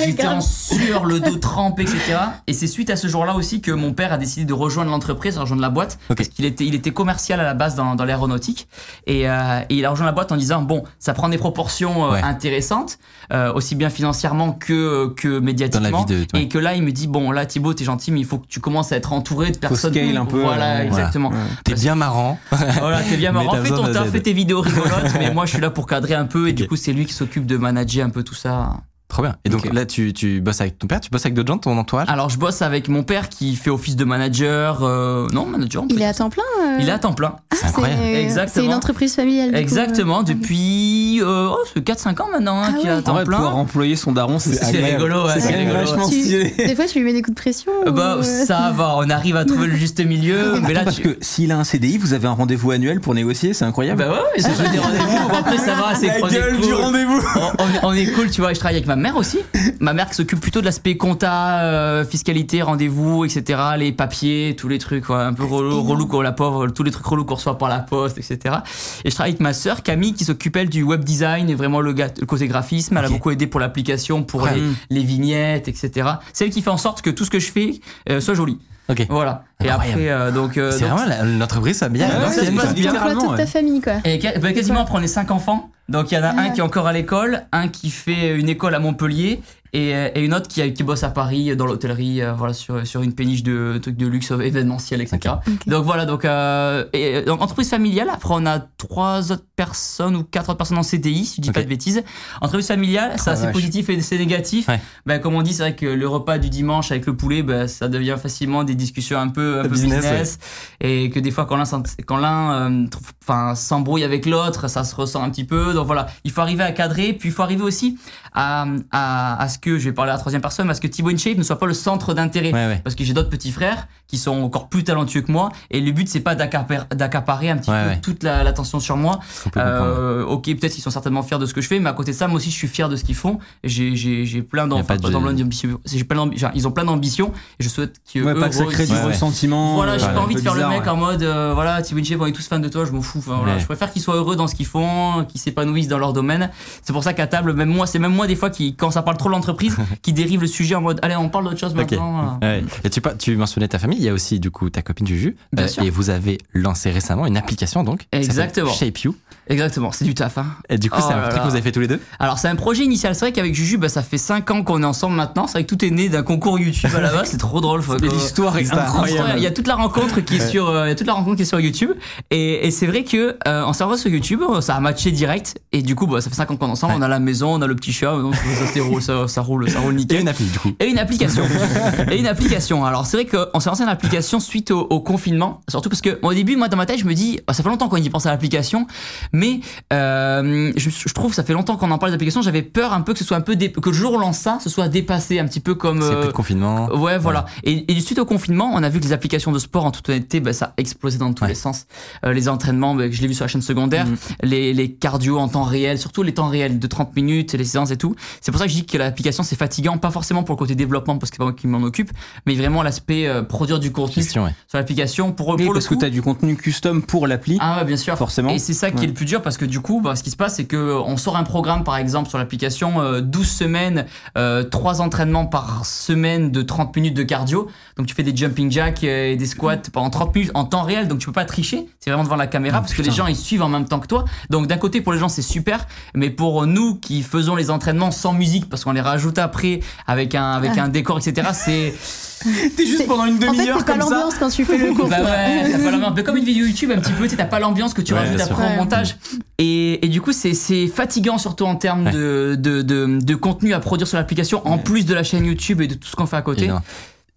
J'étais 0.05 0.27
en 0.29 0.41
sueur, 0.41 1.05
le 1.05 1.19
dos 1.19 1.35
trempé, 1.37 1.83
etc. 1.83 1.99
Et 2.47 2.53
c'est 2.53 2.69
suite 2.69 2.91
à 2.91 2.97
ce 2.97 3.09
jour-là 3.09 3.35
aussi 3.35 3.61
que 3.61 3.73
mon 3.73 3.93
père 3.93 4.13
a 4.13 4.19
décidé 4.19 4.45
de 4.45 4.53
rejoindre 4.53 4.93
l'entreprise, 4.93 5.35
de 5.35 5.41
rejoindre 5.41 5.63
la 5.63 5.69
boîte, 5.71 5.99
parce 6.17 6.29
qu'il 6.29 6.45
était, 6.45 6.65
il 6.65 6.77
était 6.77 6.93
commercial 6.93 7.41
à 7.41 7.43
la 7.43 7.55
base 7.55 7.75
dans, 7.75 7.97
dans 7.97 8.05
l'aéronautique. 8.05 8.69
Et, 9.09 9.29
euh, 9.29 9.61
et 9.69 9.75
il 9.75 9.85
a 9.85 9.91
rejoint 9.91 10.07
la 10.07 10.13
boîte 10.13 10.31
en 10.31 10.37
disant 10.37 10.63
bon, 10.63 10.85
ça 11.01 11.13
prend 11.13 11.29
des 11.29 11.39
proportions 11.39 12.07
euh, 12.07 12.13
Ouais. 12.13 12.23
intéressantes, 12.23 12.99
euh, 13.33 13.53
aussi 13.53 13.75
bien 13.75 13.91
financièrement 13.91 14.53
que 14.53 15.13
que 15.17 15.41
médiatiquement. 15.41 15.91
Dans 15.91 15.97
la 15.99 16.15
vie 16.21 16.27
de- 16.27 16.37
ouais. 16.39 16.46
Et 16.47 16.49
que 16.49 16.59
là, 16.59 16.75
il 16.77 16.83
me 16.85 16.93
dit 16.93 17.09
bon, 17.09 17.33
là, 17.33 17.45
Thibaut, 17.45 17.75
t'es 17.75 17.83
gentil, 17.85 18.13
mais 18.13 18.21
il 18.21 18.25
faut 18.25 18.39
que 18.39 18.47
tu 18.47 18.61
commences 18.61 18.93
à 18.93 18.97
être 18.97 19.13
entouré 19.13 19.51
de 19.51 19.59
personnes. 19.59 19.93
scale 19.93 20.17
un 20.17 20.27
peu, 20.27 20.41
Voilà, 20.41 20.77
euh, 20.77 20.85
exactement. 20.85 21.33
T'es 21.65 21.75
bien 21.75 21.97
marrant. 21.97 22.39
Voilà, 22.79 23.01
t'es 23.03 23.17
bien 23.17 23.33
marrant. 23.33 23.57
Fais 23.63 23.71
ton 23.71 23.93
taf, 23.93 24.11
fais 24.11 24.21
tes 24.21 24.33
vidéos 24.33 24.61
rigolotes, 24.61 25.13
mais 25.19 25.33
moi 25.35 25.45
je 25.45 25.51
suis 25.55 25.61
là 25.61 25.71
pour 25.71 25.87
cadrer 25.87 26.15
un 26.15 26.27
peu 26.27 26.49
et 26.49 26.53
du 26.53 26.69
coup 26.69 26.77
c'est 26.77 26.93
lui 26.93 27.05
qui 27.05 27.13
s'occupe 27.15 27.47
de 27.47 27.57
manager 27.57 28.07
un 28.07 28.11
peu 28.11 28.23
tout 28.23 28.35
ça. 28.37 28.75
Trop 29.09 29.23
bien. 29.23 29.37
Et 29.45 29.51
donc 29.51 29.73
là, 29.73 29.87
tu, 29.87 30.13
tu 30.13 30.41
bosses 30.41 30.61
avec 30.61 30.81
ton 30.81 30.89
père, 30.89 31.01
tu 31.01 31.11
bosses 31.11 31.25
avec 31.25 31.35
d'autres 31.35 31.47
gens 31.49 31.57
de 31.57 31.61
ton 31.61 31.79
entourage? 31.79 32.09
Alors 32.09 32.29
je 32.29 32.39
bosse 32.39 32.61
avec 32.61 32.89
mon 32.89 33.05
père 33.05 33.29
qui 33.29 33.55
fait 33.55 33.71
office 33.71 33.95
de 33.95 34.05
manager. 34.05 34.83
euh, 34.83 35.29
non, 35.33 35.47
manager. 35.47 35.85
Il 35.89 36.03
est 36.03 36.07
à 36.07 36.13
temps 36.13 36.29
plein 36.29 36.43
euh, 36.65 36.79
Il 36.81 36.89
est 36.89 36.93
à 36.93 36.99
temps 36.99 37.13
plein. 37.13 37.37
ah, 37.53 37.57
C'est 37.57 37.67
incroyable. 37.67 38.03
Exactement. 38.03 38.53
C'est 38.55 38.65
une 38.65 38.75
entreprise 38.75 39.15
familiale. 39.15 39.49
du 39.51 39.53
coup, 39.55 39.61
Exactement, 39.61 40.21
euh. 40.21 40.25
depuis 40.25 40.96
euh, 41.23 41.49
oh, 41.51 41.59
c'est 41.75 41.85
4-5 41.85 42.23
ans 42.23 42.29
maintenant 42.31 42.63
hein, 42.63 42.69
Ah 42.75 42.79
à 42.79 42.83
ouais. 42.83 42.91
En 42.99 43.03
temps 43.03 43.13
vrai, 43.15 43.25
plein. 43.25 43.37
pouvoir 43.37 43.57
employer 43.57 43.97
son 43.97 44.13
daron, 44.13 44.39
c'est 44.39 44.55
C'est 44.55 44.65
agréable. 44.67 45.03
rigolo, 45.05 45.27
ouais, 45.27 45.41
C'est 45.41 45.55
rigolo. 45.55 45.75
vachement 45.79 46.09
Tu- 46.09 46.21
stylé. 46.21 46.55
Des 46.57 46.75
fois, 46.75 46.85
tu 46.87 46.99
lui 46.99 47.05
mets 47.05 47.13
des 47.13 47.23
coups 47.23 47.35
de 47.37 47.41
pression. 47.41 47.73
Euh, 47.87 47.91
Bah 47.91 48.17
ou, 48.17 48.21
euh, 48.21 48.23
ça 48.23 48.73
va, 48.75 48.95
on 48.99 49.09
arrive 49.11 49.37
à 49.37 49.45
trouver 49.45 49.67
le 49.67 49.77
juste 49.77 50.05
milieu. 50.05 50.61
mais 50.63 50.73
là, 50.75 50.85
parce 50.85 50.97
tu... 50.97 51.03
que 51.03 51.17
s'il 51.21 51.53
a 51.53 51.59
un 51.59 51.65
CDI, 51.65 51.99
vous 51.99 52.13
avez 52.15 52.27
un 52.29 52.33
rendez-vous 52.33 52.71
annuel 52.71 53.01
pour 53.01 53.15
négocier, 53.15 53.55
c'est 53.55 53.65
incroyable. 53.65 54.05
Bah 54.05 54.11
ouais, 54.13 54.43
fait 54.43 54.71
des 54.71 54.79
rendez-vous. 54.79 55.29
Bon, 55.29 55.35
après 55.39 55.59
ça 55.59 55.75
va, 55.75 55.95
c'est 55.95 56.21
qu'on 56.21 56.29
est 56.29 56.61
cool. 56.63 56.75
rendez-vous 56.75 57.21
on, 57.37 57.41
on 57.63 57.67
est- 57.69 57.81
on 57.83 57.93
est 57.93 58.13
cool, 58.13 58.31
tu 58.31 58.41
vois. 58.41 58.53
Je 58.53 58.59
travaille 58.59 58.77
avec 58.77 58.87
ma 58.87 58.97
mère 58.97 59.17
aussi. 59.17 59.39
Ma 59.81 59.93
mère 59.93 60.09
qui 60.09 60.15
s'occupe 60.15 60.41
plutôt 60.41 60.61
de 60.61 60.65
l'aspect 60.65 60.97
compta, 60.97 61.61
euh, 61.61 62.05
fiscalité, 62.05 62.63
rendez-vous, 62.63 63.25
etc. 63.25 63.61
Les 63.79 63.93
papiers, 63.93 64.55
tous 64.57 64.69
les 64.69 64.79
trucs, 64.79 65.11
un 65.11 65.33
peu 65.33 65.45
relou, 65.45 65.83
relou 65.83 66.07
quoi, 66.07 66.23
la 66.23 66.33
pauvre, 66.33 66.69
tous 66.69 66.83
les 66.83 66.91
trucs 66.91 67.07
relous 67.07 67.25
qu'on 67.25 67.35
reçoit 67.35 67.59
par 67.59 67.69
la 67.69 67.81
poste, 67.81 68.19
etc. 68.19 68.57
Et 69.05 69.11
je 69.11 69.15
travaille 69.15 69.33
avec 69.33 69.41
ma 69.41 69.53
sœur 69.53 69.83
Camille 69.83 70.15
qui 70.15 70.25
s'occupe 70.25 70.57
elle 70.57 70.69
du 70.69 70.83
web 70.83 71.05
design 71.05 71.51
et 71.51 71.55
vraiment 71.55 71.81
le, 71.81 71.93
le 71.93 72.27
côté 72.27 72.49
graphisme. 72.49 72.97
Elle 72.97 73.05
a 73.05 73.09
beaucoup 73.09 73.31
aidé 73.31 73.47
pour 73.47 73.61
l'application, 73.61 74.23
pour 74.23 74.49
les 74.91 75.03
vignettes, 75.03 75.69
etc. 75.69 76.09
C'est 76.33 76.47
elle 76.47 76.51
qui 76.51 76.63
fait 76.63 76.71
en 76.71 76.77
sorte 76.77 77.03
que 77.03 77.11
tout 77.11 77.25
ce 77.25 77.31
que 77.31 77.39
je 77.39 77.51
fais 77.51 77.81
euh, 78.09 78.21
soit 78.21 78.35
joli. 78.35 78.59
Ok. 78.89 79.07
Voilà. 79.09 79.45
Et 79.65 79.69
Incroyable. 79.69 79.91
après, 80.01 80.11
euh, 80.11 80.31
donc, 80.31 80.57
euh, 80.59 80.71
C'est 80.71 80.81
donc- 80.89 80.99
vraiment 80.99 81.09
la- 81.09 81.25
l'entreprise, 81.25 81.77
ça 81.79 81.89
bien. 81.89 82.07
Ouais, 82.09 82.25
à 82.25 82.31
ça 82.31 82.45
se 82.45 82.51
passe 82.53 82.75
bien. 82.75 82.93
Littéralement, 82.93 83.21
toute 83.21 83.31
ta 83.37 83.43
ouais. 83.43 83.47
famille, 83.47 83.81
quoi. 83.81 83.95
Et 84.05 84.21
ca- 84.21 84.39
bah, 84.39 84.53
quasiment, 84.53 84.83
on 84.83 84.85
prend 84.85 84.99
les 84.99 85.09
cinq 85.09 85.31
enfants. 85.31 85.71
Donc 85.89 86.11
il 86.11 86.17
y 86.17 86.19
en 86.19 86.23
a 86.25 86.29
Ah 86.29 86.41
un 86.41 86.45
ouais. 86.49 86.53
qui 86.53 86.61
est 86.61 86.63
encore 86.65 86.87
à 86.89 86.93
l'école, 86.93 87.43
un 87.53 87.69
qui 87.69 87.91
fait 87.91 88.37
une 88.37 88.49
école 88.49 88.75
à 88.75 88.81
Montpellier 88.81 89.41
et, 89.77 89.91
et 90.15 90.25
une 90.25 90.33
autre 90.33 90.49
qui, 90.49 90.73
qui 90.73 90.83
bosse 90.83 91.03
à 91.03 91.11
Paris 91.11 91.55
dans 91.55 91.67
l'hôtellerie, 91.67 92.23
euh, 92.23 92.33
voilà, 92.33 92.55
sur, 92.55 92.87
sur 92.87 93.03
une 93.03 93.13
péniche 93.13 93.43
de 93.43 93.79
trucs 93.83 93.97
de 93.97 94.07
luxe 94.07 94.31
événementiel, 94.31 95.03
etc. 95.03 95.35
Donc 95.67 95.85
voilà, 95.85 96.07
donc, 96.07 96.25
euh, 96.25 96.85
et, 96.95 97.23
donc, 97.23 97.43
entreprise 97.43 97.69
familiale. 97.69 98.09
Après, 98.11 98.33
on 98.35 98.47
a 98.47 98.59
trois 98.59 99.33
autres 99.33 99.45
personnes 99.55 100.17
ou 100.17 100.25
quatre 100.25 100.49
autres 100.49 100.59
personnes 100.59 100.79
en 100.79 100.83
CDI, 100.83 101.27
si 101.27 101.37
je 101.37 101.43
dis 101.43 101.51
pas 101.51 101.63
de 101.63 101.69
bêtises. 101.69 102.03
Entreprise 102.41 102.69
familiale, 102.69 103.13
c'est 103.17 103.29
Oh, 103.29 103.33
assez 103.33 103.43
vache. 103.47 103.53
positif 103.53 103.91
et 103.91 104.01
c'est 104.01 104.17
négatif. 104.17 104.69
Ouais. 104.69 104.81
Ben, 105.05 105.19
comme 105.19 105.35
on 105.35 105.43
dit, 105.43 105.53
c'est 105.53 105.63
vrai 105.63 105.75
que 105.77 105.85
le 105.85 106.09
repas 106.09 106.39
du 106.39 106.49
dimanche 106.49 106.91
avec 106.91 107.05
le 107.05 107.15
poulet, 107.15 107.43
ben, 107.43 107.69
ça 107.69 107.89
devient 107.89 108.17
facilement 108.21 108.65
des 108.65 108.75
discussions 108.75 109.19
un 109.19 109.29
peu, 109.29 109.59
un 109.61 109.63
peu 109.65 109.69
Business, 109.69 110.05
business, 110.05 110.39
et 110.81 111.11
que 111.11 111.21
des 111.21 111.31
fois 111.31 111.45
quand 111.45 111.57
l'un 111.57 111.65
quand 112.07 112.23
euh, 112.23 113.55
s'embrouille 113.55 114.05
avec 114.05 114.25
l'autre, 114.25 114.69
ça 114.69 114.85
se 114.85 114.95
ressent 114.95 115.23
un 115.23 115.29
petit 115.31 115.45
peu. 115.45 115.75
Donc 115.75 115.87
voilà, 115.87 116.07
il 116.25 116.31
faut 116.31 116.41
arriver 116.41 116.63
à 116.65 116.73
cadrer, 116.73 117.13
puis 117.13 117.29
il 117.29 117.33
faut 117.33 117.43
arriver 117.43 117.63
aussi 117.63 117.99
à, 118.37 118.67
à, 118.93 119.43
à 119.43 119.49
ce 119.49 119.59
que 119.59 119.79
je 119.79 119.87
vais 119.87 119.93
parler 119.93 120.11
à 120.11 120.15
la 120.15 120.19
troisième 120.21 120.43
personne, 120.43 120.71
à 120.71 120.75
ce 120.75 120.81
que 120.81 120.87
Thibaut 120.87 121.11
InShape 121.11 121.37
ne 121.39 121.43
soit 121.43 121.59
pas 121.59 121.67
le 121.67 121.75
centre 121.75 122.15
d'intérêt. 122.15 122.53
Ouais, 122.53 122.67
ouais. 122.67 122.81
Parce 122.85 122.95
que 122.95 123.03
j'ai 123.03 123.15
d'autres 123.15 123.31
petits 123.31 123.51
frères 123.51 123.89
qui 124.07 124.19
sont 124.19 124.41
encore 124.43 124.69
plus 124.69 124.85
talentueux 124.85 125.23
que 125.23 125.33
moi, 125.33 125.49
et 125.73 125.81
le 125.81 125.91
but 125.91 126.09
c'est 126.09 126.21
pas 126.21 126.37
d'accapar- 126.37 126.87
d'accaparer 126.95 127.51
un 127.51 127.57
petit 127.57 127.71
Ouais, 127.71 127.83
peu 127.83 127.89
ouais. 127.91 128.01
toute 128.01 128.23
la- 128.23 128.45
l'attention 128.45 128.79
sur 128.79 128.97
moi. 128.97 129.19
Euh, 129.57 130.25
ok, 130.25 130.45
peut-être 130.45 130.73
qu'ils 130.75 130.83
sont 130.83 130.91
certainement 130.91 131.23
fiers 131.25 131.39
de 131.39 131.47
ce 131.47 131.55
que 131.55 131.61
je 131.61 131.67
fais, 131.67 131.81
mais 131.81 131.89
à 131.91 131.93
côté 131.93 132.13
de 132.13 132.17
ça, 132.17 132.29
moi 132.29 132.37
aussi, 132.37 132.51
je 132.51 132.55
suis 132.57 132.69
fier 132.69 132.89
de 132.89 132.95
ce 132.95 133.03
qu'ils 133.05 133.17
font. 133.17 133.39
J'ai, 133.65 133.95
plein 134.43 134.67
d'ambition- 134.67 136.51
ils 136.55 136.67
ont 136.69 136.71
plein 136.71 136.85
d'ambition, 136.85 137.33
et 137.59 137.65
je 137.65 137.69
souhaite 137.69 137.97
que 138.13 138.21
Ouais, 138.21 138.33
eux 138.33 138.39
pas 138.39 138.49
que 138.49 138.55
ça 138.55 138.65
crée 138.65 138.85
aussi- 138.85 138.93
du 138.93 138.99
ressentiment. 138.99 139.75
voilà, 139.75 139.99
j'ai 139.99 140.07
euh, 140.07 140.15
pas 140.15 140.21
envie 140.21 140.35
de 140.35 140.41
faire 140.41 140.55
bizarre, 140.55 140.71
le 140.71 140.77
mec 140.77 140.85
ouais. 140.85 140.91
en 140.91 140.97
mode, 140.97 141.23
euh, 141.23 141.53
voilà, 141.55 141.83
Tim 141.83 141.97
Winchip, 141.97 142.21
on 142.21 142.27
est 142.27 142.33
tous 142.33 142.47
fans 142.47 142.59
de 142.59 142.69
toi, 142.69 142.85
je 142.85 142.93
m'en 142.93 143.03
fous. 143.03 143.19
Enfin, 143.19 143.37
voilà, 143.39 143.55
Ouais. 143.55 143.61
je 143.61 143.65
préfère 143.67 143.91
qu'ils 143.93 144.03
soient 144.03 144.17
heureux 144.17 144.37
dans 144.37 144.47
ce 144.47 144.55
qu'ils 144.55 144.67
font, 144.67 145.25
qu'ils 145.29 145.41
s'épanouissent 145.41 145.89
dans 145.89 145.99
leur 145.99 146.13
domaine. 146.13 146.51
C'est 146.83 146.93
pour 146.93 147.03
ça 147.03 147.13
qu'à 147.15 147.27
table, 147.27 147.53
même 147.55 147.69
moi, 147.71 147.87
c'est 147.87 147.99
même 147.99 148.13
moi 148.15 148.26
des 148.27 148.37
fois 148.37 148.51
qui, 148.51 148.75
quand 148.77 148.91
ça 148.91 149.03
parle 149.03 149.17
trop 149.17 149.29
de 149.29 149.35
l'entreprise, 149.35 149.77
qui 150.03 150.13
dérive 150.13 150.41
le 150.41 150.47
sujet 150.47 150.75
en 150.75 150.81
mode, 150.81 150.99
allez, 151.03 151.17
on 151.17 151.29
parle 151.29 151.45
d'autre 151.45 151.59
chose 151.59 151.73
Ok. 151.73 151.79
maintenant. 151.79 152.39
Ouais. 152.43 152.65
Et 152.85 152.91
tu, 152.91 153.01
tu 153.19 153.37
mentionnais 153.37 153.69
ta 153.69 153.79
famille, 153.79 153.99
il 153.99 154.05
y 154.05 154.09
a 154.09 154.13
aussi 154.13 154.41
du 154.41 154.51
coup 154.51 154.71
ta 154.71 154.83
copine 154.83 155.07
Juju. 155.07 155.37
Bien 155.53 155.65
Euh, 155.65 155.69
sûr. 155.69 155.83
et 155.83 155.91
vous 155.91 156.11
avez 156.11 156.39
lancé 156.53 156.91
récemment 156.91 157.27
une 157.27 157.37
application 157.37 157.83
donc. 157.85 158.07
Exactement. 158.13 158.73
Shape 158.73 158.99
You. 159.01 159.15
Exactement, 159.49 159.93
c'est 159.93 160.05
du 160.05 160.15
taf. 160.15 160.39
Hein. 160.39 160.47
Et 160.69 160.77
du 160.77 160.91
coup, 160.91 160.99
Oh 161.01 161.05
c'est 161.07 161.15
un 161.15 161.19
là 161.19 161.29
truc 161.29 161.37
là. 161.37 161.45
que 161.45 161.49
vous 161.49 161.55
avez 161.55 161.63
fait 161.63 161.71
tous 161.71 161.79
les 161.81 161.87
deux 161.87 162.01
Alors 162.19 162.37
c'est 162.39 162.49
un 162.49 162.57
projet 162.57 162.83
initial, 162.83 163.15
c'est 163.15 163.27
vrai 163.27 163.33
qu'avec 163.33 163.55
Juju, 163.55 163.79
bah, 163.79 163.89
ça 163.89 164.03
fait 164.03 164.19
5 164.19 164.51
ans 164.51 164.63
qu'on 164.65 164.83
est 164.83 164.87
ensemble 164.87 165.15
maintenant, 165.15 165.47
c'est 165.47 165.53
vrai 165.53 165.65
que 165.65 165.69
tout 165.73 165.85
est 165.85 165.91
né 165.91 166.09
d'un 166.09 166.25
concours 166.25 166.59
YouTube 166.59 166.91
à 166.97 167.01
la 167.01 167.13
base, 167.13 167.29
c'est 167.31 167.37
trop 167.39 167.61
drôle. 167.61 167.81
l'histoire 168.03 168.59
est 168.59 168.73
incroyable. 168.73 169.35
Il 169.37 169.43
y 169.43 169.47
a 169.47 169.53
toute 169.53 169.69
la 169.69 169.77
rencontre 169.77 170.21
qui 170.21 170.37
est 170.37 170.49
sur, 170.49 170.69
euh, 170.69 170.87
il 170.87 170.89
y 170.89 170.93
a 170.93 170.95
toute 170.97 171.07
la 171.07 171.13
rencontre 171.13 171.37
qui 171.37 171.43
est 171.43 171.47
sur 171.47 171.61
YouTube. 171.61 171.91
Et, 172.33 172.67
et 172.67 172.71
c'est 172.73 172.87
vrai 172.89 173.05
que 173.05 173.37
euh, 173.47 173.63
en 173.63 173.73
servant 173.73 173.97
sur 173.97 174.11
YouTube, 174.11 174.43
ça 174.61 174.75
a 174.75 174.81
matché 174.81 175.13
direct. 175.13 175.61
Et 175.73 175.83
du 175.83 175.95
coup, 175.95 176.09
bah, 176.09 176.21
ça 176.21 176.29
fait 176.29 176.35
5 176.37 176.51
ans 176.51 176.57
qu'on 176.57 176.67
est 176.67 176.71
ensemble. 176.71 176.95
On 176.97 177.03
a 177.03 177.09
la 177.09 177.21
maison, 177.21 177.55
on 177.55 177.63
a 177.63 177.67
le 177.69 177.77
petit 177.77 177.93
chat, 177.93 178.16
donc 178.23 178.35
ça, 178.35 179.01
ça, 179.01 179.29
ça 179.29 179.41
roule, 179.43 179.69
ça 179.71 179.81
roule 179.81 179.95
nickel. 179.95 180.21
une 180.21 180.29
appli 180.29 180.45
du 180.47 180.59
coup. 180.59 180.73
Et 180.81 180.87
une 180.87 180.99
application. 180.99 181.43
et 182.11 182.19
une 182.19 182.27
application. 182.27 182.85
Alors 182.85 183.07
c'est 183.07 183.17
vrai 183.23 183.27
qu'on 183.27 183.61
s'est 183.61 183.69
lancé 183.69 183.83
une 183.83 183.89
application 183.89 184.41
suite 184.41 184.71
au, 184.71 184.81
au 184.81 185.01
confinement. 185.01 185.61
Surtout 185.69 185.89
parce 185.89 186.01
que 186.03 186.19
au 186.23 186.33
début, 186.35 186.57
moi 186.57 186.69
dans 186.69 186.77
ma 186.77 186.87
tête, 186.87 186.99
je 186.99 187.05
me 187.05 187.15
dis, 187.15 187.41
oh, 187.49 187.53
ça 187.53 187.63
fait 187.63 187.69
longtemps 187.69 187.89
qu'on 187.89 187.97
y 187.97 188.09
pense 188.11 188.27
à 188.27 188.31
l'application, 188.31 188.87
mais 189.33 189.61
euh, 189.93 190.73
je, 190.77 190.91
je 190.91 191.15
trouve 191.15 191.33
ça 191.35 191.43
fait 191.45 191.53
longtemps 191.53 191.77
qu'on 191.77 191.91
en 191.91 191.99
parle 191.99 192.13
d'application. 192.13 192.43
J'avais 192.43 192.63
peur 192.63 192.93
un 192.93 193.01
peu 193.01 193.13
que 193.13 193.19
ce 193.19 193.25
soit 193.25 193.37
un 193.37 193.41
peu 193.41 193.55
que 193.57 193.91
le 193.91 193.95
jour 193.97 194.13
où 194.13 194.17
on 194.17 194.19
lance 194.19 194.39
ça, 194.39 194.59
ce 194.63 194.69
soit 194.71 194.89
dépassé 194.89 195.39
un 195.39 195.47
petit 195.47 195.61
peu 195.61 195.75
comme. 195.75 196.03
C'est 196.03 196.09
euh, 196.13 196.21
plus 196.21 196.29
de 196.29 196.33
confinement. 196.33 196.89
Ouais, 196.95 197.19
voilà. 197.19 197.47
Et, 197.65 197.91
et 197.93 198.01
suite 198.01 198.19
au 198.19 198.25
confinement, 198.27 198.71
on 198.75 198.83
a 198.83 198.89
vu 198.89 198.99
que 199.01 199.05
les 199.05 199.13
applications 199.13 199.53
de 199.53 199.59
sport, 199.59 199.85
en 199.85 199.91
toute 199.91 200.09
honnêteté, 200.09 200.41
bah, 200.41 200.53
ça 200.53 200.67
a 200.67 200.73
explosé 200.77 201.19
dans 201.19 201.33
tous 201.33 201.45
Ouais. 201.45 201.51
les 201.51 201.55
sens. 201.55 201.87
Euh, 202.25 202.33
les 202.33 202.49
entraînements, 202.49 202.95
bah, 202.95 203.05
je 203.11 203.21
l'ai 203.21 203.29
vu 203.29 203.35
sur 203.35 203.45
la 203.45 203.49
chaîne 203.49 203.63
secondaire, 203.63 204.07
Mhm. 204.07 204.17
les, 204.43 204.73
les 204.73 204.91
cardio 204.93 205.39
en 205.39 205.49
temps 205.49 205.63
réel, 205.63 205.99
surtout 205.99 206.23
les 206.23 206.35
temps 206.35 206.49
réels 206.49 206.79
de 206.79 206.87
30 206.87 207.15
minutes, 207.15 207.53
les 207.53 207.65
séances 207.65 207.91
et 207.97 207.99
tout. 207.99 208.15
C'est 208.41 208.53
pour 208.53 208.59
ça 208.61 208.67
que 208.67 208.71
je 208.71 208.77
dis 208.77 208.87
que 208.87 208.97
l'application, 208.97 209.43
c'est 209.43 209.57
fatigant, 209.57 209.99
pas 209.99 210.11
forcément 210.11 210.43
pour 210.45 210.55
le 210.55 210.59
côté 210.59 210.75
développement, 210.75 211.19
parce 211.19 211.31
que 211.31 211.35
c'est 211.37 211.39
pas 211.39 211.45
moi 211.45 211.53
qui 211.53 211.67
m'en 211.67 211.83
occupe, 211.83 212.11
mais 212.47 212.55
vraiment 212.55 212.83
l'aspect 212.83 213.27
euh, 213.27 213.43
produire 213.43 213.81
du 213.81 213.91
contenu 213.93 214.23
Question, 214.23 214.45
ouais. 214.45 214.55
sur 214.69 214.79
l'application. 214.79 215.33
Pour, 215.33 215.49
Oui, 215.49 215.57
pour 215.65 215.73
le 215.73 215.79
parce 215.79 215.89
coup, 215.89 215.95
que 215.95 216.01
tu 216.01 216.07
as 216.07 216.11
du 216.11 216.23
contenu 216.23 216.57
custom 216.57 217.03
pour 217.03 217.27
l'appli, 217.27 217.59
ah 217.61 217.79
ouais, 217.79 217.85
bien 217.85 217.97
sûr. 217.97 218.17
forcément. 218.17 218.51
Et 218.51 218.59
c'est 218.59 218.73
ça 218.75 218.91
qui 218.91 218.99
Ouais. 218.99 219.05
est 219.05 219.09
le 219.09 219.15
plus 219.15 219.25
dur 219.27 219.43
parce 219.43 219.57
que 219.57 219.65
du 219.65 219.81
coup, 219.81 220.01
bah, 220.01 220.15
ce 220.17 220.23
qui 220.23 220.31
se 220.31 220.37
passe, 220.37 220.57
c'est 220.57 220.65
que 220.67 220.77
euh, 220.77 221.01
on 221.01 221.17
sort 221.17 221.37
un 221.37 221.45
programme, 221.45 221.83
par 221.85 221.97
exemple, 221.97 222.29
sur 222.29 222.39
l'application, 222.39 223.01
euh, 223.01 223.21
12 223.21 223.49
semaines, 223.49 224.07
euh, 224.39 224.63
3 224.63 225.01
entraînements 225.01 225.47
par 225.47 225.85
semaine 225.87 226.51
de 226.51 226.63
30 226.63 226.95
minutes 226.97 227.15
de 227.15 227.23
cardio. 227.23 227.69
Donc 227.97 228.07
tu 228.07 228.15
fais 228.15 228.23
des 228.23 228.37
jumping 228.37 228.71
jacks 228.71 229.03
euh, 229.05 229.33
et 229.33 229.37
des 229.37 229.47
squats 229.47 229.77
pendant 229.93 230.11
30 230.11 230.35
minutes 230.35 230.51
en 230.55 230.65
temps 230.65 230.83
réel, 230.83 231.09
donc 231.09 231.19
tu 231.19 231.27
peux 231.27 231.33
pas 231.33 231.45
tricher. 231.45 231.87
C'est 232.01 232.11
vraiment 232.11 232.25
devant 232.25 232.37
la 232.37 232.47
caméra 232.47 232.79
Oh, 232.79 232.83
parce 232.83 232.93
que 232.95 233.01
les 233.03 233.11
gens 233.11 233.27
ils 233.27 233.37
suivent 233.37 233.63
en 233.63 233.69
même 233.69 233.87
temps 233.87 234.01
que 234.01 234.07
toi. 234.07 234.25
Donc 234.51 234.67
d'un 234.67 234.77
côté 234.77 235.01
pour 235.01 235.13
les 235.15 235.19
gens 235.19 235.29
c'est 235.29 235.41
super, 235.43 235.87
mais 236.15 236.29
pour 236.31 236.67
nous 236.67 236.97
qui 236.97 237.23
faisons 237.23 237.55
les 237.55 237.71
entraînements 237.71 237.86
sans 238.11 238.33
musique 238.33 238.69
parce 238.69 238.85
qu'on 238.85 238.93
les 238.93 239.01
rajoute 239.01 239.39
après 239.39 239.81
avec 240.07 240.35
un 240.35 240.53
avec 240.53 240.73
Ah. 240.77 240.85
un 240.85 240.89
décor 240.89 241.19
etc. 241.19 241.49
C'est 241.53 241.95
T'es 242.77 242.87
juste 242.87 243.07
pendant 243.07 243.25
une 243.25 243.37
En 243.37 243.41
fait, 243.41 243.47
demi-heure 243.47 243.79
c'est 243.79 243.85
pas 243.87 243.93
comme 243.95 244.03
ça. 244.03 244.15
l'ambiance 244.15 244.35
quand 244.39 244.51
tu 244.51 244.65
fais 244.65 244.77
le 244.77 244.93
cours. 244.95 245.09
bah 245.09 245.17
ouais, 245.23 245.69
t'as 245.73 245.79
pas 245.79 245.91
l'ambiance. 245.91 246.13
Mais 246.17 246.23
comme 246.23 246.37
une 246.37 246.45
vidéo 246.45 246.67
YouTube 246.67 246.91
un 246.95 247.01
petit 247.01 247.13
peu, 247.13 247.27
t'as 247.29 247.45
pas 247.47 247.59
l'ambiance 247.61 247.95
que 247.95 248.03
tu 248.03 248.13
Ouais, 248.13 248.21
rajoutes 248.21 248.41
après 248.41 248.69
Ouais. 248.69 248.77
montage. 248.77 249.17
Et, 249.59 250.05
et 250.05 250.09
du 250.09 250.21
coup, 250.21 250.33
c'est, 250.33 250.53
c'est 250.53 250.87
fatigant 250.87 251.39
surtout 251.39 251.65
en 251.65 251.77
termes 251.77 252.05
Ouais. 252.07 252.13
de, 252.13 252.57
de, 252.59 252.83
de, 252.83 253.19
de 253.23 253.35
contenu 253.35 253.73
à 253.73 253.81
produire 253.81 254.07
sur 254.07 254.19
l'application, 254.19 254.61
en 254.67 254.77
plus 254.79 255.07
de 255.07 255.15
la 255.15 255.23
chaîne 255.25 255.47
YouTube 255.47 255.81
et 255.81 255.87
de 255.89 255.95
tout 255.95 256.09
ce 256.09 256.15
qu'on 256.15 256.27
fait 256.27 256.37
à 256.37 256.43
côté. 256.43 256.71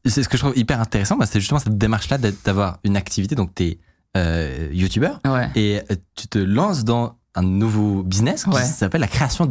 C'est 0.06 0.22
ce 0.24 0.30
que 0.30 0.38
je 0.38 0.44
trouve 0.44 0.58
hyper 0.58 0.80
intéressant, 0.82 1.16
bah, 1.18 1.26
c'est 1.26 1.40
justement 1.40 1.60
cette 1.60 1.78
démarche-là 1.78 2.18
d'avoir 2.46 2.80
une 2.84 2.98
activité. 2.98 3.36
Donc, 3.36 3.56
tu 3.56 3.64
es 3.64 4.70
youtubeur 4.74 5.20
Ouais. 5.26 5.50
et 5.56 5.80
euh, 5.92 5.96
tu 6.16 6.28
te 6.28 6.40
lances 6.40 6.84
dans 6.84 7.16
un 7.36 7.44
nouveau 7.44 8.02
business 8.04 8.44
qui 8.46 8.50
Ouais. 8.50 8.64
s'appelle 8.64 9.02
la 9.02 9.08
création 9.08 9.46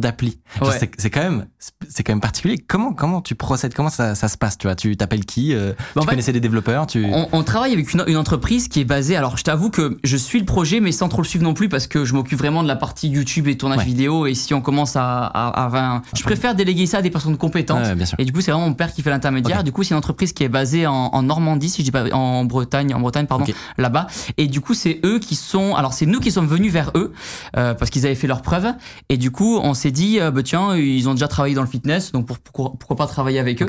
Ouais. 0.61 0.91
C'est 0.97 1.09
quand 1.09 1.21
même 1.21 1.45
c'est 1.87 2.03
quand 2.03 2.11
même 2.11 2.19
particulier. 2.21 2.57
Comment 2.57 2.93
comment 2.93 3.21
tu 3.21 3.35
procèdes? 3.35 3.73
Comment 3.73 3.89
ça, 3.89 4.15
ça 4.15 4.27
se 4.27 4.37
passe? 4.37 4.57
Tu 4.57 4.67
vois, 4.67 4.75
tu 4.75 4.95
t'appelles 4.97 5.25
qui 5.25 5.53
euh, 5.53 5.73
Bah, 5.77 5.83
en 5.95 6.01
Tu 6.01 6.05
fait, 6.07 6.09
connaissais 6.11 6.33
des 6.33 6.39
développeurs 6.41 6.87
Tu 6.87 7.05
On, 7.05 7.27
on 7.31 7.43
travaille 7.43 7.71
avec 7.73 7.93
une, 7.93 8.03
une 8.07 8.17
entreprise 8.17 8.67
qui 8.67 8.81
est 8.81 8.85
basée. 8.85 9.15
Alors, 9.15 9.37
je 9.37 9.43
t'avoue 9.43 9.69
que 9.69 9.97
je 10.03 10.17
suis 10.17 10.39
le 10.39 10.45
projet, 10.45 10.79
mais 10.81 10.91
sans 10.91 11.07
trop 11.09 11.21
le 11.21 11.27
suivre 11.27 11.43
non 11.43 11.53
plus, 11.53 11.69
parce 11.69 11.87
que 11.87 12.05
je 12.05 12.13
m'occupe 12.13 12.37
vraiment 12.39 12.63
de 12.63 12.67
la 12.67 12.75
partie 12.75 13.07
YouTube 13.09 13.47
et 13.47 13.57
tournage 13.57 13.79
Ouais. 13.79 13.85
vidéo. 13.85 14.25
Et 14.27 14.33
si 14.35 14.53
on 14.53 14.61
commence 14.61 14.95
à, 14.95 15.25
à, 15.25 15.95
à- 15.95 16.01
je 16.15 16.23
préfère 16.23 16.55
déléguer 16.55 16.85
ça 16.85 16.97
à 16.97 17.01
des 17.01 17.09
personnes 17.11 17.37
compétentes. 17.37 17.93
Bien 17.95 18.05
sûr. 18.05 18.17
Et 18.19 18.25
du 18.25 18.33
coup, 18.33 18.41
c'est 18.41 18.51
vraiment 18.51 18.67
mon 18.67 18.73
père 18.73 18.93
qui 18.93 19.01
fait 19.01 19.09
l'intermédiaire. 19.09 19.63
Du 19.63 19.71
coup, 19.71 19.83
c'est 19.83 19.91
une 19.91 19.97
entreprise 19.99 20.33
qui 20.33 20.43
est 20.43 20.49
basée 20.49 20.85
en, 20.85 20.93
en 20.93 21.23
Normandie, 21.23 21.69
si 21.69 21.81
je 21.81 21.85
dis 21.85 21.91
pas, 21.91 22.03
en 22.13 22.43
Bretagne, 22.45 22.93
en 22.93 22.99
Bretagne, 22.99 23.25
pardon, 23.25 23.45
là-bas. 23.77 24.07
Et 24.37 24.47
du 24.47 24.59
coup, 24.61 24.73
c'est 24.73 24.99
eux 25.05 25.19
qui 25.19 25.35
sont, 25.35 25.75
alors 25.75 25.93
c'est 25.93 26.05
nous 26.05 26.19
qui 26.19 26.31
sommes 26.31 26.47
venus 26.47 26.71
vers 26.73 26.91
eux, 26.95 27.13
euh, 27.57 27.68
parce 27.73 27.89
qu'ils 27.91 28.05
avaient 28.05 28.15
fait 28.15 28.27
leurs 28.27 28.41
preuves. 28.41 28.67
Et 29.09 29.17
du 29.17 29.31
coup, 29.31 29.59
on 29.61 29.73
s'est 29.73 29.91
dit, 29.91 30.19
euh, 30.19 30.31
bah, 30.31 30.43
tiens, 30.43 30.75
ils 30.75 31.07
ont 31.09 31.13
déjà 31.13 31.27
travaillé 31.27 31.55
dans 31.55 31.61
le 31.61 31.67
fitness, 31.67 32.11
donc 32.11 32.25
pour- 32.25 32.39
pourquoi, 32.39 32.73
pourquoi 32.79 32.95
pas 32.97 33.07
travailler 33.07 33.39
avec 33.39 33.61
eux. 33.61 33.67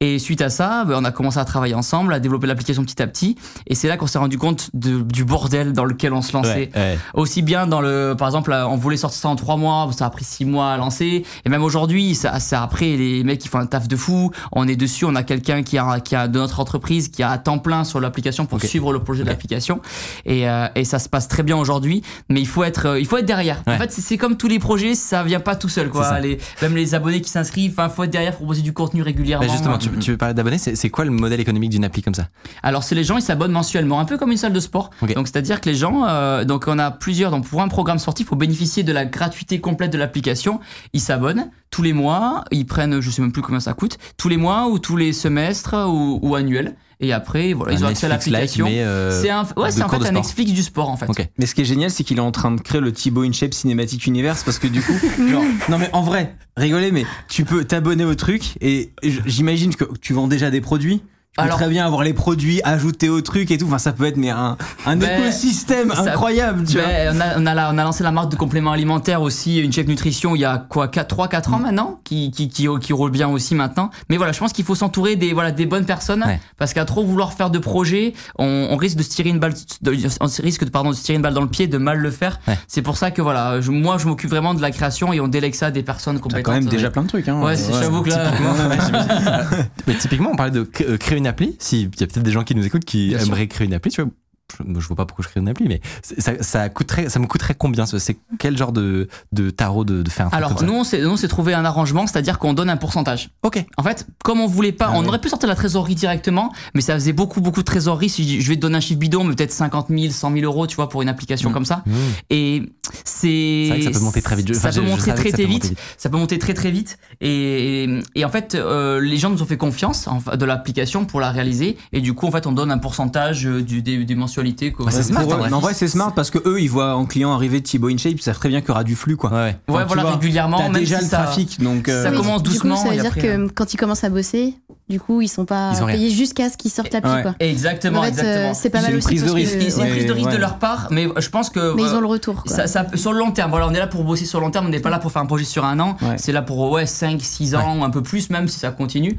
Et 0.00 0.18
suite 0.18 0.40
à 0.42 0.50
ça, 0.50 0.84
bah, 0.84 0.94
on 0.98 1.04
a 1.04 1.10
commencé 1.12 1.38
à 1.38 1.44
travailler 1.44 1.74
ensemble, 1.74 2.12
à 2.12 2.20
développer 2.20 2.46
l'application 2.46 2.82
petit 2.84 3.00
à 3.02 3.06
petit. 3.06 3.36
Et 3.66 3.74
c'est 3.74 3.88
là 3.88 3.96
qu'on 3.96 4.06
s'est 4.06 4.18
rendu 4.18 4.38
compte 4.38 4.70
de- 4.74 5.02
du 5.02 5.24
bordel 5.24 5.72
dans 5.72 5.84
lequel 5.84 6.12
on 6.12 6.22
se 6.22 6.32
lançait 6.32 6.50
Ouais, 6.50 6.70
ouais. 6.74 6.98
aussi 7.14 7.42
bien 7.42 7.66
dans 7.66 7.80
le 7.80 8.14
par 8.18 8.28
exemple 8.28 8.50
là, 8.50 8.68
on 8.68 8.76
voulait 8.76 8.96
sortir 8.96 9.18
ça 9.20 9.28
en 9.28 9.36
trois 9.36 9.56
mois 9.56 9.88
ça 9.96 10.06
a 10.06 10.10
pris 10.10 10.24
six 10.24 10.44
mois 10.44 10.72
à 10.72 10.76
lancer 10.76 11.24
et 11.44 11.48
même 11.48 11.62
aujourd'hui 11.62 12.14
ça, 12.14 12.38
ça 12.40 12.62
après 12.62 12.96
les 12.96 13.24
mecs 13.24 13.38
qui 13.38 13.48
font 13.48 13.58
un 13.58 13.66
taf 13.66 13.88
de 13.88 13.96
fou 13.96 14.30
on 14.52 14.66
est 14.68 14.76
dessus 14.76 15.04
on 15.04 15.14
a 15.14 15.22
quelqu'un 15.22 15.62
qui 15.62 15.78
a 15.78 16.00
qui 16.00 16.14
a 16.16 16.28
de 16.28 16.38
notre 16.38 16.60
entreprise 16.60 17.08
qui 17.08 17.22
a 17.22 17.30
à 17.30 17.38
temps 17.38 17.58
plein 17.58 17.84
sur 17.84 18.00
l'application 18.00 18.46
pour 18.46 18.60
suivre 18.60 18.92
le 18.92 19.00
projet 19.02 19.22
de 19.24 19.28
l'application 19.28 19.80
et, 20.24 20.48
euh, 20.48 20.66
et 20.74 20.84
ça 20.84 20.98
se 20.98 21.08
passe 21.08 21.28
très 21.28 21.42
bien 21.42 21.56
aujourd'hui 21.56 22.02
mais 22.28 22.40
il 22.40 22.46
faut 22.46 22.64
être 22.64 22.86
euh, 22.86 23.00
il 23.00 23.06
faut 23.06 23.16
être 23.18 23.26
derrière 23.26 23.39
en 23.66 23.70
Ouais. 23.70 23.78
fait 23.78 23.92
c'est- 23.92 24.16
comme 24.18 24.36
tous 24.36 24.48
les 24.48 24.58
projets 24.58 24.94
ça 24.94 25.22
vient 25.22 25.40
pas 25.40 25.56
tout 25.56 25.68
seul 25.68 25.88
quoi 25.88 26.18
les, 26.20 26.38
même 26.62 26.74
les 26.76 26.94
abonnés 26.94 27.20
qui 27.20 27.30
s'inscrivent 27.30 27.72
enfin 27.72 27.88
faut 27.88 28.04
être 28.04 28.10
derrière 28.10 28.32
pour 28.32 28.40
proposer 28.40 28.62
du 28.62 28.72
contenu 28.72 29.02
régulièrement 29.02 29.46
Bah, 29.46 29.52
justement, 29.52 29.78
tu, 29.78 29.88
tu 29.98 30.10
veux 30.10 30.16
parler 30.16 30.34
d'abonnés 30.34 30.58
C'est 30.58 30.90
quoi 30.90 31.04
le 31.04 31.10
modèle 31.10 31.40
économique 31.40 31.70
d'une 31.70 31.84
appli 31.84 32.02
comme 32.02 32.14
ça? 32.14 32.28
Alors 32.62 32.82
c'est 32.82 32.94
les 32.94 33.04
gens 33.04 33.16
ils 33.16 33.22
s'abonnent 33.22 33.52
mensuellement, 33.52 34.00
un 34.00 34.04
peu 34.04 34.18
comme 34.18 34.30
une 34.30 34.36
salle 34.36 34.52
de 34.52 34.60
sport. 34.60 34.90
Donc 35.14 35.26
c'est-à-dire 35.28 35.60
que 35.60 35.68
les 35.68 35.74
gens, 35.74 36.04
euh, 36.08 36.44
donc 36.44 36.64
on 36.66 36.78
a 36.78 36.90
plusieurs, 36.90 37.30
donc 37.30 37.46
pour 37.46 37.62
un 37.62 37.68
programme 37.68 37.98
sportif, 37.98 38.26
pour 38.26 38.36
bénéficier 38.36 38.82
de 38.82 38.92
la 38.92 39.04
gratuité 39.04 39.60
complète 39.60 39.92
de 39.92 39.98
l'application, 39.98 40.60
ils 40.92 41.00
s'abonnent 41.00 41.50
tous 41.70 41.82
les 41.82 41.92
mois, 41.92 42.44
ils 42.50 42.66
prennent, 42.66 43.00
je 43.00 43.10
sais 43.10 43.22
même 43.22 43.32
plus 43.32 43.42
combien 43.42 43.60
ça 43.60 43.72
coûte, 43.74 43.96
tous 44.16 44.28
les 44.28 44.36
mois 44.36 44.68
ou 44.68 44.78
tous 44.78 44.96
les 44.96 45.12
semestres 45.12 45.74
ou, 45.88 46.18
ou 46.22 46.34
annuels. 46.34 46.74
Et 47.00 47.12
après 47.12 47.54
voilà, 47.54 47.72
ils 47.72 47.84
ont 47.84 47.88
accès 47.88 48.06
à 48.06 48.10
l'application. 48.10 48.66
euh, 48.68 49.22
c'est 49.22 49.30
un, 49.30 49.46
ouais, 49.56 49.70
c'est 49.70 49.82
en 49.82 49.88
fait 49.88 50.06
un. 50.06 50.12
Netflix 50.12 50.52
du 50.52 50.62
sport 50.62 50.90
en 50.90 50.96
fait. 50.96 51.06
Ok. 51.08 51.26
Mais 51.38 51.46
ce 51.46 51.54
qui 51.54 51.62
est 51.62 51.64
génial, 51.64 51.90
c'est 51.90 52.04
qu'il 52.04 52.18
est 52.18 52.20
en 52.22 52.30
train 52.30 52.50
de 52.52 52.60
créer 52.60 52.80
le 52.80 52.92
Thibaut 52.92 53.22
InShape 53.22 53.54
Cinematic 53.54 54.06
Universe 54.06 54.42
parce 54.44 54.58
que 54.58 54.66
du 54.66 54.82
coup, 54.82 54.92
genre, 55.30 55.42
non 55.70 55.78
mais 55.78 55.88
en 55.92 56.02
vrai, 56.02 56.36
rigolez, 56.56 56.92
mais 56.92 57.04
tu 57.28 57.44
peux 57.44 57.64
t'abonner 57.64 58.04
au 58.04 58.14
truc 58.14 58.56
et 58.60 58.92
j'imagine 59.26 59.74
que 59.74 59.84
tu 60.00 60.12
vends 60.12 60.28
déjà 60.28 60.50
des 60.50 60.60
produits. 60.60 61.02
Peux 61.36 61.42
Alors- 61.42 61.56
très 61.58 61.68
bien 61.68 61.86
avoir 61.86 62.02
les 62.02 62.12
produits 62.12 62.60
ajoutés 62.64 63.08
au 63.08 63.20
truc 63.20 63.50
et 63.52 63.58
tout. 63.58 63.66
Enfin, 63.66 63.78
ça 63.78 63.92
peut 63.92 64.04
être 64.04 64.16
mais 64.16 64.30
un, 64.30 64.56
un 64.84 64.96
Ben, 64.96 65.20
écosystème 65.22 65.92
ça- 65.94 66.02
incroyable, 66.02 66.64
tu 66.64 66.76
vois. 66.78 66.86
Ben, 66.86 67.16
on, 67.16 67.20
a, 67.20 67.38
on, 67.38 67.46
a 67.46 67.54
la- 67.54 67.70
on 67.72 67.78
a 67.78 67.84
lancé 67.84 68.02
la 68.02 68.10
marque 68.10 68.30
de 68.32 68.36
compléments 68.36 68.72
alimentaires 68.72 69.22
aussi, 69.22 69.58
une 69.58 69.72
chef 69.72 69.86
nutrition, 69.86 70.34
il 70.34 70.40
y 70.40 70.44
a 70.44 70.58
quoi, 70.68 70.88
3-4 70.88 71.52
ans 71.54 71.58
Mm. 71.58 71.62
maintenant, 71.62 72.00
qui, 72.04 72.30
qui, 72.32 72.48
qui, 72.48 72.66
qui 72.80 72.92
roule 72.92 73.10
bien 73.12 73.28
aussi 73.28 73.54
maintenant. 73.54 73.90
Mais 74.08 74.16
voilà, 74.16 74.32
je 74.32 74.38
pense 74.40 74.52
qu'il 74.52 74.64
faut 74.64 74.74
s'entourer 74.74 75.14
des, 75.16 75.32
voilà, 75.32 75.52
des 75.52 75.66
bonnes 75.66 75.84
personnes, 75.86 76.24
Ouais. 76.24 76.40
parce 76.58 76.74
qu'à 76.74 76.84
trop 76.84 77.04
vouloir 77.04 77.32
faire 77.32 77.50
de 77.50 77.58
projets, 77.60 78.12
on, 78.38 78.68
on 78.70 78.76
risque 78.76 78.96
de 78.96 79.02
se 79.04 79.10
tirer 79.10 79.30
une 79.30 79.38
balle, 79.38 79.54
de- 79.82 79.96
on 80.20 80.26
risque 80.42 80.64
de, 80.64 80.70
pardon, 80.70 80.90
de 80.90 80.96
se 80.96 81.02
tirer 81.04 81.16
une 81.16 81.22
balle 81.22 81.34
dans 81.34 81.40
le 81.42 81.48
pied, 81.48 81.68
de 81.68 81.78
mal 81.78 81.98
le 81.98 82.10
faire. 82.10 82.40
Ouais. 82.48 82.58
C'est 82.66 82.82
pour 82.82 82.96
ça 82.96 83.12
que 83.12 83.22
voilà, 83.22 83.60
je- 83.60 83.70
moi 83.70 83.98
je 83.98 84.06
m'occupe 84.08 84.30
vraiment 84.30 84.52
de 84.54 84.60
la 84.62 84.72
création 84.72 85.12
et 85.12 85.20
on 85.20 85.28
délègue 85.28 85.54
ça 85.54 85.66
à 85.66 85.70
des 85.70 85.82
personnes 85.84 86.16
T'as 86.16 86.22
compétentes. 86.22 86.42
quand 86.44 86.52
même 86.52 86.64
déjà 86.66 86.90
plein 86.90 87.02
de 87.02 87.08
trucs. 87.08 87.28
Hein. 87.28 87.40
Ouais, 87.40 87.54
c'est- 87.56 87.72
j'avoue 87.72 88.02
que 88.02 88.10
là- 88.10 88.32
Mais 89.86 89.94
typiquement, 89.94 90.30
on 90.32 90.36
parlait 90.36 90.52
de 90.52 90.68
euh, 90.82 90.96
créer 90.96 91.19
une 91.20 91.26
appli. 91.28 91.56
Si 91.60 91.82
il 91.82 91.84
y 91.84 91.86
a 91.86 92.06
peut-être 92.06 92.22
des 92.22 92.32
gens 92.32 92.42
qui 92.44 92.54
nous 92.54 92.66
écoutent 92.66 92.84
qui 92.84 93.08
Bien 93.08 93.18
sûr. 93.18 93.28
aimeraient 93.28 93.46
créer 93.48 93.66
une 93.66 93.74
appli, 93.74 93.90
tu 93.92 94.02
vois. 94.02 94.10
Je, 94.58 94.86
vois 94.86 94.96
pas 94.96 95.06
pourquoi 95.06 95.22
je 95.24 95.28
crée 95.28 95.40
une 95.40 95.48
appli, 95.48 95.66
mais 95.68 95.80
c'est- 96.02 96.20
ça, 96.20 96.32
ça 96.42 96.68
coûterait, 96.68 97.08
ça 97.08 97.18
me 97.18 97.26
coûterait 97.26 97.54
combien 97.54 97.86
ce- 97.86 97.98
C'est 97.98 98.16
quel 98.38 98.56
genre 98.56 98.72
de, 98.72 99.08
de 99.32 99.50
tarot 99.50 99.84
de, 99.84 100.02
de 100.02 100.10
faire 100.10 100.26
un 100.26 100.30
truc 100.30 100.38
Alors 100.38 100.62
nous 100.64 100.84
s'est 101.16 101.28
trouvé 101.28 101.54
un 101.54 101.64
arrangement, 101.64 102.06
c'est-à-dire 102.06 102.38
qu'on 102.38 102.52
donne 102.54 102.70
un 102.70 102.76
pourcentage. 102.76 103.30
Ok. 103.42 103.64
En 103.76 103.82
fait, 103.82 104.06
comme 104.24 104.40
on 104.40 104.46
voulait 104.46 104.72
pas, 104.72 104.86
Ah 104.92 104.96
on 104.96 105.06
aurait 105.06 105.20
pu 105.20 105.28
sortir 105.28 105.48
la 105.48 105.54
trésorerie 105.54 105.94
directement, 105.94 106.52
mais 106.74 106.80
ça 106.80 106.94
faisait 106.94 107.12
beaucoup, 107.12 107.40
beaucoup 107.40 107.60
de 107.60 107.64
trésorerie. 107.64 108.08
Si 108.08 108.40
je 108.40 108.48
vais 108.48 108.56
te 108.56 108.60
donner 108.60 108.76
un 108.76 108.80
chiffre 108.80 108.98
bidon, 109.00 109.24
mais 109.24 109.34
peut-être 109.34 109.52
50 109.52 109.88
000, 109.88 110.12
100 110.12 110.32
000 110.32 110.44
euros, 110.44 110.66
tu 110.66 110.76
vois, 110.76 110.88
pour 110.88 111.02
une 111.02 111.08
application 111.08 111.50
Mm. 111.50 111.52
comme 111.52 111.64
ça. 111.64 111.82
Mmh. 111.86 111.92
Et 112.30 112.62
c'est. 113.04 113.20
C'est 113.30 113.68
vrai 113.70 113.78
que 113.78 113.84
ça 113.84 113.90
peut 113.98 114.04
monter 114.04 114.22
très 114.22 114.36
vite. 114.36 114.54
Ça 114.54 114.70
peut 114.70 114.80
monter 114.80 115.14
très, 115.14 115.30
très 115.32 115.44
vite. 115.44 115.74
Ça 115.96 116.08
peut 116.10 116.16
monter 116.16 116.38
très, 116.38 116.54
très 116.54 116.70
vite. 116.70 116.98
Et, 117.20 117.84
et, 117.84 118.00
et 118.14 118.24
en 118.24 118.28
fait, 118.28 118.54
euh, 118.54 119.00
les 119.00 119.16
gens 119.16 119.30
nous 119.30 119.42
ont 119.42 119.46
fait 119.46 119.56
confiance 119.56 120.06
en, 120.08 120.20
de 120.36 120.44
l'application 120.44 121.04
pour 121.04 121.20
la 121.20 121.30
réaliser. 121.30 121.76
Et 121.92 122.00
du 122.00 122.14
coup, 122.14 122.26
en 122.26 122.30
fait, 122.30 122.46
on 122.46 122.52
donne 122.52 122.70
un 122.70 122.78
pourcentage 122.78 123.46
euh, 123.46 123.62
du, 123.62 123.82
des, 123.82 124.04
des 124.04 124.14
mensualités. 124.14 124.49
Quoi. 124.72 124.86
Ouais, 124.86 124.92
c'est 124.92 125.02
smart, 125.02 125.22
Pour 125.22 125.32
eux- 125.32 125.34
en 125.34 125.38
vrai. 125.38 125.48
mais 125.50 125.56
en 125.56 125.60
vrai, 125.60 125.74
c'est 125.74 125.88
smart 125.88 126.12
parce 126.14 126.30
que 126.30 126.38
eux, 126.46 126.60
ils 126.60 126.68
voient 126.70 126.94
en 126.96 127.06
client 127.06 127.32
arriver 127.32 127.60
Thibaut 127.62 127.88
InShape, 127.88 128.12
ils 128.16 128.22
savent 128.22 128.38
très 128.38 128.48
bien 128.48 128.60
qu'il 128.60 128.68
y 128.68 128.72
aura 128.72 128.84
du 128.84 128.96
flux, 128.96 129.16
quoi. 129.16 129.30
Ouais, 129.30 129.56
Enfin, 129.68 129.84
voilà, 129.86 130.02
vois, 130.02 130.12
régulièrement. 130.12 130.58
T'as 130.58 130.64
même 130.68 130.72
déjà 130.82 130.98
si 130.98 131.04
le 131.04 131.10
ça- 131.10 131.16
trafic, 131.18 131.60
donc. 131.62 131.88
euh, 131.88 132.02
ça 132.04 132.10
Oui, 132.10 132.16
commence 132.16 132.42
du 132.42 132.50
doucement 132.50 132.74
coup, 132.76 132.82
ça 132.82 132.88
veut 132.88 132.94
et 132.94 133.00
dire 133.00 133.06
après, 133.12 133.20
que 133.20 133.26
euh, 133.26 133.48
quand 133.54 133.72
ils 133.72 133.76
commencent 133.76 134.04
à 134.04 134.10
bosser, 134.10 134.54
du 134.88 134.98
coup, 135.00 135.20
ils 135.20 135.28
sont 135.28 135.44
pas 135.44 135.72
Ils 135.78 135.86
payés 135.86 136.10
jusqu'à 136.10 136.48
ce 136.50 136.56
qu'ils 136.56 136.70
sortent 136.70 136.92
l'appli, 136.92 137.10
Ouais. 137.10 137.22
quoi. 137.22 137.34
Exactement, 137.38 138.00
En 138.00 138.02
fait, 138.02 138.08
euh, 138.08 138.12
exactement. 138.12 138.54
c'est 138.54 138.70
pas 138.70 138.78
C'est 138.78 138.84
mal 138.86 138.92
une 138.92 138.98
aussi. 138.98 139.06
prise 139.06 139.24
de 139.24 139.30
risque. 139.30 139.56
c'est 139.70 139.82
une 139.82 139.90
prise 139.90 140.06
de 140.06 140.12
risque 140.12 140.30
de 140.30 140.36
leur 140.36 140.58
part, 140.58 140.88
mais 140.90 141.06
je 141.18 141.28
pense 141.28 141.48
que. 141.50 141.74
Mais 141.76 141.82
ils 141.82 141.88
euh, 141.88 141.96
ont 141.98 142.00
le 142.00 142.06
retour. 142.06 142.42
Ça, 142.46 142.66
ça- 142.66 142.86
sur 142.94 143.12
le 143.12 143.18
long 143.18 143.30
terme, 143.30 143.50
voilà, 143.50 143.68
on 143.68 143.72
est 143.74 143.78
là 143.78 143.86
pour 143.86 144.04
bosser 144.04 144.24
sur 144.24 144.40
le 144.40 144.46
long 144.46 144.50
terme, 144.50 144.66
on 144.66 144.70
n'est 144.70 144.80
pas 144.80 144.90
là 144.90 144.98
pour 144.98 145.12
faire 145.12 145.22
un 145.22 145.26
projet 145.26 145.44
sur 145.44 145.64
un 145.64 145.78
an, 145.80 145.96
c'est 146.16 146.32
là 146.32 146.42
pour 146.42 146.70
ouais, 146.70 146.86
5, 146.86 147.20
6 147.22 147.54
ans, 147.54 147.78
ou 147.78 147.84
un 147.84 147.90
peu 147.90 148.02
plus, 148.02 148.30
même 148.30 148.48
si 148.48 148.58
ça 148.58 148.70
continue. 148.72 149.16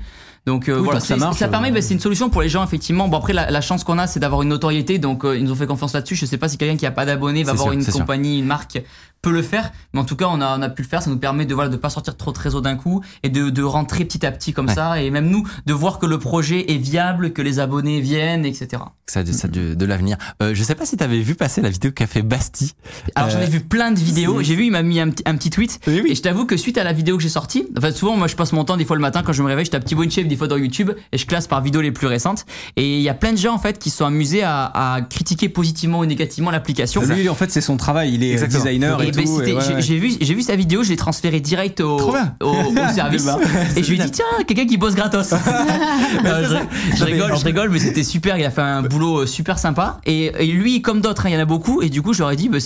Donc 0.48 0.70
euh, 0.70 0.78
Oui, 0.78 0.86
voilà, 0.86 1.00
ça 1.00 1.16
marche, 1.18 1.38
ça 1.38 1.48
permet, 1.48 1.70
euh, 1.70 1.76
bah, 1.76 1.82
c'est 1.82 1.94
une 1.94 2.00
solution 2.00 2.30
pour 2.30 2.42
les 2.42 2.50
gens 2.50 2.64
effectivement. 2.64 3.08
Bon 3.08 3.18
après 3.18 3.34
la, 3.34 3.52
la 3.52 3.62
chance 3.62 3.84
qu'on 3.84 4.00
a, 4.00 4.08
c'est 4.08 4.20
d'avoir 4.20 4.42
une 4.42 4.50
notoriété, 4.50 4.98
donc 4.98 5.24
euh, 5.24 5.38
ils 5.38 5.44
nous 5.44 5.52
ont 5.52 5.56
fait 5.56 5.68
confiance 5.68 5.94
là-dessus. 5.94 6.16
Je 6.16 6.26
sais 6.26 6.38
pas 6.38 6.50
si 6.50 6.58
quelqu'un 6.58 6.78
qui 6.78 6.86
a 6.88 6.92
pas 6.92 7.06
d'abonnés 7.06 7.44
va 7.44 7.52
avoir 7.52 7.68
sûr, 7.68 7.74
une 7.74 7.84
sûr. 7.84 7.94
compagnie, 7.94 8.40
une 8.40 8.48
marque 8.48 8.82
peut 9.22 9.32
le 9.32 9.42
faire, 9.42 9.72
mais 9.94 10.00
en 10.00 10.04
tout 10.06 10.16
cas 10.16 10.26
on 10.30 10.42
a, 10.42 10.58
on 10.58 10.62
a 10.62 10.70
pu 10.70 10.82
le 10.82 10.88
faire. 10.88 11.02
Ça 11.04 11.10
nous 11.10 11.18
permet 11.20 11.46
de 11.46 11.54
voilà 11.54 11.70
de 11.70 11.78
pas 11.78 11.90
sortir 11.90 12.18
trop 12.18 12.32
de 12.32 12.40
réseau 12.40 12.62
d'un 12.62 12.76
coup 12.76 13.02
et 13.24 13.30
de, 13.30 13.50
de 13.50 13.64
rentrer 13.64 14.04
petit 14.06 14.26
à 14.26 14.32
petit 14.32 14.54
comme 14.54 14.68
Ouais. 14.68 14.76
ça, 14.76 15.02
et 15.02 15.10
même 15.12 15.30
nous 15.30 15.48
de 15.66 15.74
voir 15.74 16.00
que 16.00 16.06
le 16.06 16.18
projet 16.20 16.72
est 16.72 16.78
viable, 16.78 17.34
que 17.34 17.42
les 17.42 17.60
abonnés 17.60 18.00
viennent, 18.02 18.46
etc. 18.46 18.84
Ça, 19.08 19.26
ça 19.26 19.48
de, 19.48 19.74
de 19.74 19.86
l'avenir. 19.86 20.18
Euh, 20.42 20.54
je 20.56 20.64
sais 20.64 20.76
pas 20.76 20.86
si 20.86 20.96
t'avais 20.98 21.20
vu 21.20 21.36
passer 21.36 21.62
la 21.62 21.70
vidéo 21.70 21.92
qu'a 21.92 22.08
fait 22.08 22.22
Basti. 22.22 22.74
Alors 23.16 23.30
j'en 23.30 23.40
ai 23.40 23.44
Euh, 23.44 23.48
vu 23.48 23.60
plein 23.60 23.92
de 23.92 24.00
vidéos. 24.00 24.42
J'ai 24.42 24.56
vu, 24.56 24.66
il 24.66 24.72
m'a 24.72 24.84
mis 24.84 25.00
un 25.00 25.10
petit, 25.10 25.24
un 25.26 25.36
petit 25.36 25.50
tweet. 25.50 25.80
Oui, 25.88 26.02
oui. 26.04 26.12
Et 26.12 26.16
je 26.16 26.22
t'avoue 26.22 26.46
que 26.46 26.56
suite 26.58 26.78
à 26.78 26.84
la 26.84 26.94
vidéo 26.94 27.18
que 27.18 27.24
j'ai 27.24 27.30
sortie, 27.30 27.68
enfin 27.78 27.92
souvent 27.92 28.16
moi 28.16 28.28
je 28.28 28.36
passe 28.36 28.54
mon 28.54 28.64
temps 28.64 28.78
des 28.78 28.86
fois 28.86 28.96
le 28.96 29.02
matin 29.02 29.22
quand 29.24 29.34
je 29.34 29.42
me 29.44 29.48
réveille, 29.48 29.66
je 29.66 29.72
tape 29.72 29.84
Thibaut 29.86 30.04
InShape 30.04 30.28
des 30.28 30.36
fois 30.38 30.48
dans 30.48 30.58
YouTube 30.58 30.92
et 31.12 31.18
je 31.18 31.26
classe 31.26 31.48
par 31.48 31.62
vidéos 31.62 31.82
les 31.82 31.92
plus 31.92 32.08
récentes. 32.08 32.46
Et 32.78 32.96
il 32.98 33.02
y 33.02 33.10
a 33.10 33.14
plein 33.14 33.34
de 33.34 33.38
gens 33.38 33.54
en 33.54 33.60
fait 33.60 33.78
qui 33.80 33.90
se 33.90 33.98
sont 33.98 34.06
amusés 34.06 34.44
à, 34.44 34.66
à 34.66 35.02
critiquer 35.02 35.50
positivement 35.50 36.00
ou 36.00 36.06
négativement 36.06 36.52
l'application. 36.52 37.02
Lui, 37.04 37.28
en 37.30 37.36
fait, 37.36 37.52
c'est 37.52 37.62
son 37.62 37.78
travail. 37.78 38.14
Il 38.14 38.24
est 38.24 38.32
Exactement. 38.32 38.64
designer 38.64 39.02
et, 39.02 39.11
Et 39.20 39.54
ben, 39.54 39.60
tout. 39.60 39.76
j'ai 39.80 39.98
vu, 39.98 40.12
j'ai 40.20 40.34
vu 40.34 40.42
sa 40.42 40.56
vidéo, 40.56 40.84
je 40.84 40.90
l'ai 40.90 40.96
transféré 40.96 41.40
direct 41.40 41.82
au, 41.82 42.00
service. 42.96 43.26
Bah, 43.26 43.38
et 43.76 43.84
je 43.84 43.90
lui 43.92 44.00
ai 44.00 44.04
dit 44.04 44.12
tiens 44.12 44.26
quelqu'un 44.48 44.66
qui 44.66 44.78
bosse 44.78 44.96
gratos. 44.96 45.34
Non, 46.24 46.32
je, 46.44 46.98
je 46.98 47.04
rigole, 47.04 47.32
je 47.38 47.46
rigole, 47.46 47.70
mais 47.70 47.80
c'était 47.80 48.04
super. 48.04 48.38
Il 48.38 48.46
a 48.46 48.52
fait 48.52 48.62
un 48.62 48.84
boulot 48.84 49.22
euh, 49.22 49.26
super 49.26 49.58
sympa. 49.58 50.00
Et, 50.06 50.26
et 50.40 50.48
lui, 50.48 50.82
comme 50.82 51.02
d'autres, 51.02 51.26
hein, 51.26 51.30
il 51.30 51.34
y 51.34 51.38
en 51.38 51.42
a 51.42 51.46
beaucoup. 51.46 51.82
Et 51.82 51.90
du 51.90 52.02
coup, 52.02 52.14
ai 52.14 52.36
dit 52.36 52.50
bah, 52.50 52.58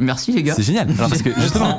merci 0.00 0.32
les 0.32 0.42
gars. 0.42 0.54
C'est 0.54 0.62
génial. 0.62 0.88
Alors, 0.96 1.08
parce 1.08 1.22
que 1.22 1.30
justement, 1.40 1.78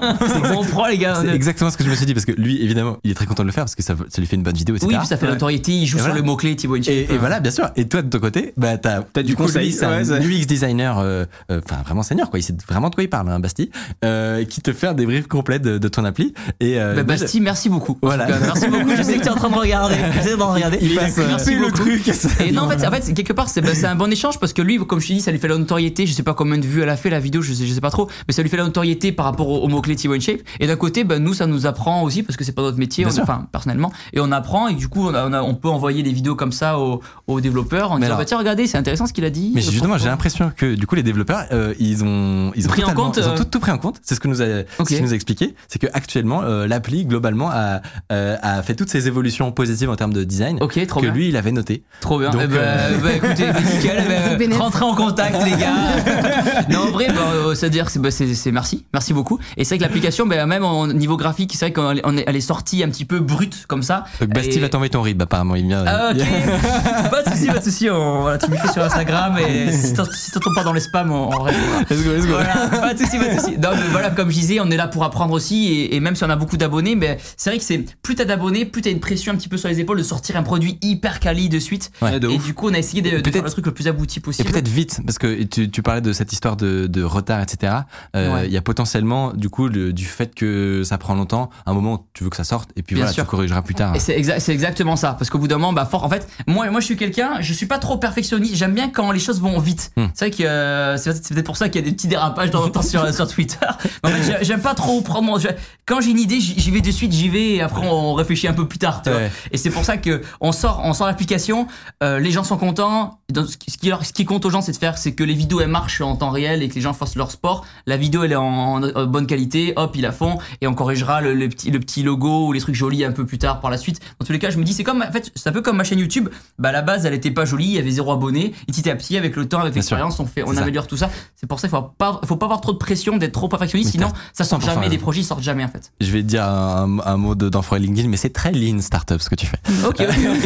On 0.55 0.63
prend 0.63 0.87
les 0.87 0.97
gars. 0.97 1.19
c'est 1.21 1.33
exactement 1.33 1.69
ce 1.69 1.77
que 1.77 1.83
je 1.83 1.89
me 1.89 1.95
suis 1.95 2.05
dit 2.05 2.13
parce 2.13 2.25
que 2.25 2.31
lui, 2.33 2.61
évidemment, 2.63 2.97
il 3.03 3.11
est 3.11 3.15
très 3.15 3.25
content 3.25 3.43
de 3.43 3.47
le 3.47 3.53
faire 3.53 3.63
parce 3.65 3.75
que 3.75 3.83
ça, 3.83 3.95
ça 4.09 4.21
lui 4.21 4.27
fait 4.27 4.35
une 4.35 4.43
bonne 4.43 4.55
vidéo, 4.55 4.75
etc. 4.75 4.87
Oui, 4.89 4.97
puis 4.97 5.07
ça 5.07 5.17
fait 5.17 5.27
Ouais. 5.27 5.33
l'autorité, 5.33 5.71
il 5.73 5.85
joue 5.85 5.97
Et 5.97 5.99
sur 5.99 6.07
voilà. 6.07 6.21
le 6.21 6.25
mot-clé 6.25 6.55
Thibaut. 6.55 6.77
Et, 6.77 7.07
et 7.13 7.17
voilà, 7.17 7.39
bien 7.39 7.51
sûr. 7.51 7.69
Et 7.75 7.87
toi, 7.87 8.01
de 8.01 8.09
ton 8.09 8.19
côté, 8.19 8.53
bah, 8.57 8.77
t'as, 8.77 9.01
du 9.23 9.35
conseil, 9.35 9.71
c'est 9.71 9.85
un 9.85 10.01
UX 10.01 10.45
designer, 10.45 10.99
euh, 10.99 11.25
euh, 11.51 11.61
enfin, 11.63 11.81
vraiment 11.83 12.03
senior, 12.03 12.29
quoi. 12.29 12.39
Il 12.39 12.43
sait 12.43 12.55
vraiment 12.67 12.89
de 12.89 12.95
quoi 12.95 13.03
il 13.03 13.09
parle, 13.09 13.29
hein, 13.29 13.39
Basti, 13.39 13.69
euh, 14.07 14.45
qui 14.45 14.61
te 14.61 14.73
fait 14.73 14.87
un 14.87 14.93
débrief 14.93 15.27
complet 15.27 15.59
de, 15.59 15.77
de 15.77 15.87
ton 15.87 16.05
appli. 16.05 16.33
Et, 16.59 16.79
euh, 16.79 16.95
Bah, 16.95 17.03
Basti, 17.03 17.41
merci 17.41 17.69
beaucoup. 17.69 17.97
Voilà. 18.01 18.25
Cas, 18.25 18.39
Merci 18.39 18.67
beaucoup. 18.67 18.89
Je 18.97 19.01
sais 19.03 19.15
que 19.15 19.21
tu 19.21 19.25
es 19.27 19.29
en 19.29 19.35
train 19.35 19.49
de 19.49 19.55
regarder. 19.55 19.95
Je 20.17 20.21
sais 20.21 20.37
de 20.37 20.41
regarder. 20.41 20.77
Il 20.81 20.95
passe, 20.95 21.17
euh, 21.17 21.25
merci 21.27 21.53
le 21.55 21.61
beaucoup. 21.65 21.77
truc. 21.77 22.07
Et 22.45 22.51
non, 22.51 22.63
en 22.63 22.69
fait, 22.69 22.87
en 22.87 22.91
fait, 22.91 23.13
quelque 23.13 23.33
part, 23.33 23.49
c'est 23.49 23.61
bah, 23.61 23.73
c'est 23.73 23.85
un 23.87 23.95
bon 23.95 24.11
échange 24.11 24.39
parce 24.39 24.53
que 24.53 24.61
lui, 24.61 24.77
comme 24.79 24.99
je 24.99 25.07
te 25.07 25.13
dis, 25.13 25.21
ça 25.21 25.31
lui 25.31 25.39
fait 25.39 25.47
la 25.47 25.57
notoriété. 25.57 26.05
Je 26.07 26.13
sais 26.13 26.23
pas 26.23 26.33
combien 26.33 26.57
de 26.57 26.65
vues 26.65 26.81
elle 26.81 26.89
a 26.89 26.97
fait 26.97 27.09
la 27.09 27.19
vidéo, 27.19 27.41
je 27.41 27.53
sais, 27.53 27.65
je 27.65 27.73
sais 27.73 27.81
pas 27.81 27.89
trop, 27.91 28.07
mais 28.27 28.33
ça 28.33 28.41
lui 28.41 28.49
fait 28.49 28.57
la 28.57 28.63
notoriété 28.63 29.11
par 29.11 29.25
rapport 29.25 29.49
au, 29.49 29.59
au 29.63 29.67
mot-clé 29.67 29.95
Thibaut 29.95 30.13
InShape. 30.15 30.39
Et 30.59 30.67
d'un 30.67 30.75
côté, 30.75 31.03
bah, 31.03 31.19
nous, 31.19 31.33
ça 31.33 31.47
nous 31.47 31.65
apprend 31.65 32.03
aussi 32.03 32.23
parce 32.23 32.37
que 32.37 32.43
c'est 32.43 32.51
pas 32.53 32.61
notre 32.61 32.77
métier, 32.77 33.05
on- 33.05 33.09
enfin, 33.21 33.47
personnellement. 33.51 33.91
Et 34.13 34.19
on 34.19 34.31
apprend 34.31 34.67
et 34.67 34.73
du 34.75 34.87
coup, 34.87 35.07
on, 35.07 35.13
a- 35.13 35.27
on, 35.27 35.33
a- 35.33 35.41
on 35.41 35.53
peut 35.55 35.69
envoyer 35.69 36.03
des 36.03 36.11
vidéos 36.13 36.35
comme 36.35 36.51
ça 36.51 36.79
aux, 36.79 37.01
aux 37.27 37.41
développeurs 37.41 37.91
en 37.91 37.99
disant, 37.99 38.17
bah, 38.17 38.25
tiens, 38.25 38.37
regardez, 38.37 38.67
c'est 38.67 38.77
intéressant 38.77 39.05
ce 39.07 39.13
qu'il 39.13 39.25
a 39.25 39.29
dit. 39.29 39.51
Mais 39.55 39.61
justement, 39.61 39.81
Pourquoi 39.81 39.97
j'ai 39.97 40.05
l'impression 40.09 40.51
que 40.55 40.75
du 40.75 40.85
coup 40.87 40.95
les 40.95 41.03
développeurs, 41.03 41.45
euh, 41.51 41.73
ils 41.79 42.03
ont 42.03 42.51
ils 42.55 42.65
ont 42.65 42.69
Pris 42.69 42.83
en 42.83 42.93
compte, 42.93 43.17
ils 43.17 43.23
ont 43.27 43.31
euh, 43.31 43.37
tout, 43.37 43.45
tout 43.45 43.59
pris 43.59 43.71
en 43.71 43.77
compte. 43.77 43.96
C'est 44.03 44.15
ce 44.15 44.19
que 44.19 44.27
nous 44.27 44.41
a 44.41 44.45
Ok. 44.79 44.89
ce 44.89 44.95
qu'il 44.95 45.03
nous 45.03 45.11
a 45.11 45.15
expliqué, 45.15 45.55
c'est 45.67 45.79
que 45.79 45.87
actuellement 45.93 46.41
euh, 46.43 46.67
l'appli 46.67 47.05
globalement 47.05 47.49
a 47.51 47.81
euh, 48.11 48.35
a 48.41 48.61
fait 48.63 48.75
toutes 48.75 48.89
ces 48.89 49.07
évolutions 49.07 49.51
positives 49.51 49.89
en 49.89 49.95
termes 49.95 50.13
de 50.13 50.23
design 50.23 50.57
trop 50.87 50.99
que 50.99 51.05
bien. 51.05 51.13
lui 51.13 51.29
il 51.29 51.37
avait 51.37 51.51
noté. 51.51 51.83
Trop 52.01 52.19
bien. 52.19 52.29
Donc, 52.29 52.41
Eh 52.43 52.47
euh, 52.51 52.97
bah, 53.03 53.09
écoutez, 53.13 53.51
bah, 53.51 53.59
nickel. 53.73 54.37
bénéf. 54.37 54.57
rentrez 54.57 54.85
en 54.85 54.95
contact, 54.95 55.43
les 55.43 55.51
gars. 55.51 55.73
non, 56.69 56.79
en 56.87 56.91
vrai, 56.91 57.07
bah, 57.07 57.21
euh, 57.33 57.55
c'est-à-dire, 57.55 57.89
c'est, 57.89 57.99
bah, 57.99 58.11
c'est, 58.11 58.33
c'est 58.35 58.51
merci, 58.51 58.85
merci 58.93 59.13
beaucoup. 59.13 59.39
Et 59.57 59.63
c'est 59.63 59.75
vrai 59.75 59.77
que 59.79 59.83
l'application, 59.83 60.25
bah, 60.25 60.45
même 60.45 60.63
au 60.63 60.87
niveau 60.87 61.17
graphique, 61.17 61.53
c'est 61.57 61.69
vrai 61.69 61.73
qu'elle 61.73 62.35
est, 62.35 62.41
sortie 62.41 62.83
un 62.83 62.89
petit 62.89 63.05
peu 63.05 63.19
brute 63.19 63.65
comme 63.67 63.83
ça. 63.83 64.05
Donc 64.19 64.29
Basti 64.29 64.57
Et- 64.57 64.59
va 64.61 64.69
t'envoyer 64.69 64.89
ton 64.91 65.01
rib 65.01 65.21
apparemment 65.21 65.55
il 65.55 65.67
vient. 65.67 65.83
Ah, 65.87 66.11
ok. 66.11 66.17
pas 67.11 67.23
de 67.23 67.29
souci, 67.31 67.47
pas 67.47 67.59
de 67.59 67.63
souci. 67.63 67.89
On, 67.89 68.21
voilà, 68.21 68.37
tu 68.37 68.49
me 68.49 68.55
fais 68.55 68.71
sur 68.71 68.83
Instagram 68.83 69.37
et 69.39 69.71
si 69.71 69.93
t'en- 69.93 70.05
si 70.05 70.31
pas 70.55 70.63
dans 70.63 70.73
les 70.73 70.79
spams, 70.79 71.11
on, 71.11 71.27
on 71.27 71.41
répondra. 71.41 71.79
Let's 71.89 72.03
go, 72.03 72.11
let's 72.13 72.25
go. 72.25 72.33
Voilà, 72.33 72.67
pas 72.79 72.93
de 72.93 72.99
souci, 72.99 73.17
pas 73.17 73.27
de 73.33 73.39
souci. 73.39 73.57
Non, 73.57 73.69
mais 73.73 73.81
voilà, 73.91 74.09
comme 74.11 74.29
je 74.29 74.35
disais, 74.35 74.59
on 74.59 74.69
est 74.69 74.77
là 74.77 74.87
pour 74.87 75.03
apprendre 75.03 75.33
aussi, 75.33 75.67
et, 75.67 75.95
et 75.95 75.99
même 75.99 76.15
si 76.15 76.23
on 76.23 76.29
a 76.29 76.35
beaucoup 76.35 76.57
d'abonnés, 76.57 76.95
mais 76.95 77.17
c'est 77.37 77.49
vrai 77.49 77.59
que 77.59 77.65
c'est 77.65 77.83
plus 78.01 78.15
t'as 78.15 78.25
d'abonnés, 78.25 78.65
plus 78.65 78.81
t'as 78.81 78.91
une 78.91 78.99
pression 78.99 79.33
un 79.33 79.35
petit 79.35 79.49
peu 79.49 79.57
sur 79.57 79.69
les 79.69 79.79
épaules 79.79 79.97
de 79.97 80.03
sortir 80.03 80.35
un 80.37 80.43
produit 80.43 80.77
hyper 80.81 81.19
quali 81.19 81.49
de 81.49 81.59
suite. 81.59 81.91
Ouais, 82.01 82.19
de 82.19 82.29
et 82.29 82.35
ouf. 82.35 82.45
du 82.45 82.53
coup, 82.53 82.69
on 82.69 82.73
a 82.73 82.77
essayé 82.79 83.01
de, 83.01 83.09
faire 83.31 83.43
le 83.43 83.49
truc 83.49 83.65
le 83.65 83.73
plus 83.73 83.87
abouti 83.87 84.19
Et 84.19 84.21
possible. 84.21 84.49
peut-être 84.51 84.67
vite, 84.67 84.99
parce 85.05 85.17
que 85.17 85.43
tu, 85.43 85.69
tu 85.69 85.81
parlais 85.81 86.01
de 86.01 86.13
cette 86.13 86.33
histoire 86.33 86.57
de, 86.57 86.87
de 86.87 87.03
retard, 87.03 87.41
etc. 87.41 87.73
Euh, 88.15 88.27
Ouais. 88.27 88.47
Il 88.47 88.51
y 88.53 88.57
a 88.57 88.61
potentiellement, 88.61 89.31
du 89.33 89.49
coup, 89.49 89.67
le- 89.67 89.93
du 89.93 90.05
fait 90.05 90.35
que 90.35 90.81
ça 90.83 90.97
prend 90.97 91.15
longtemps, 91.15 91.49
un 91.65 91.73
moment, 91.73 92.05
tu 92.13 92.23
veux 92.23 92.29
que 92.29 92.35
ça 92.35 92.43
sorte, 92.43 92.69
et 92.75 92.83
puis 92.83 92.95
Bien 92.95 93.03
voilà, 93.05 93.13
sûr. 93.13 93.23
tu 93.23 93.29
corrigeras 93.29 93.61
plus 93.61 93.73
tard. 93.75 93.95
Et 93.95 93.99
c'est 93.99 94.19
exa- 94.19 94.39
c'est 94.39 94.51
exactement 94.53 94.95
ça, 94.95 95.13
parce 95.13 95.29
qu'au 95.29 95.37
bout 95.39 95.47
d'un 95.47 95.55
moment, 95.57 95.71
bah, 95.73 95.85
fort, 95.85 96.03
en 96.03 96.09
fait, 96.09 96.27
moi, 96.47 96.69
moi, 96.69 96.79
je 96.81 96.85
suis 96.85 96.97
quelqu'un, 96.97 97.39
je 97.41 97.53
suis 97.53 97.65
pas 97.67 97.77
trop 97.79 97.97
perfectionniste. 97.97 98.55
J'aime 98.55 98.73
bien 98.73 98.89
quand 98.89 99.11
les 99.11 99.19
choses 99.19 99.39
vont 99.41 99.59
vite. 99.59 99.91
Hmm. 99.97 100.07
C'est 100.13 100.25
vrai 100.27 100.31
que 100.37 100.43
euh, 100.43 100.97
c'est 100.97 101.13
c'est 101.23 101.33
peut-être 101.33 101.45
pour 101.45 101.57
ça 101.57 101.69
qu'il 101.69 101.81
y 101.81 101.83
a 101.83 101.87
des 101.89 101.95
petits 101.95 102.07
dérapages 102.07 102.47
de 102.47 102.51
temps 102.53 102.63
en 102.63 102.69
temps 102.69 102.81
sur, 102.81 103.13
sur 103.13 103.27
Twitter. 103.27 103.65
En 104.03 104.09
fait, 104.09 104.43
j'aime 104.43 104.61
pas 104.61 104.73
trop 104.75 105.01
prendre. 105.01 105.23
mon- 105.23 105.37
Quand 105.85 106.01
j'ai 106.01 106.11
une 106.11 106.19
idée, 106.19 106.39
j'y 106.39 106.71
vais 106.71 106.81
de 106.81 106.91
suite, 106.91 107.11
j'y 107.11 107.29
vais, 107.29 107.51
et 107.55 107.61
après 107.61 107.85
on 107.87 108.13
réfléchit 108.13 108.47
un 108.47 108.53
peu 108.53 108.67
plus 108.67 108.79
tard. 108.79 109.01
Tu 109.01 109.09
vois. 109.09 109.19
Ouais. 109.19 109.31
Et 109.51 109.57
c'est 109.57 109.69
pour 109.69 109.83
ça 109.85 109.97
que 109.97 110.21
on 110.41 110.51
sort, 110.51 110.81
on 110.83 110.93
sort 110.93 111.07
l'application, 111.07 111.67
euh, 112.03 112.19
les 112.19 112.31
gens 112.31 112.43
sont 112.43 112.57
contents. 112.57 113.19
Donc, 113.31 113.47
ce, 113.47 113.57
qui, 113.77 113.89
ce 113.89 114.23
compte 114.23 114.45
aux 114.45 114.49
gens, 114.49 114.61
c'est 114.61 114.71
de 114.71 114.77
faire, 114.77 114.97
c'est 114.97 115.13
que 115.13 115.23
les 115.23 115.33
vidéos 115.33 115.59
elles 115.61 115.67
marchent 115.67 116.01
en 116.01 116.15
temps 116.15 116.29
réel 116.29 116.63
et 116.63 116.69
que 116.69 116.75
les 116.75 116.81
gens 116.81 116.93
fassent 116.93 117.15
leur 117.15 117.31
sport. 117.31 117.65
La 117.85 117.97
vidéo 117.97 118.23
elle 118.23 118.31
est 118.31 118.35
en, 118.35 118.83
en 118.83 119.05
bonne 119.05 119.27
qualité, 119.27 119.73
hop, 119.75 119.95
ils 119.95 120.01
la 120.01 120.11
font 120.11 120.37
et 120.61 120.67
on 120.67 120.73
corrigera 120.73 121.21
le, 121.21 121.33
le 121.33 121.49
petit, 121.49 121.71
le 121.71 121.79
petit 121.79 122.03
logo 122.03 122.47
ou 122.47 122.53
les 122.53 122.59
trucs 122.61 122.75
jolis 122.75 123.03
un 123.03 123.11
peu 123.11 123.25
plus 123.25 123.37
tard 123.37 123.59
par 123.59 123.69
la 123.71 123.77
suite. 123.77 123.99
Dans 124.19 124.25
tous 124.25 124.31
les 124.33 124.39
cas, 124.39 124.49
je 124.49 124.57
me 124.57 124.63
dis, 124.63 124.73
c'est 124.73 124.83
comme, 124.83 125.01
en 125.01 125.11
fait, 125.11 125.31
c'est 125.35 125.49
un 125.49 125.51
peu 125.51 125.61
comme 125.61 125.77
ma 125.77 125.83
chaîne 125.83 125.99
YouTube. 125.99 126.29
Bah, 126.59 126.69
à 126.69 126.71
la 126.71 126.81
base, 126.81 127.05
elle 127.05 127.13
était 127.13 127.31
pas 127.31 127.45
jolie, 127.45 127.65
il 127.65 127.71
y 127.73 127.79
avait 127.79 127.91
zéro 127.91 128.11
abonné. 128.11 128.53
Et 128.67 128.71
petit 128.71 128.89
à 128.89 128.95
petit, 128.95 129.17
avec 129.17 129.35
le 129.35 129.47
temps, 129.47 129.59
avec 129.59 129.75
l'expérience, 129.75 130.19
on 130.19 130.25
fait, 130.25 130.43
on 130.43 130.53
ça. 130.53 130.61
améliore 130.61 130.87
tout 130.87 130.97
ça. 130.97 131.09
C'est 131.35 131.47
pour 131.47 131.59
ça 131.59 131.67
qu'il 131.67 131.77
faut 131.77 131.83
pas, 131.83 132.21
faut 132.25 132.37
pas 132.37 132.45
avoir 132.45 132.61
trop 132.61 132.71
de 132.73 132.77
pression 132.77 133.17
d'être 133.17 133.33
trop 133.33 133.47
perfectionniste, 133.57 133.91
sinon 133.91 134.09
ça 134.33 134.43
sort 134.43 134.59
100% 134.59 134.65
jamais, 134.65 134.89
des 134.89 134.97
projets 134.97 135.21
ils 135.21 135.25
sortent 135.25 135.43
jamais 135.43 135.63
en 135.63 135.67
fait. 135.67 135.91
Je 136.01 136.11
vais 136.11 136.21
te 136.21 136.27
dire 136.27 136.43
un, 136.43 136.97
un 137.05 137.17
mot 137.17 137.35
de- 137.35 137.49
d'enfoiré 137.49 137.81
LinkedIn, 137.83 138.07
mais 138.09 138.17
c'est 138.17 138.29
très 138.33 138.51
lean 138.51 138.79
startup 138.81 139.21
ce 139.21 139.29
que 139.29 139.35
tu 139.35 139.45
fais. 139.45 139.57
Ok, 139.87 140.01
ok, 140.01 140.07
ok, 140.09 140.45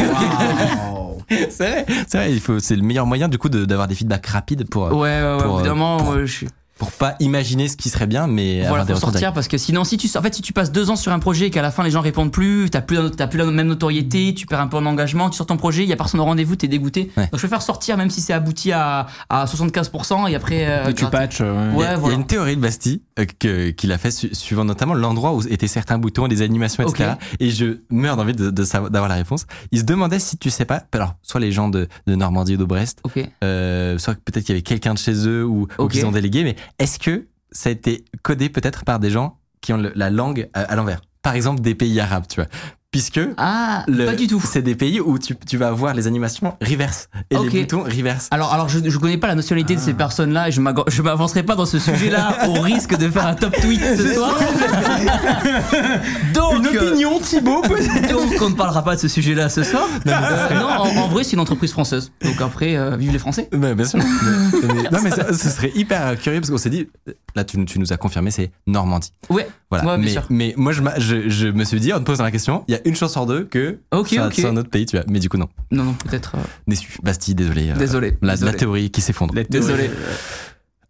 ok. 1.30 1.48
c'est 1.50 1.70
vrai, 1.70 1.86
c'est 2.08 2.18
vrai, 2.18 2.32
il 2.32 2.40
faut, 2.40 2.58
c'est 2.60 2.76
le 2.76 2.82
meilleur 2.82 3.06
moyen 3.06 3.28
du 3.28 3.38
coup 3.38 3.48
de- 3.48 3.64
d'avoir 3.64 3.88
des 3.88 3.94
feedbacks 3.94 4.26
rapides 4.26 4.68
pour, 4.68 4.84
Ouais, 4.92 4.92
ouais, 5.22 5.22
ouais, 5.36 5.42
Pour, 5.42 5.54
au 5.54 5.56
bout 5.58 5.62
d'un 5.62 5.70
euh, 5.70 5.74
moment, 5.74 5.96
pour- 5.98 6.12
euh, 6.12 6.26
je 6.26 6.32
suis. 6.32 6.48
Pour 6.82 6.90
pas 6.90 7.14
imaginer 7.20 7.68
ce 7.68 7.76
qui 7.76 7.88
serait 7.90 8.08
bien, 8.08 8.26
mais 8.26 8.54
Voilà, 8.66 8.68
avoir 8.70 8.86
des 8.86 8.94
faut 8.94 8.98
sortir 9.00 9.32
parce 9.32 9.46
que 9.46 9.56
sinon, 9.56 9.84
si 9.84 9.96
tu, 9.98 10.08
en 10.18 10.20
fait, 10.22 10.34
si 10.34 10.42
tu 10.42 10.52
passes 10.52 10.72
deux 10.72 10.90
ans 10.90 10.96
sur 10.96 11.12
un 11.12 11.20
projet 11.20 11.46
et 11.46 11.50
qu'à 11.50 11.62
la 11.62 11.70
fin 11.70 11.84
les 11.84 11.92
gens 11.92 12.00
répondent 12.00 12.32
plus, 12.32 12.68
t'as 12.70 12.80
plus, 12.80 12.98
t'as 13.12 13.28
plus 13.28 13.38
la 13.38 13.44
même 13.46 13.68
notoriété, 13.68 14.34
tu 14.34 14.46
perds 14.46 14.60
un 14.60 14.66
peu 14.66 14.76
en 14.78 14.84
engagement, 14.86 15.30
tu 15.30 15.36
sors 15.36 15.46
ton 15.46 15.56
projet, 15.56 15.84
il 15.84 15.88
y 15.88 15.92
a 15.92 15.96
personne 15.96 16.18
au 16.18 16.24
rendez-vous, 16.24 16.56
t'es 16.56 16.66
dégoûté. 16.66 17.10
Ouais. 17.16 17.24
Donc 17.24 17.34
je 17.34 17.38
préfère 17.38 17.62
sortir 17.62 17.96
même 17.96 18.10
si 18.10 18.20
c'est 18.20 18.32
abouti 18.32 18.72
à, 18.72 19.06
à 19.28 19.44
75% 19.44 20.28
et 20.28 20.34
après. 20.34 20.66
euh, 20.68 20.88
Et 20.88 20.94
tu 20.94 21.06
patches. 21.06 21.38
Il 21.40 21.44
ouais. 21.44 21.48
y 21.48 21.56
a- 21.56 21.72
Ouais, 21.76 21.86
il 21.92 21.96
y 21.96 22.00
voilà. 22.00 22.14
a 22.16 22.18
une 22.18 22.26
théorie 22.26 22.56
de 22.56 22.60
Bastille 22.60 23.02
euh, 23.20 23.26
que- 23.38 23.70
qu'il 23.70 23.92
a 23.92 23.98
fait 23.98 24.10
su- 24.10 24.34
suivant 24.34 24.64
notamment 24.64 24.94
l'endroit 24.94 25.34
où 25.34 25.42
étaient 25.48 25.68
certains 25.68 25.98
boutons, 25.98 26.26
les 26.26 26.42
animations, 26.42 26.82
etc. 26.88 27.12
Et 27.40 27.50
je 27.50 27.78
meurs 27.90 28.16
d'envie 28.16 28.34
de, 28.34 28.50
de 28.50 28.64
savoir- 28.64 28.90
d'avoir 28.90 29.08
la 29.08 29.14
réponse. 29.16 29.46
Il 29.70 29.78
se 29.78 29.84
demandait 29.84 30.18
si 30.18 30.36
tu 30.36 30.50
sais 30.50 30.64
pas, 30.64 30.82
alors 30.92 31.14
soit 31.22 31.40
les 31.40 31.52
gens 31.52 31.68
de, 31.68 31.86
de 32.06 32.14
Normandie 32.14 32.54
ou 32.54 32.58
de 32.58 32.64
Brest, 32.64 32.98
Ok. 33.04 33.20
euh, 33.44 33.98
soit 33.98 34.14
peut-être 34.14 34.44
qu'il 34.44 34.54
y 34.54 34.56
avait 34.56 34.62
quelqu'un 34.62 34.94
de 34.94 34.98
chez 34.98 35.28
eux 35.28 35.44
ou, 35.44 35.62
ou 35.62 35.66
Ok. 35.78 35.92
qu'ils 35.92 36.06
ont 36.06 36.12
délégué, 36.12 36.42
mais 36.44 36.56
est-ce 36.78 36.98
que 36.98 37.28
ça 37.50 37.68
a 37.68 37.72
été 37.72 38.04
codé 38.22 38.48
peut-être 38.48 38.84
par 38.84 38.98
des 38.98 39.10
gens 39.10 39.38
qui 39.60 39.72
ont 39.72 39.76
la 39.76 40.10
langue 40.10 40.48
à, 40.54 40.62
à 40.62 40.76
l'envers? 40.76 41.00
Par 41.22 41.34
exemple 41.34 41.60
des 41.60 41.74
pays 41.74 42.00
arabes, 42.00 42.26
tu 42.28 42.36
vois. 42.36 42.48
Puisque 42.92 43.20
Ah, 43.38 43.84
le- 43.88 44.04
pas 44.04 44.14
du 44.14 44.26
tout. 44.26 44.40
c'est 44.46 44.60
des 44.60 44.74
pays 44.74 45.00
où 45.00 45.18
tu, 45.18 45.34
tu 45.48 45.56
vas 45.56 45.68
avoir 45.68 45.94
les 45.94 46.06
animations 46.06 46.54
reverse 46.60 47.08
et 47.30 47.36
Ok. 47.36 47.50
les 47.50 47.60
boutons 47.62 47.82
reverse. 47.84 48.28
Alors, 48.30 48.52
alors 48.52 48.68
je, 48.68 48.80
je 48.86 48.98
connais 48.98 49.16
pas 49.16 49.28
la 49.28 49.34
nationalité 49.34 49.74
de 49.74 49.80
Ah. 49.80 49.84
ces 49.84 49.94
personnes-là 49.94 50.48
et 50.48 50.52
je 50.52 50.60
je 50.88 51.02
m'avancerai 51.02 51.42
pas 51.42 51.54
dans 51.56 51.64
ce 51.64 51.78
sujet-là 51.78 52.46
au 52.48 52.60
risque 52.60 52.94
de 52.98 53.08
faire 53.08 53.26
un 53.26 53.34
top 53.34 53.54
tweet 53.62 53.80
ce 53.96 54.12
soir. 54.14 54.38
donc, 56.34 56.58
Une 56.58 56.66
euh, 56.76 56.88
opinion, 56.90 57.18
Thibaut 57.18 57.62
peut-être 57.62 58.08
donc 58.12 58.32
on 58.42 58.50
ne 58.50 58.54
parlera 58.54 58.82
pas 58.84 58.94
de 58.96 59.00
ce 59.00 59.08
sujet-là 59.08 59.48
ce 59.48 59.62
soir. 59.62 59.88
Euh, 60.06 60.54
non, 60.54 60.66
en, 60.66 61.02
en 61.04 61.08
vrai, 61.08 61.24
c'est 61.24 61.32
une 61.32 61.40
entreprise 61.40 61.72
française. 61.72 62.12
Donc 62.22 62.40
après, 62.42 62.76
euh, 62.76 62.96
vive 62.96 63.12
les 63.12 63.18
Français. 63.18 63.48
Ouais, 63.52 63.74
bien 63.74 63.86
sûr. 63.86 64.00
Mais- 64.62 64.74
mais- 64.74 64.90
non, 64.90 64.98
mais 65.02 65.10
ça- 65.10 65.32
ce 65.32 65.48
serait 65.48 65.72
hyper 65.74 66.18
curieux 66.18 66.40
parce 66.40 66.50
qu'on 66.50 66.58
s'est 66.58 66.70
dit, 66.70 66.88
là, 67.34 67.44
tu, 67.44 67.62
tu 67.64 67.78
nous 67.78 67.92
as 67.92 67.96
confirmé, 67.96 68.30
c'est 68.30 68.50
Normandie. 68.66 69.12
Ouais. 69.30 69.48
Voilà. 69.70 69.86
Ouais, 69.86 69.96
bien 69.96 70.04
mais, 70.04 70.10
sûr. 70.12 70.22
mais 70.28 70.54
moi, 70.56 70.72
je, 70.72 70.82
je, 70.98 71.28
je 71.30 71.48
me 71.48 71.64
suis 71.64 71.80
dit, 71.80 71.92
en 71.92 71.98
te 71.98 72.04
posant 72.04 72.24
la 72.24 72.30
question, 72.30 72.64
il 72.68 72.72
y 72.72 72.74
a 72.76 72.81
une 72.84 72.94
chance 72.96 73.12
sur 73.12 73.26
deux 73.26 73.44
que 73.44 73.78
Ok, 73.92 74.08
c'est 74.10 74.18
un- 74.18 74.26
ok. 74.28 74.34
c'est 74.36 74.46
un 74.46 74.56
autre 74.56 74.70
pays, 74.70 74.86
tu 74.86 74.96
vois. 74.96 75.04
Mais 75.08 75.18
du 75.20 75.28
coup, 75.28 75.36
non. 75.38 75.48
Non, 75.70 75.84
non, 75.84 75.94
peut-être. 75.94 76.34
euh, 76.36 76.40
Déçu. 76.66 76.98
Bastille, 77.02 77.34
désolé. 77.34 77.70
euh, 77.70 77.76
Désolé. 77.76 78.16
La, 78.22 78.32
désolé. 78.34 78.52
la 78.52 78.58
théorie 78.58 78.90
qui 78.90 79.00
s'effondre. 79.00 79.34
Désolé. 79.50 79.90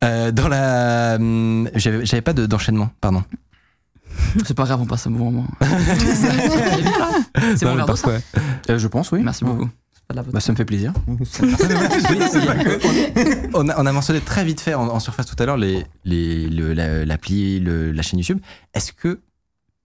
Euh, 0.04 0.32
dans 0.32 0.48
la. 0.48 1.16
hum, 1.16 1.68
J'avais 1.74 2.04
j'avais 2.04 2.22
pas 2.22 2.32
de- 2.32 2.46
d'enchaînement, 2.46 2.90
pardon. 3.00 3.22
C'est 4.44 4.54
pas 4.54 4.64
grave, 4.64 4.80
on 4.82 4.86
passe 4.86 5.06
un 5.06 5.10
bon 5.10 5.30
moment. 5.30 5.46
c'est 5.60 7.64
mais 7.64 7.74
verre 7.74 7.86
d'eau, 7.86 7.96
ça 7.96 8.10
Euh, 8.68 8.78
Je 8.78 8.88
pense, 8.88 9.10
oui. 9.12 9.20
Merci 9.22 9.44
beaucoup. 9.44 9.68
C'est 9.94 10.06
pas 10.06 10.14
de 10.14 10.18
la 10.18 10.24
faute. 10.24 10.32
Bah, 10.34 10.40
ça 10.40 10.52
me 10.52 10.56
fait 10.56 10.64
plaisir. 10.64 10.92
On, 13.54 13.68
a, 13.68 13.80
on 13.80 13.86
a 13.86 13.92
mentionné 13.92 14.20
très 14.20 14.44
vite 14.44 14.60
fait 14.60 14.74
en, 14.74 14.88
en 14.88 15.00
surface 15.00 15.26
tout 15.26 15.36
à 15.38 15.46
l'heure 15.46 15.56
les, 15.56 15.84
les, 16.04 16.48
le- 16.48 16.72
la- 16.72 17.04
l'appli, 17.04 17.60
le- 17.60 17.92
la 17.92 18.02
chaîne 18.02 18.18
YouTube. 18.18 18.38
Est-ce 18.74 18.92
que 18.92 19.20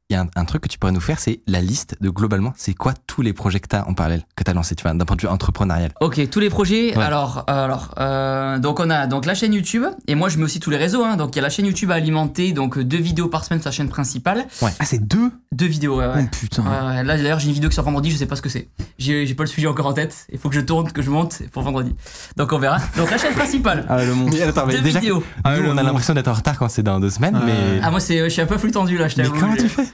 il 0.10 0.14
y 0.14 0.16
a 0.18 0.22
un, 0.22 0.28
un 0.36 0.46
truc 0.46 0.64
que 0.64 0.70
tu 0.70 0.78
pourrais 0.80 0.94
nous 0.94 1.02
faire, 1.02 1.20
c'est 1.20 1.42
la 1.48 1.60
liste 1.62 1.98
de 2.00 2.10
globalement, 2.10 2.54
c'est 2.56 2.74
quoi 2.74 2.94
tous 3.08 3.22
les 3.22 3.34
projets 3.34 3.60
que 3.60 3.68
tu 3.68 3.76
as 3.76 3.88
en 3.88 3.94
parallèle, 3.94 4.24
que 4.38 4.44
tu 4.44 4.50
as 4.50 4.54
lancé, 4.54 4.74
tu 4.76 4.84
vois, 4.84 4.94
d'un 4.94 5.04
point 5.06 5.18
de 5.18 5.22
vue 5.22 5.28
entrepreneurial. 5.28 5.92
Ok, 6.00 6.30
tous 6.30 6.40
les 6.40 6.50
projets. 6.50 6.96
Ouais. 6.98 7.04
Alors, 7.04 7.44
euh, 7.50 7.66
alors, 7.66 7.94
euh, 8.00 8.58
donc 8.60 8.80
on 8.80 8.90
a 8.90 9.06
donc 9.08 9.26
la 9.26 9.36
chaîne 9.36 9.54
YouTube 9.54 9.84
et 10.08 10.16
moi 10.16 10.30
je 10.30 10.38
mets 10.38 10.46
aussi 10.46 10.60
tous 10.62 10.70
les 10.70 10.78
réseaux. 10.78 11.04
Hein, 11.04 11.18
donc 11.18 11.36
il 11.36 11.38
y 11.38 11.40
a 11.40 11.42
la 11.42 11.50
chaîne 11.50 11.66
YouTube 11.66 11.92
à 11.92 11.96
alimenter, 11.96 12.54
donc 12.54 12.78
euh, 12.78 12.86
deux 12.86 12.98
vidéos 13.00 13.28
par 13.28 13.44
semaine 13.44 13.60
sur 13.62 13.68
la 13.68 13.74
chaîne 13.74 13.90
principale. 13.90 14.46
Ah, 14.62 14.86
c'est 14.86 15.06
deux? 15.06 15.32
Deux 15.52 15.66
vidéos. 15.68 15.98
Ouais, 16.00 16.08
ouais. 16.08 16.24
Oh 16.26 16.28
putain. 16.40 16.64
Ouais, 16.64 16.88
ouais. 16.98 17.04
Là 17.04 17.18
d'ailleurs 17.18 17.40
j'ai 17.40 17.48
une 17.48 17.54
vidéo 17.54 17.70
qui 17.70 17.76
sort 17.76 17.84
vendredi, 17.86 18.10
je 18.12 18.16
sais 18.18 18.26
pas 18.28 18.36
ce 18.38 18.42
que 18.42 18.50
c'est. 18.50 18.70
J'ai 18.98 19.26
j'ai 19.26 19.36
pas 19.36 19.44
le 19.44 19.48
sujet 19.50 19.68
encore 19.68 19.88
en 19.88 19.94
tête. 19.94 20.26
Il 20.32 20.40
faut 20.40 20.48
que 20.50 20.56
je 20.56 20.62
tourne, 20.62 20.90
que 20.92 21.02
je 21.02 21.10
monte 21.10 21.42
pour 21.52 21.64
vendredi. 21.64 21.94
Donc 22.38 22.54
on 22.54 22.60
verra. 22.60 22.78
Donc 22.96 23.12
la 23.12 23.18
chaîne 23.18 23.34
principale. 23.34 23.86
Ah, 23.90 24.04
le 24.06 24.14
monde. 24.14 24.30
Mais 24.32 24.42
attends, 24.44 24.66
mais 24.66 24.76
deux 24.78 24.82
déjà, 24.84 25.00
vidéos. 25.00 25.18
nous, 25.18 25.24
Ah, 25.44 25.58
le 25.58 25.70
on 25.70 25.78
a 25.78 25.84
l'impression 25.84 26.14
d'être 26.14 26.28
en 26.30 26.34
retard 26.34 26.58
quand 26.58 26.70
c'est 26.70 26.84
dans 26.84 27.00
deux 27.02 27.10
semaines, 27.10 27.36
Ouais. 27.36 27.42
mais. 27.46 27.80
Ah 27.84 27.92
moi 27.92 28.00
c'est, 28.00 28.24
je 28.24 28.30
suis 28.30 28.42
un 28.42 28.46
peu 28.46 28.58
flux 28.58 28.72
tendu 28.72 28.98
là. 28.98 29.08
Je 29.10 29.18
mais 29.18 29.24
t'avoue. 29.24 29.40
comment 29.40 29.56
tu 29.56 29.68
fais? 29.68 29.84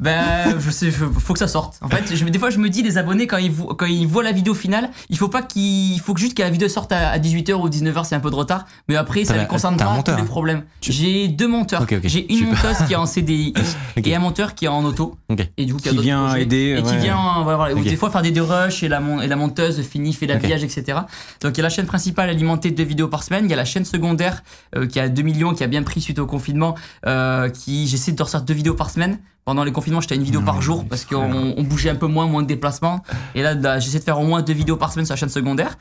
Ben, 0.00 0.58
je 0.60 0.70
sais, 0.70 0.90
je- 0.90 1.04
faut 1.04 1.32
que 1.32 1.38
ça 1.40 1.48
sorte. 1.48 1.78
En 1.82 1.88
fait, 1.88 2.14
je, 2.14 2.24
des 2.24 2.38
fois, 2.38 2.50
je 2.50 2.58
me 2.58 2.68
dis, 2.68 2.82
les 2.82 2.98
abonnés, 2.98 3.26
quand 3.26 3.38
ils, 3.38 3.50
vo- 3.50 3.74
quand 3.74 3.86
ils 3.86 4.06
voient 4.06 4.22
la 4.22 4.30
vidéo 4.32 4.54
finale, 4.54 4.90
il 5.10 5.18
faut 5.18 5.28
pas 5.28 5.42
qu'ils, 5.42 5.94
il 5.94 5.98
faut 6.00 6.14
que 6.14 6.20
juste 6.20 6.36
que 6.36 6.42
la 6.42 6.50
vidéo 6.50 6.68
sorte 6.68 6.92
à, 6.92 7.18
18h 7.18 7.54
ou 7.54 7.68
19h, 7.68 8.04
c'est 8.04 8.14
un 8.14 8.20
peu 8.20 8.30
de 8.30 8.34
retard. 8.36 8.66
Mais 8.88 8.94
après, 8.96 9.24
ça 9.24 9.36
les 9.36 9.46
concerne 9.46 9.76
pas 9.76 9.86
monteur, 9.86 10.14
tous 10.14 10.20
les 10.20 10.22
hein. 10.22 10.30
problèmes. 10.30 10.62
J'ai 10.82 11.26
deux 11.28 11.48
monteurs. 11.48 11.82
Ok, 11.82 11.94
ok, 11.96 12.00
J'ai 12.04 12.32
une 12.32 12.46
monteuse 12.46 12.76
qui 12.86 12.92
est 12.92 12.96
en 12.96 13.06
CDI 13.06 13.54
Ok. 13.96 14.06
et 14.06 14.14
un 14.14 14.20
monteur 14.20 14.54
qui 14.54 14.66
est 14.66 14.68
en 14.68 14.84
auto. 14.84 15.16
Et 15.56 15.64
du 15.64 15.74
coup, 15.74 15.80
qui, 15.80 15.88
a 15.88 15.92
Qui 15.92 15.98
vient 15.98 16.26
projets. 16.26 16.42
aider, 16.42 16.76
Et 16.78 16.82
qui 16.82 16.90
ouais. 16.90 16.98
vient, 16.98 17.42
voilà, 17.42 17.56
voilà, 17.56 17.74
ou 17.74 17.78
Ok. 17.78 17.84
des 17.84 17.96
fois 17.96 18.10
faire 18.10 18.22
des, 18.22 18.30
des 18.30 18.40
rushs 18.40 18.82
et 18.84 18.88
la, 18.88 19.00
mon- 19.00 19.20
et 19.20 19.26
la 19.26 19.36
monteuse 19.36 19.80
finit, 19.82 20.12
fait 20.12 20.26
l'habillage, 20.26 20.62
etc. 20.62 20.98
Donc, 21.42 21.54
il 21.54 21.58
y 21.58 21.60
a 21.60 21.64
la 21.64 21.70
chaîne 21.70 21.86
principale 21.86 22.30
alimentée 22.30 22.70
de 22.70 22.76
deux 22.76 22.84
vidéos 22.84 23.08
par 23.08 23.24
semaine. 23.24 23.46
Il 23.46 23.50
y 23.50 23.54
a 23.54 23.56
la 23.56 23.64
chaîne 23.64 23.84
secondaire 23.84 24.42
euh, 24.76 24.86
qui 24.86 25.00
a 25.00 25.08
2 25.08 25.22
millions, 25.22 25.54
qui 25.54 25.64
a 25.64 25.66
bien 25.66 25.82
pris 25.82 26.00
suite 26.00 26.20
au 26.20 26.26
confinement, 26.26 26.76
euh, 27.06 27.48
qui, 27.48 27.88
j'essaie 27.88 28.12
de 28.12 28.22
ressortir 28.22 28.46
deux 28.46 28.54
vidéos 28.54 28.74
par 28.74 28.90
semaine. 28.90 29.18
Pendant 29.44 29.64
les 29.64 29.72
confinements, 29.72 29.87
j'étais 30.00 30.14
à 30.14 30.16
une 30.16 30.22
vidéo 30.22 30.40
par 30.40 30.62
jour 30.62 30.86
parce 30.88 31.04
qu'on 31.04 31.54
on 31.56 31.62
bougeait 31.62 31.90
un 31.90 31.94
peu 31.94 32.06
moins, 32.06 32.26
moins 32.26 32.42
de 32.42 32.46
déplacements. 32.46 33.02
Et 33.34 33.42
là, 33.42 33.54
là, 33.54 33.78
j'essaie 33.78 33.98
de 33.98 34.04
faire 34.04 34.20
au 34.20 34.24
moins 34.24 34.42
deux 34.42 34.52
vidéos 34.52 34.76
par 34.76 34.92
semaine 34.92 35.06
sur 35.06 35.14
la 35.14 35.18
chaîne 35.18 35.28
secondaire. 35.28 35.78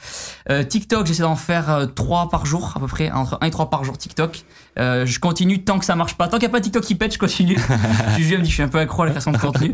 Euh, 0.49 0.63
TikTok, 0.63 1.05
j'essaie 1.05 1.23
d'en 1.23 1.35
faire 1.35 1.69
euh, 1.69 1.85
trois 1.85 2.29
par 2.29 2.45
jour, 2.45 2.73
à 2.75 2.79
peu 2.79 2.87
près, 2.87 3.11
entre 3.11 3.37
1 3.41 3.47
et 3.47 3.51
3 3.51 3.69
par 3.69 3.83
jour 3.83 3.97
TikTok. 3.97 4.43
Euh, 4.79 5.05
je 5.05 5.19
continue 5.19 5.63
tant 5.63 5.79
que 5.79 5.85
ça 5.85 5.95
marche 5.95 6.15
pas. 6.15 6.27
Tant 6.27 6.37
qu'il 6.37 6.47
n'y 6.47 6.51
a 6.51 6.57
pas 6.57 6.61
TikTok 6.61 6.83
qui 6.83 6.95
pète, 6.95 7.13
je 7.13 7.19
continue. 7.19 7.57
je 8.17 8.35
me 8.35 8.41
dis, 8.41 8.49
je 8.49 8.53
suis 8.53 8.63
un 8.63 8.67
peu 8.67 8.77
accro 8.77 9.03
à 9.03 9.05
la 9.05 9.11
création 9.11 9.31
de 9.31 9.37
contenu. 9.37 9.73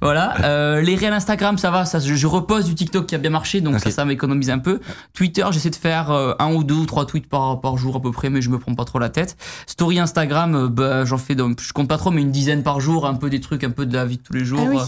Voilà. 0.00 0.34
Euh, 0.44 0.80
les 0.80 0.94
réels 0.94 1.12
Instagram, 1.12 1.58
ça 1.58 1.70
va. 1.70 1.84
Ça, 1.84 1.98
je, 1.98 2.14
je 2.14 2.26
repose 2.26 2.66
du 2.66 2.74
TikTok 2.74 3.06
qui 3.06 3.14
a 3.14 3.18
bien 3.18 3.30
marché, 3.30 3.60
donc 3.60 3.78
ça, 3.80 3.90
ça 3.90 4.04
m'économise 4.04 4.50
un 4.50 4.58
peu. 4.58 4.80
Twitter, 5.14 5.44
j'essaie 5.50 5.70
de 5.70 5.76
faire 5.76 6.10
euh, 6.10 6.34
un 6.38 6.52
ou 6.52 6.64
deux 6.64 6.74
ou 6.74 6.86
trois 6.86 7.06
tweets 7.06 7.28
par, 7.28 7.60
par 7.60 7.76
jour 7.76 7.96
à 7.96 8.02
peu 8.02 8.10
près, 8.10 8.30
mais 8.30 8.42
je 8.42 8.50
me 8.50 8.58
prends 8.58 8.74
pas 8.74 8.84
trop 8.84 8.98
la 8.98 9.08
tête. 9.08 9.36
Story 9.66 9.98
Instagram, 9.98 10.68
bah, 10.68 11.04
j'en 11.04 11.18
fais, 11.18 11.34
donc, 11.34 11.60
je 11.60 11.72
compte 11.72 11.88
pas 11.88 11.98
trop, 11.98 12.10
mais 12.10 12.20
une 12.20 12.32
dizaine 12.32 12.62
par 12.62 12.80
jour, 12.80 13.06
un 13.06 13.14
peu 13.14 13.30
des 13.30 13.40
trucs, 13.40 13.64
un 13.64 13.70
peu 13.72 13.86
de 13.86 13.94
la 13.94 14.04
vie 14.04 14.18
de 14.18 14.22
tous 14.22 14.32
les 14.32 14.44
jours. 14.44 14.60
Ah 14.62 14.68
oui. 14.70 14.78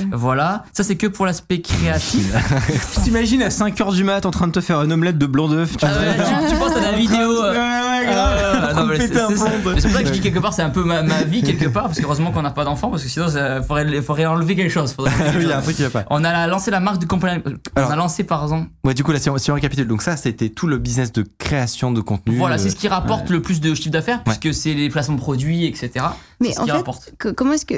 Euh, 0.00 0.04
voilà. 0.12 0.64
Ça, 0.72 0.82
c'est 0.82 0.96
que 0.96 1.06
pour 1.06 1.26
l'aspect 1.26 1.60
créatif. 1.60 2.32
T'imagines 3.04 3.42
à 3.42 3.48
5h 3.48 3.94
du 3.94 4.04
mat 4.04 4.26
en 4.26 4.30
train 4.30 4.46
de 4.46 4.52
te 4.52 4.60
faire 4.60 4.82
une 4.82 4.92
omelette 4.92 5.18
de 5.18 5.26
blanc 5.26 5.48
d'œuf 5.48 5.76
tu 5.76 5.84
Ah 5.86 5.88
ouais, 5.88 6.16
tu, 6.16 6.52
tu 6.52 6.56
penses 6.56 6.76
à 6.76 6.80
la 6.80 6.92
vidéo. 6.92 7.42
Ouais, 7.42 7.48
ouais, 7.50 8.06
grave. 8.10 8.76
non, 8.76 8.86
mais 8.86 8.98
Péter 8.98 9.14
c'est- 9.28 9.34
pour 9.34 9.90
ça 9.92 10.00
que 10.02 10.08
je 10.08 10.12
dis 10.12 10.20
quelque 10.20 10.38
part, 10.38 10.52
c'est 10.54 10.62
un 10.62 10.70
peu 10.70 10.84
ma, 10.84 11.02
ma 11.02 11.22
vie 11.22 11.42
quelque 11.42 11.68
part, 11.68 11.84
parce 11.84 11.98
que 11.98 12.04
heureusement 12.04 12.32
qu'on 12.32 12.42
n'a 12.42 12.50
pas 12.50 12.64
d'enfants, 12.64 12.90
parce 12.90 13.02
que 13.02 13.08
sinon, 13.08 13.26
il 13.28 13.62
faudrait, 13.66 14.02
faudrait 14.02 14.26
enlever 14.26 14.56
quelque 14.56 14.70
chose. 14.72 14.92
faudrait 14.92 15.12
enlever 15.14 15.24
quelque 15.24 15.36
Oui, 15.38 15.44
il 15.44 15.48
y 15.48 15.52
a 15.52 15.56
un 15.56 15.58
chose. 15.58 15.64
truc 15.64 15.76
qui 15.76 15.82
va 15.82 15.90
pas. 15.90 16.04
On 16.10 16.24
a 16.24 16.46
lancé 16.46 16.70
la 16.70 16.80
marque 16.80 16.98
du 16.98 17.06
compagnon. 17.06 17.42
On 17.76 17.80
a 17.82 17.96
lancé 17.96 18.24
par 18.24 18.42
exemple. 18.42 18.68
Ouais, 18.84 18.94
du 18.94 19.02
coup, 19.04 19.12
là, 19.12 19.18
si 19.18 19.30
on, 19.30 19.38
si 19.38 19.50
on 19.50 19.54
récapitule, 19.54 19.86
donc 19.86 20.02
ça, 20.02 20.16
c'était 20.16 20.48
tout 20.48 20.66
le 20.66 20.78
business 20.78 21.12
de 21.12 21.24
création 21.38 21.92
de 21.92 22.00
contenu. 22.00 22.36
Voilà, 22.36 22.56
euh, 22.56 22.58
c'est 22.58 22.70
ce 22.70 22.76
qui 22.76 22.88
rapporte 22.88 23.30
le 23.30 23.40
plus 23.42 23.60
de 23.60 23.74
chiffre 23.74 23.90
d'affaires, 23.90 24.22
puisque 24.24 24.52
c'est 24.54 24.74
les 24.74 24.88
placements 24.88 25.14
de 25.16 25.20
produits, 25.20 25.66
etc. 25.66 26.04
Mais 26.40 26.58
en 26.58 26.64
fait, 26.66 27.12
que- 27.18 27.28
comment 27.28 27.52
est-ce 27.52 27.66
que. 27.66 27.74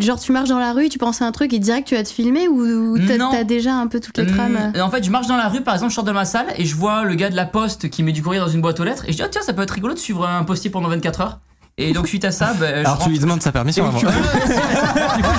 Genre, 0.00 0.18
tu 0.20 0.32
marches 0.32 0.48
dans 0.48 0.58
la 0.58 0.72
rue, 0.72 0.88
tu 0.88 0.98
penses 0.98 1.22
à 1.22 1.26
un 1.26 1.32
truc 1.32 1.52
et 1.52 1.58
direct 1.58 1.86
tu 1.88 1.94
vas 1.94 2.02
te 2.02 2.08
filmer 2.08 2.48
ou, 2.48 2.60
ou 2.62 2.98
t'as 3.30 3.44
déjà 3.44 3.74
un 3.74 3.86
peu 3.86 4.00
toutes 4.00 4.18
les 4.18 4.26
trames 4.26 4.72
en 4.80 4.90
fait, 4.90 5.04
je 5.04 5.10
marche 5.10 5.26
dans 5.28 5.36
la 5.36 5.48
rue, 5.48 5.60
par 5.62 5.74
exemple, 5.74 5.90
je 5.90 5.94
sors 5.94 6.04
de 6.04 6.12
ma 6.12 6.24
salle 6.24 6.46
et 6.56 6.64
je 6.64 6.74
vois 6.74 7.04
le 7.04 7.14
gars 7.14 7.30
de 7.30 7.36
la 7.36 7.46
poste 7.46 7.88
qui 7.88 8.02
met 8.02 8.12
du 8.12 8.22
courrier 8.22 8.40
dans 8.40 8.48
une 8.48 8.60
boîte 8.60 8.80
aux 8.80 8.84
lettres 8.84 9.04
et 9.08 9.12
je 9.12 9.16
dis, 9.16 9.22
oh, 9.24 9.28
tiens, 9.30 9.42
ça 9.42 9.52
peut 9.52 9.62
être 9.62 9.70
rigolo 9.70 9.94
de 9.94 9.98
suivre 9.98 10.26
un 10.26 10.42
postier 10.44 10.70
pendant 10.70 10.88
24 10.88 11.20
heures. 11.20 11.38
Et 11.78 11.92
donc, 11.92 12.08
suite 12.08 12.24
à 12.24 12.30
ça, 12.30 12.54
ben, 12.58 12.68
je 12.76 12.80
Alors, 12.80 12.94
tu 12.94 12.98
rentre- 13.00 13.08
lui 13.10 13.18
demandes 13.18 13.42
sa 13.42 13.52
permission 13.52 13.86
avant. 13.86 13.98
Du 13.98 14.06
coup, 14.06 14.10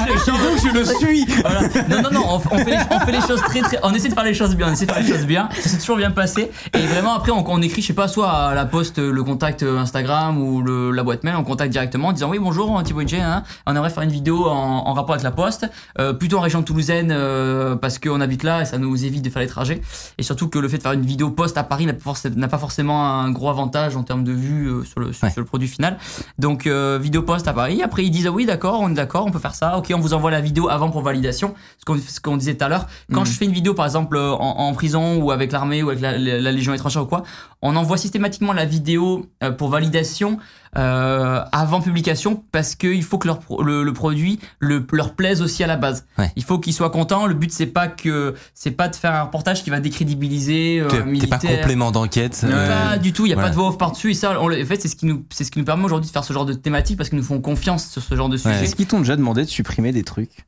je 0.08 0.14
le 0.14 0.20
change. 0.20 0.40
Je 0.64 0.70
le 0.72 0.86
suis 0.86 1.26
Voilà. 1.42 1.62
Non, 1.90 2.02
non, 2.04 2.12
non, 2.12 2.26
on, 2.30 2.36
on 2.36 2.58
fait 2.60 2.66
les, 2.72 2.78
on 2.92 3.00
fait 3.00 3.12
les 3.12 3.22
choses 3.22 3.42
très, 3.42 3.62
très. 3.62 3.80
On 3.82 3.92
essaie 3.96 4.10
de 4.10 4.14
faire 4.14 4.24
les 4.24 4.36
choses 4.36 4.56
bien, 4.56 4.68
on 4.70 4.72
essaie 4.74 4.86
de 4.86 4.92
faire 4.92 5.02
les 5.02 5.10
choses 5.10 5.26
bien. 5.26 5.50
Ça 5.60 5.70
s'est 5.70 5.80
toujours 5.80 5.98
bien 5.98 6.12
passé. 6.12 6.52
Et 6.76 6.86
vraiment, 6.86 7.16
après, 7.16 7.32
on, 7.32 7.44
on 7.50 7.62
écrit, 7.64 7.82
je 7.82 7.88
sais 7.88 7.94
pas, 7.94 8.08
soit 8.08 8.30
à 8.32 8.54
la 8.54 8.66
poste, 8.66 9.00
le 9.00 9.24
contact 9.24 9.64
Instagram 9.64 10.38
ou 10.40 10.62
le, 10.62 10.92
la 10.92 11.02
boîte 11.02 11.24
mail, 11.24 11.36
on 11.38 11.44
contacte 11.44 11.72
directement 11.72 12.10
en 12.10 12.12
disant 12.12 12.30
Oui, 12.30 12.38
bonjour, 12.40 12.84
Thibaut 12.84 13.00
Inge, 13.02 13.16
hein, 13.16 13.42
on 13.66 13.76
aimerait 13.76 13.90
faire 13.90 14.04
une 14.04 14.12
vidéo 14.12 14.46
en, 14.48 14.54
en 14.88 14.94
rapport 14.94 15.16
avec 15.16 15.24
la 15.24 15.32
poste, 15.32 15.68
euh, 16.00 16.14
plutôt 16.14 16.38
en 16.38 16.42
région 16.42 16.62
toulousaine, 16.62 17.10
euh, 17.12 17.76
parce 17.76 17.98
qu'on 17.98 18.22
habite 18.22 18.44
là 18.44 18.62
et 18.62 18.66
ça 18.66 18.78
nous 18.78 19.06
évite 19.06 19.24
de 19.24 19.30
faire 19.32 19.42
les 19.42 19.48
trajets. 19.48 19.82
Et 20.20 20.24
surtout 20.24 20.50
que 20.50 20.60
le 20.60 20.70
fait 20.70 20.78
de 20.78 20.84
faire 20.84 20.92
une 20.94 21.02
vidéo 21.06 21.32
poste 21.32 21.58
à 21.58 21.64
Paris 21.64 21.88
n'a 21.88 21.94
pas, 21.94 22.12
forcé- 22.12 22.36
n'a 22.36 22.48
pas 22.48 22.60
forcément 22.60 23.10
un 23.22 23.32
gros 23.32 23.50
avantage 23.50 23.96
en 23.96 24.04
termes 24.04 24.24
de 24.24 24.34
vues 24.34 24.68
euh, 24.68 24.84
sur, 24.84 25.00
le, 25.00 25.14
sur, 25.14 25.24
Ouais. 25.24 25.32
sur 25.32 25.42
le 25.42 25.48
produit 25.48 25.68
final. 25.68 25.98
Donc, 26.38 26.68
euh, 26.68 27.00
vidéo 27.02 27.22
post 27.24 27.48
à 27.48 27.54
Paris. 27.54 27.82
Après, 27.84 28.04
ils 28.06 28.12
disent 28.12 28.28
ah 28.28 28.32
oui, 28.32 28.46
d'accord, 28.46 28.80
on 28.82 28.90
est 28.90 28.94
d'accord, 28.96 29.26
on 29.26 29.32
peut 29.32 29.40
faire 29.40 29.56
ça. 29.56 29.78
Ok, 29.78 29.92
on 29.96 30.00
vous 30.00 30.14
envoie 30.14 30.32
la 30.32 30.42
vidéo 30.42 30.70
avant 30.70 30.90
pour 30.90 31.02
validation. 31.02 31.54
Ce 31.80 31.86
qu'on 31.86 31.98
ce 31.98 32.20
qu'on 32.20 32.38
disait 32.38 32.56
tout 32.56 32.66
à 32.66 32.70
l'heure. 32.70 32.88
Quand 33.14 33.22
Mhm. 33.22 33.26
je 33.28 33.32
fais 33.32 33.46
une 33.46 33.52
vidéo, 33.54 33.74
par 33.74 33.86
exemple, 33.86 34.18
en, 34.18 34.38
en 34.40 34.74
prison 34.74 35.18
ou 35.22 35.32
avec 35.32 35.52
l'armée 35.52 35.84
ou 35.84 35.90
avec 35.90 36.02
la, 36.02 36.18
la- 36.18 36.40
la 36.40 36.52
Légion 36.52 36.74
étrangère 36.74 37.04
ou 37.04 37.08
quoi, 37.08 37.24
on 37.62 37.76
envoie 37.76 37.98
systématiquement 37.98 38.54
la 38.54 38.66
vidéo 38.66 39.26
euh, 39.44 39.52
pour 39.52 39.70
validation 39.70 40.38
euh, 40.78 41.44
avant 41.52 41.82
publication 41.82 42.44
parce 42.52 42.76
qu'il 42.76 43.04
faut 43.04 43.18
que 43.18 43.28
leur, 43.28 43.40
pro- 43.40 43.64
le, 43.64 43.84
le 43.84 43.94
produit 43.94 44.40
le, 44.60 44.86
leur 44.92 45.14
plaise 45.16 45.42
aussi 45.42 45.64
à 45.64 45.68
la 45.68 45.76
base. 45.78 46.06
Ouais. 46.18 46.32
Il 46.36 46.44
faut 46.44 46.60
qu'ils 46.60 46.74
soient 46.74 46.90
contents. 46.90 47.26
Le 47.28 47.34
but, 47.34 47.52
c'est 47.52 47.66
pas 47.66 47.88
que 47.88 48.36
c'est 48.54 48.72
pas 48.72 48.88
de 48.88 48.96
faire 48.96 49.14
un 49.16 49.24
reportage 49.24 49.64
qui 49.64 49.70
va 49.70 49.80
décrédibiliser 49.80 50.80
euh, 50.82 51.18
T'es 51.20 51.28
pas 51.28 51.40
complément 51.40 51.92
d'enquête. 51.92 52.42
Euh, 52.44 52.90
Pas 52.92 52.98
du 52.98 53.14
tout, 53.14 53.26
il 53.26 53.30
n'y 53.30 53.34
a 53.34 53.36
voilà. 53.36 53.50
pas 53.50 53.52
de 53.52 53.60
voix 53.60 53.70
off 53.70 53.78
par-dessus 53.78 54.12
et 54.12 54.14
ça, 54.14 54.40
on 54.42 54.48
en 54.52 54.66
fait, 54.66 54.82
c'est 54.82 54.88
ce 54.88 54.96
qui 54.96 55.06
nous, 55.06 55.24
c'est 55.32 55.44
ce 55.44 55.52
qui 55.52 55.60
nous 55.60 55.66
permet 55.66 55.84
aujourd'hui 55.86 56.08
de 56.08 56.14
faire 56.14 56.24
ce 56.24 56.34
genre 56.34 56.46
de 56.46 56.54
thématique 56.54 56.98
parce 56.98 57.10
qu'ils 57.10 57.18
nous 57.20 57.24
font 57.26 57.42
confiance 57.42 57.88
sur 57.90 58.02
ce 58.02 58.16
genre 58.16 58.30
de 58.30 58.38
sujet. 58.38 58.56
Ouais. 58.56 58.64
Est-ce 58.64 58.76
qu'ils 58.76 58.88
t'ont 58.88 59.00
déjà 59.00 59.16
demandé 59.16 59.44
de 59.44 59.50
supprimer 59.50 59.92
des 59.92 60.04
trucs? 60.04 60.46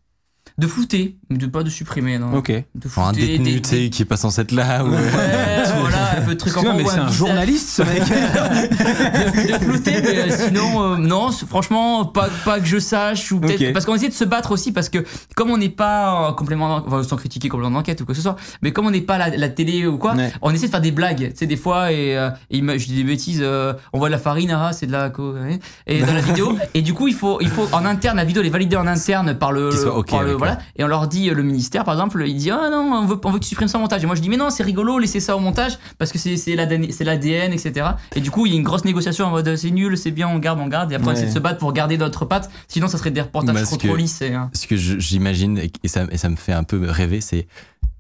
De 0.57 0.67
flouter, 0.67 1.15
de 1.29 1.45
pas 1.45 1.63
de 1.63 1.69
supprimer, 1.69 2.17
non. 2.19 2.33
Ok. 2.33 2.51
De 2.51 2.63
un 2.97 3.11
détenu, 3.13 3.61
des- 3.61 3.89
qui 3.89 4.01
est 4.01 4.05
pas 4.05 4.17
censé 4.17 4.41
être 4.41 4.51
là. 4.51 4.83
Ou... 4.83 4.89
Ouais, 4.89 4.97
voilà, 5.79 5.98
peu 6.29 6.35
de 6.35 6.39
trucs 6.39 6.55
mais 6.75 6.85
c'est 6.85 6.99
un 6.99 7.11
journaliste, 7.11 7.69
ce 7.69 7.81
mec. 7.81 8.03
de, 8.03 9.53
de 9.53 9.63
flouter, 9.63 10.01
mais 10.01 10.31
sinon, 10.31 10.83
euh, 10.93 10.97
non, 10.97 11.31
franchement, 11.31 12.05
pas, 12.05 12.29
pas 12.45 12.59
que 12.59 12.65
je 12.65 12.79
sache. 12.79 13.31
Ou 13.31 13.39
peut-être 13.39 13.73
parce 13.73 13.85
qu'on 13.85 13.95
essaie 13.95 14.09
de 14.09 14.13
se 14.13 14.23
battre 14.23 14.51
aussi, 14.51 14.71
parce 14.71 14.89
que 14.89 14.99
comme 15.35 15.49
on 15.49 15.57
n'est 15.57 15.69
pas 15.69 16.29
euh, 16.29 16.31
complément, 16.33 16.83
enfin, 16.85 17.03
sans 17.03 17.15
critiquer 17.15 17.49
complément 17.49 17.71
d'enquête 17.71 18.01
ou 18.01 18.05
quoi 18.05 18.13
que 18.13 18.17
ce 18.17 18.23
soit, 18.23 18.35
mais 18.61 18.71
comme 18.71 18.85
on 18.87 18.91
n'est 18.91 19.01
pas 19.01 19.17
la, 19.17 19.29
la 19.35 19.49
télé 19.49 19.85
ou 19.87 19.97
quoi, 19.97 20.13
Ouais. 20.15 20.31
on 20.41 20.51
essaie 20.53 20.65
de 20.67 20.71
faire 20.71 20.81
des 20.81 20.91
blagues, 20.91 21.29
tu 21.31 21.37
sais, 21.37 21.45
des 21.45 21.55
fois, 21.57 21.91
et, 21.91 22.17
euh, 22.17 22.29
et 22.49 22.59
je 22.59 22.85
dis 22.87 22.95
des 22.95 23.03
bêtises, 23.03 23.39
euh, 23.41 23.73
on 23.93 23.99
voit 23.99 24.09
de 24.09 24.13
la 24.13 24.17
farine, 24.19 24.51
ah, 24.51 24.71
c'est 24.73 24.85
de 24.87 24.91
la 24.91 25.05
hein, 25.05 25.57
et 25.87 26.01
dans 26.01 26.13
la 26.13 26.21
vidéo, 26.21 26.57
et 26.73 26.81
du 26.81 26.93
coup, 26.93 27.07
il 27.07 27.13
faut, 27.15 27.39
il 27.41 27.47
faut 27.49 27.67
en 27.71 27.85
interne, 27.85 28.17
la 28.17 28.25
vidéo 28.25 28.41
elle 28.41 28.47
est 28.47 28.51
validée 28.51 28.75
en 28.75 28.87
interne 28.87 29.33
par 29.35 29.51
le, 29.51 29.69
Qu'il 29.69 29.79
soit 29.79 29.95
ok 29.97 30.09
par 30.09 30.19
le- 30.21 30.27
avec, 30.29 30.37
voilà, 30.37 30.57
et 30.77 30.83
on 30.83 30.87
leur 30.87 31.07
dit, 31.07 31.29
le 31.29 31.43
ministère, 31.43 31.83
par 31.83 31.93
exemple, 31.95 32.23
il 32.27 32.35
dit, 32.35 32.51
ah 32.51 32.69
non, 32.71 32.89
on 32.93 33.05
veut, 33.05 33.17
on 33.23 33.31
veut 33.31 33.39
que 33.39 33.43
tu 33.43 33.49
supprimes 33.49 33.67
ça 33.67 33.77
au 33.77 33.81
montage. 33.81 34.03
Et 34.03 34.05
moi, 34.05 34.15
je 34.15 34.21
dis, 34.21 34.29
mais 34.29 34.37
non, 34.37 34.49
c'est 34.49 34.63
rigolo, 34.63 34.99
laissez 34.99 35.19
ça 35.19 35.35
au 35.35 35.39
montage, 35.39 35.77
parce 35.97 36.11
que 36.11 36.17
c'est 36.19 36.37
c'est 36.37 36.55
l'ADN, 36.55 36.91
c'est 36.91 37.03
l'ADN, 37.03 37.51
etc. 37.53 37.87
Et 38.15 38.21
du 38.21 38.29
coup, 38.29 38.45
il 38.45 38.51
y 38.51 38.55
a 38.55 38.57
une 38.57 38.63
grosse 38.63 38.85
négociation 38.85 39.25
en 39.25 39.31
mode, 39.31 39.55
c'est 39.55 39.71
nul, 39.71 39.97
c'est 39.97 40.11
bien, 40.11 40.27
on 40.27 40.37
garde, 40.37 40.59
on 40.59 40.67
garde, 40.67 40.91
et 40.91 40.95
après, 40.95 41.07
on 41.07 41.11
Ouais. 41.11 41.17
essaie 41.17 41.27
de 41.27 41.33
se 41.33 41.39
battre 41.39 41.57
pour 41.59 41.73
garder 41.73 41.97
notre 41.97 42.25
patte, 42.25 42.49
sinon, 42.67 42.87
ça 42.87 42.97
serait 42.97 43.11
des 43.11 43.21
reportages 43.21 43.63
trop, 43.63 43.77
trop 43.77 43.95
lisses. 43.95 44.21
et, 44.21 44.33
hein. 44.33 44.51
Ce 44.53 44.67
que 44.67 44.75
j'imagine, 44.75 45.57
et, 45.57 45.71
et 45.83 45.87
ça, 45.87 46.05
et 46.11 46.17
ça 46.17 46.29
me 46.29 46.35
fait 46.35 46.53
un 46.53 46.63
peu 46.63 46.89
rêver, 46.89 47.21
c'est 47.21 47.47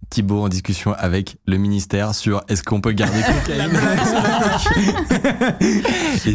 Thibaut 0.09 0.41
en 0.41 0.49
discussion 0.49 0.93
avec 0.97 1.37
le 1.45 1.57
ministère 1.57 2.15
sur 2.15 2.41
est-ce 2.49 2.63
qu'on 2.63 2.81
peut 2.81 2.93
garder 2.93 3.19
cocaïne. 3.45 3.69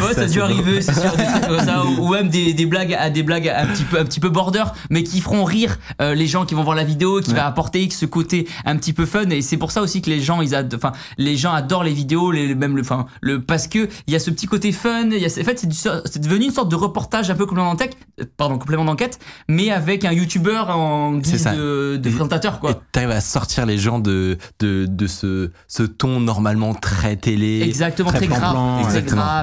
Ouais, 0.01 0.15
ça, 0.15 0.21
a 0.23 0.27
dû 0.27 0.41
arriver, 0.41 0.81
c'est 0.81 0.95
sûr, 0.95 1.11
des 1.17 1.25
trucs 1.25 1.47
comme 1.47 1.65
ça, 1.65 1.85
ou 1.85 2.05
ou 2.07 2.13
même 2.13 2.29
des, 2.29 2.53
des 2.55 2.67
blagues, 2.67 2.95
à 2.95 3.11
des 3.11 3.23
blagues 3.23 3.49
un 3.49 3.67
petit 3.67 3.83
peu, 3.85 3.99
un 3.99 4.05
petit 4.05 4.21
peu 4.21 4.29
border, 4.29 4.63
mais 4.91 5.03
qui 5.03 5.21
feront 5.21 5.43
rire 5.45 5.79
euh, 6.01 6.15
les 6.15 6.27
gens 6.27 6.45
qui 6.45 6.55
vont 6.55 6.63
voir 6.63 6.77
la 6.77 6.85
vidéo, 6.85 7.21
qui 7.21 7.31
Ouais. 7.31 7.37
va 7.37 7.47
apporter 7.47 7.89
ce 7.91 8.07
côté 8.07 8.47
un 8.65 8.77
petit 8.77 8.93
peu 8.93 9.07
fun, 9.07 9.29
et 9.31 9.43
c'est 9.43 9.57
pour 9.57 9.73
ça 9.73 9.83
aussi 9.83 10.03
que 10.03 10.11
les 10.11 10.21
gens, 10.21 10.41
ils 10.41 10.55
ad- 10.55 10.73
enfin, 10.75 10.93
les 11.19 11.37
gens 11.37 11.53
adorent 11.53 11.83
les 11.85 11.93
vidéos, 11.93 12.31
les, 12.31 12.55
même 12.55 12.77
le, 12.77 12.83
enfin, 12.83 13.07
le, 13.23 13.43
parce 13.43 13.67
que 13.67 13.89
il 14.07 14.13
y 14.13 14.17
a 14.17 14.21
ce 14.21 14.31
petit 14.31 14.47
côté 14.47 14.71
fun, 14.71 15.09
il 15.11 15.19
y 15.19 15.25
a, 15.25 15.29
en 15.29 15.45
fait, 15.45 15.59
c'est 16.05 16.19
devenu 16.21 16.45
une 16.47 16.53
sorte 16.53 16.69
de 16.71 16.77
reportage 16.77 17.31
un 17.31 17.35
peu 17.35 17.47
complément 17.47 17.71
d'enquête, 17.73 17.97
euh, 18.21 18.25
pardon, 18.37 18.57
complément 18.59 18.85
d'enquête, 18.85 19.19
mais 19.49 19.71
avec 19.71 20.05
un 20.05 20.13
youtubeur 20.13 20.71
en 20.71 21.15
guise 21.15 21.45
de, 21.45 21.99
présentateur, 22.09 22.61
quoi. 22.61 22.81
t'arrives 22.93 23.11
à 23.11 23.21
sortir 23.21 23.54
les 23.67 23.79
gens 23.79 23.99
de, 23.99 24.39
de, 24.61 24.87
de 24.89 25.07
ce, 25.07 25.51
ce 25.69 25.83
ton 25.83 26.21
normalement 26.21 26.75
très 26.75 27.17
télé. 27.17 27.61
Exactement, 27.63 28.11
très 28.11 28.19
très, 28.19 28.27
grave, 28.29 28.41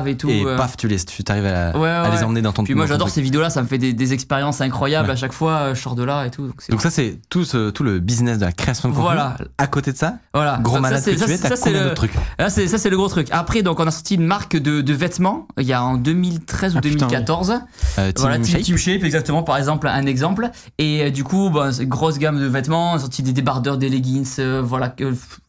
très 0.04 0.12
et 0.12 0.18
tout. 0.18 0.30
Et 0.30 0.44
euh. 0.46 0.58
paf, 0.58 0.78
tu 0.78 0.88
les, 0.88 1.00
tu 1.04 1.24
t'arrives 1.24 1.46
à, 1.46 1.78
Ouais, 1.78 1.90
à 1.90 2.04
ouais. 2.04 2.12
les 2.16 2.24
emmener 2.24 2.42
dans 2.42 2.52
ton 2.54 2.64
Puis 2.64 2.74
moi 2.76 2.86
j'adore 2.88 3.10
ces 3.10 3.22
vidéos-là, 3.22 3.50
ça 3.50 3.62
me 3.62 3.68
fait 3.68 3.78
des, 3.78 3.94
des 3.94 4.14
expériences 4.14 4.62
incroyables 4.62 5.08
Ouais. 5.08 5.14
à 5.14 5.16
chaque 5.16 5.34
fois, 5.34 5.52
euh, 5.54 5.76
je 5.76 5.82
sors 5.82 5.96
de 5.96 6.04
là 6.04 6.26
et 6.26 6.32
tout. 6.32 6.52
Donc, 6.70 6.82
ça, 6.82 6.90
c'est 6.90 7.20
tout, 7.30 7.44
ce, 7.46 7.70
tout 7.70 7.84
le 7.84 8.00
business 8.00 8.38
de 8.38 8.46
la 8.46 8.52
création 8.52 8.90
de 8.90 8.94
contenu. 8.94 9.06
Voilà. 9.08 9.38
À 9.58 9.68
côté 9.68 9.92
de 9.92 9.98
ça, 9.98 10.16
Voilà. 10.34 10.60
gros 10.62 10.76
Donc, 10.76 10.84
malade 10.84 11.04
que 11.04 11.16
ça, 11.18 11.26
tu 11.26 11.32
es, 11.32 11.38
t'as 11.38 11.56
combien 11.56 11.74
le- 11.80 11.84
d'autres 11.86 11.96
trucs? 11.96 12.14
Là, 12.40 12.50
c'est 12.50 12.68
ça, 12.68 12.78
c'est 12.78 12.90
le 12.90 12.98
gros 12.98 13.08
truc. 13.08 13.28
Après, 13.32 13.62
donc, 13.62 13.80
on 13.80 13.88
a 13.88 13.92
sorti 13.92 14.16
une 14.16 14.26
marque 14.26 14.58
de, 14.58 14.82
de 14.82 14.94
vêtements. 14.94 15.48
Il 15.60 15.66
y 15.66 15.74
a 15.74 15.84
en 15.84 15.96
2013 15.96 16.74
ou 16.76 16.78
Ah, 16.78 16.82
putain, 16.82 17.08
2014. 17.08 17.52
euh, 18.00 18.12
Team 18.12 18.14
Voilà, 18.18 18.36
Team, 18.38 18.46
Shape 18.46 18.62
Team 18.62 18.78
Shape, 18.78 19.04
exactement. 19.04 19.44
Par 19.44 19.58
exemple, 19.58 19.88
un 19.88 20.06
exemple. 20.06 20.50
Et 20.78 21.04
euh, 21.04 21.10
du 21.10 21.24
coup, 21.24 21.50
bah, 21.50 21.70
grosse 21.82 22.18
gamme 22.20 22.40
de 22.40 22.46
vêtements. 22.46 22.94
On 22.94 22.96
a 22.96 23.00
sorti 23.00 23.24
des 23.24 23.34
débardeurs, 23.34 23.78
des 23.78 23.90
leggings, 24.02 24.28
euh, 24.40 24.62
voilà, 24.64 24.96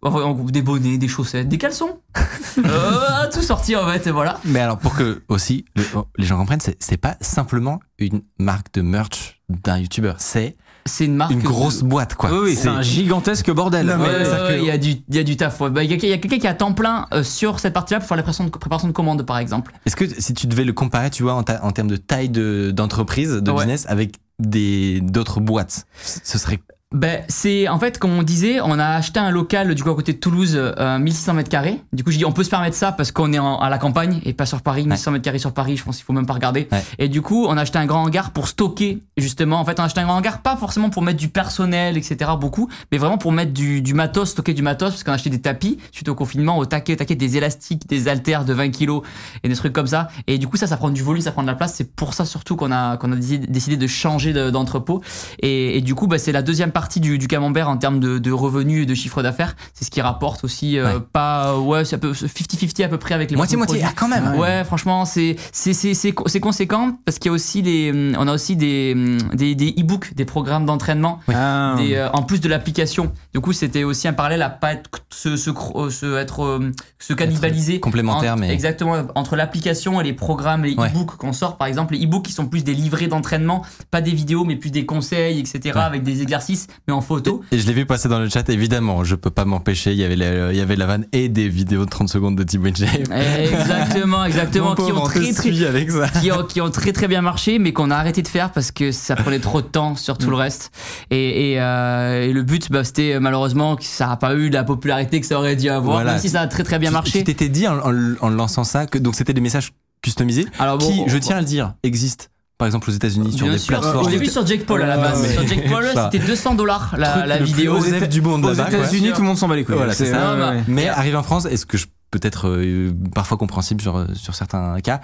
en- 0.03 0.09
en- 0.15 0.35
des 0.35 0.63
bonnets, 0.63 0.99
des 0.99 1.09
chaussettes, 1.09 1.49
des 1.49 1.59
caleçons. 1.59 1.99
euh, 2.59 3.31
tout 3.33 3.43
sorti 3.43 3.75
en 3.77 3.87
fait, 3.89 4.07
et 4.07 4.11
voilà. 4.11 4.39
Mais 4.45 4.61
alors, 4.61 4.79
pour 4.79 4.95
que 4.95 5.23
aussi 5.29 5.65
le- 5.77 5.85
les 6.19 6.27
gens 6.27 6.39
comprennent, 6.39 6.61
c'est, 6.61 6.97
pas 6.97 7.17
simplement 7.21 7.81
une 7.99 8.23
marque 8.39 8.73
de 8.75 8.83
merch 8.83 9.41
d'un 9.49 9.79
youtubeur, 9.79 10.17
c'est 10.19 10.57
C'est 10.87 11.05
une 11.07 11.15
marque. 11.17 11.33
une 11.33 11.41
de- 11.41 11.45
grosse 11.47 11.83
boîte, 11.83 12.15
quoi. 12.15 12.31
Oui, 12.43 12.55
c'est 12.57 12.69
un 12.69 12.83
gigantesque 12.83 13.51
bordel. 13.51 13.87
Ouais, 13.89 13.95
ouais, 13.97 14.31
ouais, 14.31 14.59
il 14.61 14.65
y 14.67 14.71
a 14.71 14.79
du, 14.79 14.91
il 15.09 15.15
y 15.15 15.19
a 15.19 15.23
du 15.25 15.37
taf. 15.37 15.61
Bah, 15.71 15.83
Il 15.85 15.91
y 15.91 15.95
a, 15.95 16.19
quelqu'un 16.19 16.39
qui 16.39 16.47
a 16.47 16.55
temps 16.55 16.73
plein 16.75 17.07
euh, 17.13 17.23
sur 17.23 17.59
cette 17.61 17.73
partie-là 17.73 18.01
pour 18.01 18.09
faire 18.09 18.17
la 18.17 18.23
préparation 18.23 18.45
de, 18.45 18.51
préparation 18.51 18.89
de 18.89 18.93
commandes, 18.93 19.23
par 19.25 19.39
exemple. 19.39 19.73
Est-ce 19.87 19.97
que 19.97 20.05
si 20.21 20.35
tu 20.35 20.47
devais 20.47 20.65
le 20.65 20.73
comparer, 20.73 21.11
tu 21.11 21.23
vois, 21.23 21.35
en, 21.35 21.43
ta- 21.43 21.65
en 21.65 21.71
termes 21.73 21.89
de 21.89 21.97
taille 21.97 22.29
de, 22.29 22.71
d'entreprise, 22.75 23.31
de 23.31 23.51
Ouais. 23.51 23.59
business, 23.59 23.87
avec 23.89 24.17
des, 24.39 25.01
d'autres 25.01 25.41
boîtes, 25.41 25.87
ce 26.03 26.37
serait 26.39 26.61
Ben, 26.93 27.23
c'est 27.29 27.69
en 27.69 27.79
fait, 27.79 27.99
comme 27.99 28.13
on 28.13 28.23
disait, 28.23 28.61
on 28.61 28.79
a 28.79 28.85
acheté 28.87 29.19
un 29.21 29.31
local 29.31 29.75
du 29.75 29.83
coup 29.83 29.91
à 29.91 29.95
côté 29.95 30.13
de 30.13 30.19
Toulouse, 30.19 30.53
euh, 30.57 30.99
1600 30.99 31.35
mètres 31.35 31.49
carrés. 31.49 31.81
Du 31.93 32.05
coup, 32.05 32.11
je 32.11 32.19
dis 32.19 32.25
on 32.25 32.33
peut 32.33 32.45
se 32.45 32.51
permettre 32.51 32.77
ça 32.77 32.93
parce 32.93 33.13
qu'on 33.13 33.33
est 33.33 33.39
en- 33.39 33.59
à 33.59 33.69
la 33.71 33.79
campagne 33.79 34.21
et 34.25 34.33
pas 34.33 34.47
sur 34.47 34.61
Paris. 34.63 34.83
1600 34.87 35.11
mètres 35.13 35.25
carrés 35.25 35.39
sur 35.39 35.53
Paris, 35.53 35.77
je 35.77 35.85
pense 35.85 35.97
qu'il 35.97 36.05
faut 36.05 36.13
même 36.13 36.27
pas 36.27 36.35
regarder. 36.35 36.69
Ouais. 36.71 36.83
Et 36.99 37.09
du 37.09 37.23
coup, 37.23 37.47
on 37.49 37.57
a 37.57 37.63
acheté 37.63 37.79
un 37.79 37.87
grand 37.87 38.03
hangar 38.05 38.31
pour 38.33 38.47
stocker 38.49 39.03
justement. 39.17 39.59
En 39.61 39.65
fait, 39.65 39.79
on 39.81 39.83
a 39.83 39.87
acheté 39.87 40.01
un 40.01 40.05
grand 40.05 40.17
hangar 40.17 40.43
pas 40.43 40.57
forcément 40.57 40.91
pour 40.91 41.03
mettre 41.03 41.19
du 41.19 41.29
personnel, 41.29 41.97
etc. 41.97 42.31
Beaucoup, 42.39 42.69
mais 42.91 42.99
vraiment 42.99 43.19
pour 43.19 43.33
mettre 43.33 43.53
du, 43.53 43.81
du 43.83 43.95
matos, 43.95 44.31
stocker 44.31 44.53
du 44.55 44.63
matos 44.63 44.91
parce 44.91 45.03
qu'on 45.05 45.13
a 45.13 45.15
acheté 45.15 45.31
des 45.31 45.41
tapis 45.41 45.79
suite 45.93 46.09
au 46.09 46.15
confinement, 46.15 46.59
au 46.59 46.67
taquet, 46.67 46.97
taquet 46.97 47.15
des 47.15 47.37
élastiques, 47.37 47.89
des 47.89 48.09
haltères 48.09 48.45
de 48.45 48.53
20 48.53 48.71
kilos 48.71 49.03
et 49.43 49.49
des 49.49 49.55
trucs 49.57 49.73
comme 49.73 49.87
ça. 49.87 50.09
Et 50.27 50.37
du 50.39 50.47
coup, 50.47 50.57
ça, 50.59 50.67
ça 50.67 50.77
prend 50.77 50.91
du 50.91 51.03
volume, 51.03 51.23
ça 51.23 51.33
prend 51.33 51.43
de 51.43 51.47
la 51.49 51.55
place. 51.55 51.75
C'est 51.75 51.95
pour 51.95 52.13
ça 52.15 52.25
surtout 52.27 52.57
qu'on 52.57 52.71
a 52.71 52.97
qu'on 52.99 53.13
a 53.13 53.17
décidé, 53.17 53.77
de 53.79 53.87
changer 53.87 54.33
de- 54.35 54.51
d'entrepôt. 54.51 55.01
Et, 55.41 55.79
et 55.79 55.81
du 55.81 55.95
coup, 55.95 56.07
bah, 56.07 56.19
c'est 56.19 56.33
la 56.33 56.43
deuxième 56.43 56.71
partie 56.71 56.82
du, 57.01 57.19
du 57.19 57.27
camembert 57.29 57.69
en 57.69 57.77
termes 57.77 58.01
de, 58.01 58.19
de 58.19 58.33
revenus 58.33 58.83
et 58.83 58.87
de 58.87 58.95
chiffre 58.95 59.23
d'affaires. 59.23 59.57
C'est 59.75 59.85
ce 59.85 59.91
qui 59.91 60.01
rapporte 60.01 60.45
aussi 60.45 60.79
euh, 60.79 60.95
Ouais. 60.95 61.01
pas 61.13 61.59
ouais, 61.59 61.85
c'est 61.85 61.97
un 61.97 61.99
peu 61.99 62.13
50-50 62.13 62.85
à 62.85 62.89
peu 62.89 62.99
près 62.99 63.15
avec 63.15 63.31
les 63.31 63.37
moitié 63.37 63.57
moitié. 63.57 63.83
Ah, 63.85 63.93
quand 63.95 64.09
même. 64.09 64.35
Ouais, 64.39 64.65
franchement, 64.65 65.05
c'est 65.05 65.37
c'est 65.53 65.73
c'est 65.73 65.95
c'est 65.95 66.13
co- 66.13 66.29
c'est 66.29 66.41
conséquent 66.41 66.99
parce 67.05 67.19
qu'il 67.19 67.29
y 67.29 67.33
a 67.33 67.35
aussi 67.35 67.63
les 67.63 68.13
on 68.19 68.27
a 68.29 68.33
aussi 68.33 68.57
des 68.57 68.95
des 69.35 69.55
des 69.55 69.75
e-books, 69.79 70.15
des 70.15 70.25
programmes 70.25 70.67
d'entraînement 70.67 71.21
Ah. 71.33 71.75
des, 71.79 71.95
euh, 71.95 72.09
en 72.13 72.23
plus 72.23 72.41
de 72.41 72.49
l'application. 72.49 73.13
Du 73.33 73.41
coup, 73.41 73.53
c'était 73.53 73.85
aussi 73.85 74.09
un 74.09 74.13
parallèle 74.13 74.43
à 74.43 74.51
pas 74.51 74.73
être 74.73 74.91
se 75.11 75.37
se, 75.37 75.51
cro- 75.51 75.91
se 75.91 76.17
être 76.19 76.43
euh, 76.45 76.71
se 76.99 77.13
cannibaliser 77.15 77.81
complémentaire, 77.81 78.33
Entre- 78.33 78.41
mais- 78.41 78.53
exactement 78.53 78.97
entre 79.15 79.37
l'application 79.37 80.01
et 80.01 80.05
les 80.05 80.13
programmes, 80.13 80.65
les 80.65 80.75
Ouais. 80.75 80.89
e-books 80.89 81.17
qu'on 81.17 81.33
sort 81.33 81.57
par 81.57 81.69
exemple, 81.69 81.95
les 81.95 82.05
e-books 82.05 82.25
qui 82.27 82.33
sont 82.33 82.47
plus 82.47 82.65
des 82.65 82.75
livrets 82.75 83.07
d'entraînement, 83.09 83.63
pas 83.91 84.01
des 84.01 84.13
vidéos 84.13 84.45
mais 84.45 84.57
plus 84.57 84.71
des 84.71 84.87
conseils, 84.87 85.39
etc. 85.39 85.61
Ouais. 85.77 85.83
avec 85.83 86.03
des 86.03 86.23
exercices 86.23 86.67
mais 86.89 86.95
en 86.95 87.01
photo. 87.01 87.43
Et 87.53 87.59
je 87.59 87.67
l'ai 87.67 87.73
vu 87.73 87.87
passer 87.87 88.09
dans 88.09 88.19
le 88.19 88.29
chat, 88.29 88.49
évidemment, 88.49 89.05
je 89.05 89.15
peux 89.15 89.31
pas 89.31 89.45
m'empêcher, 89.45 89.93
il 89.93 89.99
y 89.99 90.05
avait 90.05 90.17
la, 90.17 90.53
il 90.53 90.57
y 90.59 90.61
avait 90.61 90.77
la 90.77 90.87
vanne 90.87 91.07
et 91.13 91.29
des 91.29 91.49
vidéos 91.49 91.85
de 91.85 91.91
30 91.91 92.09
secondes 92.09 92.37
de 92.37 92.43
Team 92.43 92.65
Shape. 92.75 93.09
Exactement, 93.51 94.25
exactement, 94.25 94.75
Mon 94.79 94.87
qui 94.87 94.93
ont 94.93 95.03
très 95.05 95.33
très 95.33 95.43
suit 95.51 95.65
avec 95.65 95.91
ça. 95.91 96.09
qui 96.21 96.31
ont, 96.33 96.45
qui 96.45 96.61
ont 96.61 96.71
très 96.71 96.93
très 96.93 97.09
bien 97.09 97.23
marché, 97.23 97.59
mais 97.59 97.73
qu'on 97.73 97.91
a 97.91 97.97
arrêté 97.97 98.23
de 98.23 98.29
faire 98.29 98.51
parce 98.53 98.71
que 98.71 98.93
ça 98.93 99.17
prenait 99.17 99.39
trop 99.39 99.61
de 99.63 99.67
temps 99.67 99.97
sur 99.97 100.19
tout 100.19 100.31
le 100.31 100.37
reste. 100.37 100.71
Et, 101.11 101.53
et, 101.53 101.61
euh, 101.61 102.23
et 102.29 102.33
le 102.33 102.43
but, 102.43 102.71
bah, 102.71 102.85
c'était 102.85 103.15
euh, 103.15 103.21
malheureusement 103.21 103.77
que 103.77 103.85
ça 103.85 104.07
n'a 104.07 104.17
pas 104.17 104.35
eu 104.35 104.49
la 104.51 104.65
popularité 104.65 105.21
que 105.21 105.27
ça 105.27 105.39
aurait 105.39 105.57
dû 105.57 105.69
avoir, 105.69 105.97
Voilà. 105.97 106.13
même 106.13 106.21
si 106.21 106.29
ça 106.29 106.41
a 106.41 106.47
très 106.47 106.63
très 106.65 106.79
bien 106.79 106.91
marché. 106.91 107.19
Tu 107.19 107.25
t'étais 107.25 107.49
dit 107.49 107.67
en, 107.69 107.79
en- 107.79 108.15
en 108.21 108.31
lançant 108.31 108.65
ça 108.65 108.87
que 108.87 108.99
donc 108.99 109.15
c'était 109.15 109.35
des 109.35 109.41
messages 109.41 109.73
customisés 110.03 110.47
Alors 110.59 110.79
bon, 110.79 111.05
qui, 111.05 111.11
je 111.11 111.19
tiens 111.19 111.37
à 111.37 111.41
le 111.41 111.47
dire, 111.47 111.75
existent. 111.83 112.25
Par 112.63 112.67
exemple 112.69 112.91
aux 112.91 112.93
États-Unis 112.93 113.33
sur 113.33 113.47
Bien 113.47 113.55
des 113.55 113.59
sûr, 113.59 113.81
plateformes. 113.81 114.05
je 114.07 114.11
l'ai 114.11 114.19
vu 114.19 114.27
sur 114.27 114.47
Jake 114.47 114.67
Paul 114.67 114.81
à 114.83 114.87
la 114.87 114.97
base. 114.97 115.33
Sur 115.33 115.43
mais- 115.43 115.49
Jake 115.49 115.69
Paul, 115.69 115.85
c'était 116.05 116.25
200 116.25 116.55
dollars 116.55 116.95
la, 116.97 117.39
vidéo. 117.39 117.75
osef 117.77 118.09
du 118.09 118.21
monde 118.21 118.45
Aux. 118.47 118.53
États-Unis, 118.55 119.11
tout 119.13 119.21
le 119.23 119.27
monde 119.27 119.37
s'en 119.37 119.49
bat 119.49 119.57
les 119.57 119.65
couilles. 119.65 119.75
Voilà, 119.75 119.95
c'est 119.95 120.07
ça. 120.07 120.35
ouais, 120.35 120.39
Non, 120.39 120.49
ouais. 120.51 120.63
Mais 120.69 120.87
arrivé 120.89 121.17
en 121.17 121.25
France, 121.25 121.45
est-ce 121.47 121.67
que 121.67 121.77
je 121.77 121.87
peut 122.13 122.21
être 122.23 122.47
euh, 122.47 122.93
parfois 123.17 123.37
compréhensible 123.37 123.81
sur, 123.81 124.07
sur 124.15 124.37
certains 124.37 124.79
cas, 124.81 125.01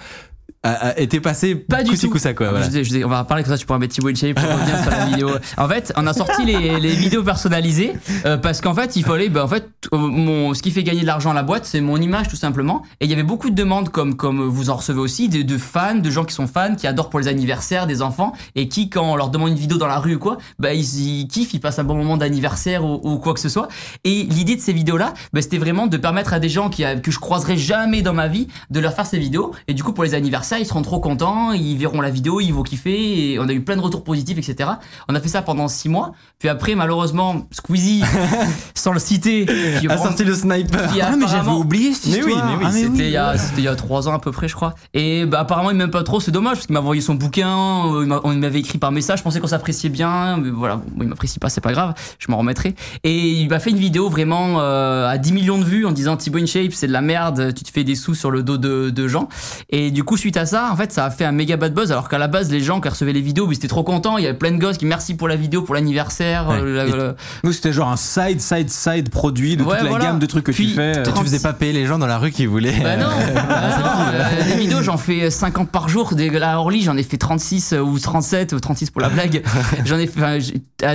été 0.97 1.19
passé 1.21 1.55
Pas 1.55 1.83
du 1.83 1.91
coup-ci, 1.91 2.05
tout. 2.07 2.11
coup-ça, 2.11 2.33
quoi. 2.33 2.49
voilà. 2.49 2.69
Je 2.69 2.83
je 2.83 3.03
on 3.05 3.07
va 3.09 3.23
parler 3.23 3.43
comme 3.43 3.53
ça, 3.53 3.57
tu 3.57 3.65
pourras 3.65 3.79
mettre 3.79 3.93
Thibaut 3.95 4.13
Shape 4.13 4.35
pour 4.35 4.49
revenir 4.51 4.77
sur 4.81 4.91
la 4.91 5.05
vidéo. 5.05 5.29
En 5.57 5.67
fait, 5.67 5.93
on 5.95 6.05
a 6.05 6.13
sorti 6.13 6.43
les, 6.45 6.79
les 6.79 6.91
vidéos 6.95 7.23
personnalisées 7.23 7.93
euh, 8.25 8.37
parce 8.37 8.59
qu'en 8.61 8.73
fait, 8.73 8.95
il 8.95 9.03
fallait, 9.05 9.29
bah, 9.29 9.43
en 9.45 9.47
fait, 9.47 9.69
euh, 9.93 9.97
mon, 9.97 10.53
ce 10.53 10.61
qui 10.61 10.71
fait 10.71 10.83
gagner 10.83 11.01
de 11.01 11.05
l'argent 11.05 11.31
à 11.31 11.33
la 11.33 11.43
boîte, 11.43 11.65
c'est 11.65 11.79
mon 11.81 11.97
image 11.97 12.27
tout 12.27 12.35
simplement. 12.35 12.83
Et 12.99 13.05
il 13.05 13.09
y 13.09 13.13
avait 13.13 13.23
beaucoup 13.23 13.49
de 13.49 13.55
demandes, 13.55 13.89
comme 13.89 14.15
comme 14.15 14.47
vous 14.47 14.69
en 14.69 14.75
recevez 14.75 14.99
aussi, 14.99 15.29
de, 15.29 15.43
de 15.43 15.57
fans, 15.57 15.95
de 15.95 16.09
gens 16.09 16.25
qui 16.25 16.33
sont 16.33 16.47
fans, 16.47 16.75
qui 16.75 16.87
adorent 16.87 17.09
pour 17.09 17.19
les 17.19 17.27
anniversaires 17.29 17.87
des 17.87 18.01
enfants 18.01 18.33
et 18.55 18.67
qui, 18.67 18.89
quand 18.89 19.03
on 19.09 19.15
leur 19.15 19.29
demande 19.29 19.49
une 19.49 19.55
vidéo 19.55 19.77
dans 19.77 19.87
la 19.87 19.99
rue 19.99 20.15
ou 20.15 20.19
quoi, 20.19 20.37
bah 20.59 20.73
ils, 20.73 21.21
ils 21.21 21.27
kiffent, 21.27 21.53
ils 21.53 21.59
passent 21.61 21.79
un 21.79 21.83
bon 21.85 21.95
moment 21.95 22.17
d'anniversaire 22.17 22.83
ou, 22.83 22.99
ou 23.03 23.17
quoi 23.17 23.33
que 23.33 23.39
ce 23.39 23.49
soit. 23.49 23.69
Et 24.03 24.23
l'idée 24.23 24.55
de 24.57 24.61
ces 24.61 24.73
vidéos-là, 24.73 25.13
bah, 25.31 25.41
c'était 25.41 25.57
vraiment 25.57 25.87
de 25.87 25.95
permettre 25.97 26.33
à 26.33 26.39
des 26.39 26.49
gens 26.49 26.69
qui, 26.69 26.83
que 27.01 27.11
je 27.11 27.19
croiserai 27.19 27.55
jamais 27.57 28.01
dans 28.01 28.13
ma 28.13 28.27
vie 28.27 28.47
de 28.71 28.79
leur 28.81 28.93
faire 28.93 29.05
ces 29.05 29.19
vidéos. 29.19 29.53
Et 29.67 29.73
du 29.73 29.83
coup, 29.83 29.93
pour 29.93 30.03
les 30.03 30.15
anniversaires, 30.15 30.48
ils 30.57 30.65
seront 30.65 30.81
trop 30.81 30.99
contents, 30.99 31.51
ils 31.51 31.75
verront 31.77 32.01
la 32.01 32.09
vidéo, 32.09 32.39
ils 32.39 32.51
vont 32.53 32.63
kiffer. 32.63 33.33
Et 33.33 33.39
on 33.39 33.47
a 33.47 33.51
eu 33.53 33.61
plein 33.61 33.75
de 33.75 33.81
retours 33.81 34.03
positifs, 34.03 34.37
etc. 34.37 34.69
On 35.09 35.13
a 35.15 35.19
fait 35.19 35.27
ça 35.27 35.41
pendant 35.41 35.67
six 35.67 35.89
mois. 35.89 36.13
Puis 36.39 36.47
après, 36.49 36.73
malheureusement, 36.75 37.45
Squeezie, 37.51 38.01
sans 38.73 38.93
le 38.93 38.99
citer, 38.99 39.45
qui, 39.79 39.87
A 39.87 39.97
sorti 39.97 40.23
le 40.23 40.33
sniper. 40.33 40.91
qui 40.93 41.01
Ah, 41.01 41.15
mais 41.17 41.27
j'avais 41.27 41.51
oublié 41.51 41.93
cette 41.93 42.13
Mais 42.13 42.23
oui, 42.23 42.31
histoire. 42.31 42.45
mais 42.47 42.55
oui, 42.57 42.63
Ah, 42.65 42.71
c'était 42.71 42.87
oui, 42.89 42.97
il 42.99 43.09
y 43.11 43.17
a 43.17 43.31
ouais. 43.33 43.37
c'était 43.37 43.57
il 43.61 43.63
y 43.65 43.67
a 43.67 43.75
trois 43.75 44.07
ans 44.07 44.13
à 44.13 44.19
peu 44.19 44.31
près 44.31 44.47
je 44.47 44.55
crois 44.55 44.73
et 44.93 45.25
bah 45.25 45.39
apparemment 45.41 45.71
il 45.71 45.75
m'aime 45.77 45.91
pas 45.91 46.03
trop 46.03 46.19
c'est 46.21 46.31
dommage 46.31 46.55
parce 46.55 46.65
qu'il 46.67 46.73
m'a 46.73 46.79
envoyé 46.79 47.01
son 47.01 47.15
bouquin 47.15 47.85
euh, 47.87 48.19
on 48.23 48.33
m'avait 48.35 48.59
écrit 48.59 48.77
par 48.77 48.91
message 48.91 49.19
je 49.19 49.23
pensais 49.23 49.39
qu'on 49.39 49.47
s'appréciait 49.47 49.89
bien 49.89 50.37
mais 50.37 50.49
voilà 50.49 50.77
bon, 50.77 51.03
il 51.03 51.07
m'apprécie 51.07 51.39
pas 51.39 51.49
c'est 51.49 51.61
pas 51.61 51.71
grave 51.73 51.93
je 52.19 52.31
m'en 52.31 52.37
remettrai 52.37 52.75
et 53.03 53.17
il 53.41 53.49
m'a 53.49 53.59
fait 53.59 53.71
une 53.71 53.77
vidéo 53.77 54.09
vraiment 54.09 54.59
euh, 54.61 55.07
à 55.09 55.17
10 55.17 55.31
millions 55.33 55.57
de 55.57 55.63
vues 55.65 55.85
en 55.85 55.91
disant 55.91 56.15
Thibaut 56.17 56.39
InShape 56.39 56.71
c'est 56.73 56.87
de 56.87 56.93
la 56.93 57.01
merde 57.01 57.53
tu 57.53 57.63
te 57.63 57.71
fais 57.71 57.83
des 57.83 57.95
sous 57.95 58.15
sur 58.15 58.31
le 58.31 58.43
dos 58.43 58.57
de, 58.57 58.89
de 58.89 59.07
gens 59.07 59.27
et 59.69 59.91
du 59.91 60.03
coup 60.03 60.15
suite 60.17 60.37
à 60.37 60.38
ça, 60.45 60.69
en 60.71 60.75
fait, 60.75 60.91
ça 60.91 61.05
a 61.05 61.09
fait 61.09 61.25
un 61.25 61.31
méga 61.31 61.57
bad 61.57 61.73
buzz. 61.73 61.91
Alors 61.91 62.09
qu'à 62.09 62.17
la 62.17 62.27
base, 62.27 62.49
les 62.51 62.61
gens 62.61 62.81
qui 62.81 62.89
recevaient 62.89 63.13
les 63.13 63.21
vidéos, 63.21 63.47
ils 63.51 63.55
étaient 63.55 63.67
trop 63.67 63.83
contents. 63.83 64.17
Il 64.17 64.23
y 64.23 64.27
avait 64.27 64.37
plein 64.37 64.51
de 64.51 64.57
gosses 64.57 64.77
qui 64.77 64.85
merci 64.85 65.15
pour 65.15 65.27
la 65.27 65.35
vidéo, 65.35 65.61
pour 65.61 65.75
l'anniversaire. 65.75 66.47
Ouais. 66.49 66.59
euh, 66.61 66.75
la- 66.75 66.85
Et- 66.85 66.91
la- 66.91 67.15
Nous, 67.43 67.53
c'était 67.53 67.73
genre 67.73 67.89
un 67.89 67.97
side, 67.97 68.41
side, 68.41 68.69
side 68.69 69.09
produit 69.09 69.57
de 69.57 69.63
Ouais, 69.63 69.77
toute 69.79 69.89
la 69.91 69.99
gamme 69.99 70.19
de 70.19 70.25
trucs 70.25 70.45
que 70.45 70.51
Puis, 70.51 70.69
tu 70.69 70.73
fais. 70.75 71.03
Toi, 71.03 71.13
tu 71.15 71.23
faisais 71.23 71.39
pas 71.39 71.53
payer 71.53 71.73
les 71.73 71.85
gens 71.85 71.97
dans 71.99 72.07
la 72.07 72.17
rue 72.17 72.31
qui 72.31 72.45
voulaient. 72.45 72.79
Bah 72.81 72.97
non, 72.97 73.05
euh, 73.07 73.33
bah 73.33 73.41
non, 73.79 74.13
euh, 74.13 74.45
les 74.49 74.55
vidéos 74.57 74.81
j'en 74.81 74.97
fais 74.97 75.29
50 75.29 75.69
par 75.69 75.89
jour. 75.89 76.13
À 76.41 76.59
Orly 76.59 76.81
j'en 76.81 76.95
ai 76.97 77.03
fait 77.03 77.17
36 77.17 77.73
euh, 77.73 77.79
ou 77.81 77.99
37 77.99 78.53
ou 78.53 78.59
36 78.59 78.89
pour 78.91 79.01
la 79.01 79.09
blague. 79.09 79.43
J'en 79.85 79.97
ai 79.97 80.07
fait, 80.07 80.39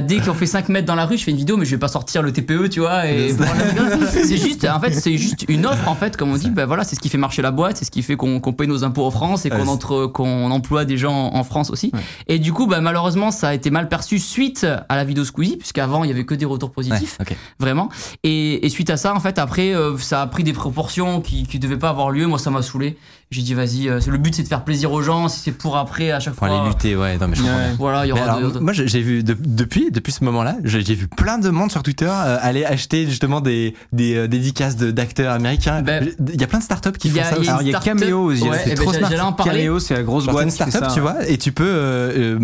dès 0.02 0.18
qu'on 0.18 0.34
fait 0.34 0.46
5 0.46 0.68
mètres 0.68 0.86
dans 0.86 0.94
la 0.94 1.06
rue, 1.06 1.16
je 1.18 1.24
fais 1.24 1.30
une 1.30 1.36
vidéo, 1.36 1.56
mais 1.56 1.64
je 1.64 1.70
vais 1.72 1.78
pas 1.78 1.88
sortir 1.88 2.22
le 2.22 2.32
TPE, 2.32 2.68
tu 2.70 2.80
vois. 2.80 3.06
Et 3.06 3.34
C'est 4.10 4.36
juste, 4.36 4.64
en 4.66 4.80
fait, 4.80 4.92
c'est 4.92 5.16
juste 5.16 5.44
une 5.48 5.66
offre, 5.66 5.88
en 5.88 5.94
fait, 5.94 6.16
comme 6.16 6.30
on 6.32 6.36
dit. 6.36 6.50
Bah 6.50 6.66
voilà, 6.66 6.84
c'est 6.84 6.96
ce 6.96 7.00
qui 7.00 7.08
fait 7.08 7.18
marcher 7.18 7.42
la 7.42 7.50
boîte, 7.50 7.76
c'est 7.78 7.84
ce 7.84 7.90
qui 7.90 8.02
fait 8.02 8.16
qu'on 8.16 8.40
qu'on 8.40 8.52
paye 8.52 8.68
nos 8.68 8.84
impôts 8.84 9.04
en 9.04 9.10
France 9.10 9.33
et 9.36 9.50
Ouais, 9.52 9.58
qu'on 9.58 9.68
entre- 9.68 10.06
qu'on 10.06 10.50
emploie 10.50 10.84
des 10.84 10.96
gens 10.96 11.30
en 11.34 11.44
France 11.44 11.70
aussi. 11.70 11.92
Et 12.28 12.38
du 12.38 12.52
coup, 12.52 12.66
bah, 12.66 12.80
malheureusement, 12.80 13.30
ça 13.30 13.48
a 13.48 13.54
été 13.54 13.70
mal 13.70 13.88
perçu 13.88 14.18
suite 14.18 14.66
à 14.88 14.96
la 14.96 15.04
vidéo 15.04 15.24
Squeezie, 15.24 15.56
puisqu'avant 15.56 16.04
il 16.04 16.08
y 16.08 16.12
avait 16.12 16.24
que 16.24 16.34
des 16.34 16.44
retours 16.46 16.68
Ouais, 16.70 16.74
positifs 16.74 17.18
vraiment. 17.58 17.88
Et, 18.22 18.64
et 18.64 18.68
suite 18.68 18.90
à 18.90 18.96
ça, 18.96 19.14
en 19.14 19.20
fait, 19.20 19.38
après, 19.38 19.74
euh, 19.74 19.96
ça 19.98 20.22
a 20.22 20.26
pris 20.26 20.44
des 20.44 20.52
proportions 20.52 21.20
qui, 21.20 21.44
qui 21.46 21.58
devaient 21.58 21.78
pas 21.78 21.88
avoir 21.90 22.10
lieu. 22.10 22.26
Moi, 22.26 22.38
ça 22.38 22.50
m'a 22.50 22.62
saoulé. 22.62 22.96
J'ai 23.34 23.42
dit, 23.42 23.54
vas-y, 23.54 23.88
euh, 23.88 23.98
le 24.06 24.16
but 24.18 24.32
c'est 24.32 24.44
de 24.44 24.48
faire 24.48 24.62
plaisir 24.62 24.92
aux 24.92 25.02
gens. 25.02 25.26
Si 25.28 25.40
c'est 25.40 25.50
pour 25.50 25.76
après, 25.76 26.12
à 26.12 26.20
chaque 26.20 26.34
Pour 26.34 26.46
fois. 26.46 26.56
aller 26.60 26.68
lutter, 26.68 26.94
ouais, 26.94 27.18
non, 27.18 27.26
mais 27.26 27.34
je 27.34 27.40
comprends 27.42 27.56
Ouais. 27.56 27.64
bien. 27.66 27.76
Voilà, 27.78 28.06
il 28.06 28.08
y 28.10 28.12
aura 28.12 28.22
alors, 28.36 28.52
de- 28.52 28.60
moi, 28.60 28.72
j'ai 28.72 29.00
vu 29.00 29.24
de- 29.24 29.36
depuis 29.40 29.90
depuis 29.90 30.12
ce 30.12 30.22
moment-là, 30.22 30.54
j'ai 30.62 30.82
vu 30.94 31.08
plein 31.08 31.38
de 31.38 31.50
monde 31.50 31.72
sur 31.72 31.82
Twitter 31.82 32.08
euh, 32.08 32.36
aller 32.40 32.64
acheter 32.64 33.06
justement 33.08 33.40
des 33.40 33.74
des 33.92 34.14
euh, 34.14 34.28
dédicaces 34.28 34.76
d'acteurs 34.76 35.32
américains. 35.32 35.82
Ben, 35.82 36.08
Il 36.32 36.40
y 36.40 36.44
a 36.44 36.46
plein 36.46 36.60
de 36.60 36.64
startups 36.64 36.92
qui 36.92 37.08
font 37.10 37.20
a- 37.20 37.24
ça 37.24 37.38
y 37.38 37.48
Alors, 37.48 37.62
il 37.62 37.68
y 37.70 37.74
a. 37.74 37.80
Cameo 37.80 38.20
aussi. 38.30 38.42
Ouais, 38.44 38.50
c'est 38.62 38.70
eh 38.70 38.74
ben, 38.76 38.82
trop 38.84 38.92
j'allais- 38.92 39.16
smart. 39.16 39.36
Cameo, 39.36 39.78
c'est 39.80 39.94
la 39.94 40.02
grosse 40.04 40.26
boîte 40.26 40.50
startup, 40.50 40.84
tu 40.94 41.00
vois, 41.00 41.26
et 41.28 41.36
tu 41.36 41.50
peux. 41.50 42.38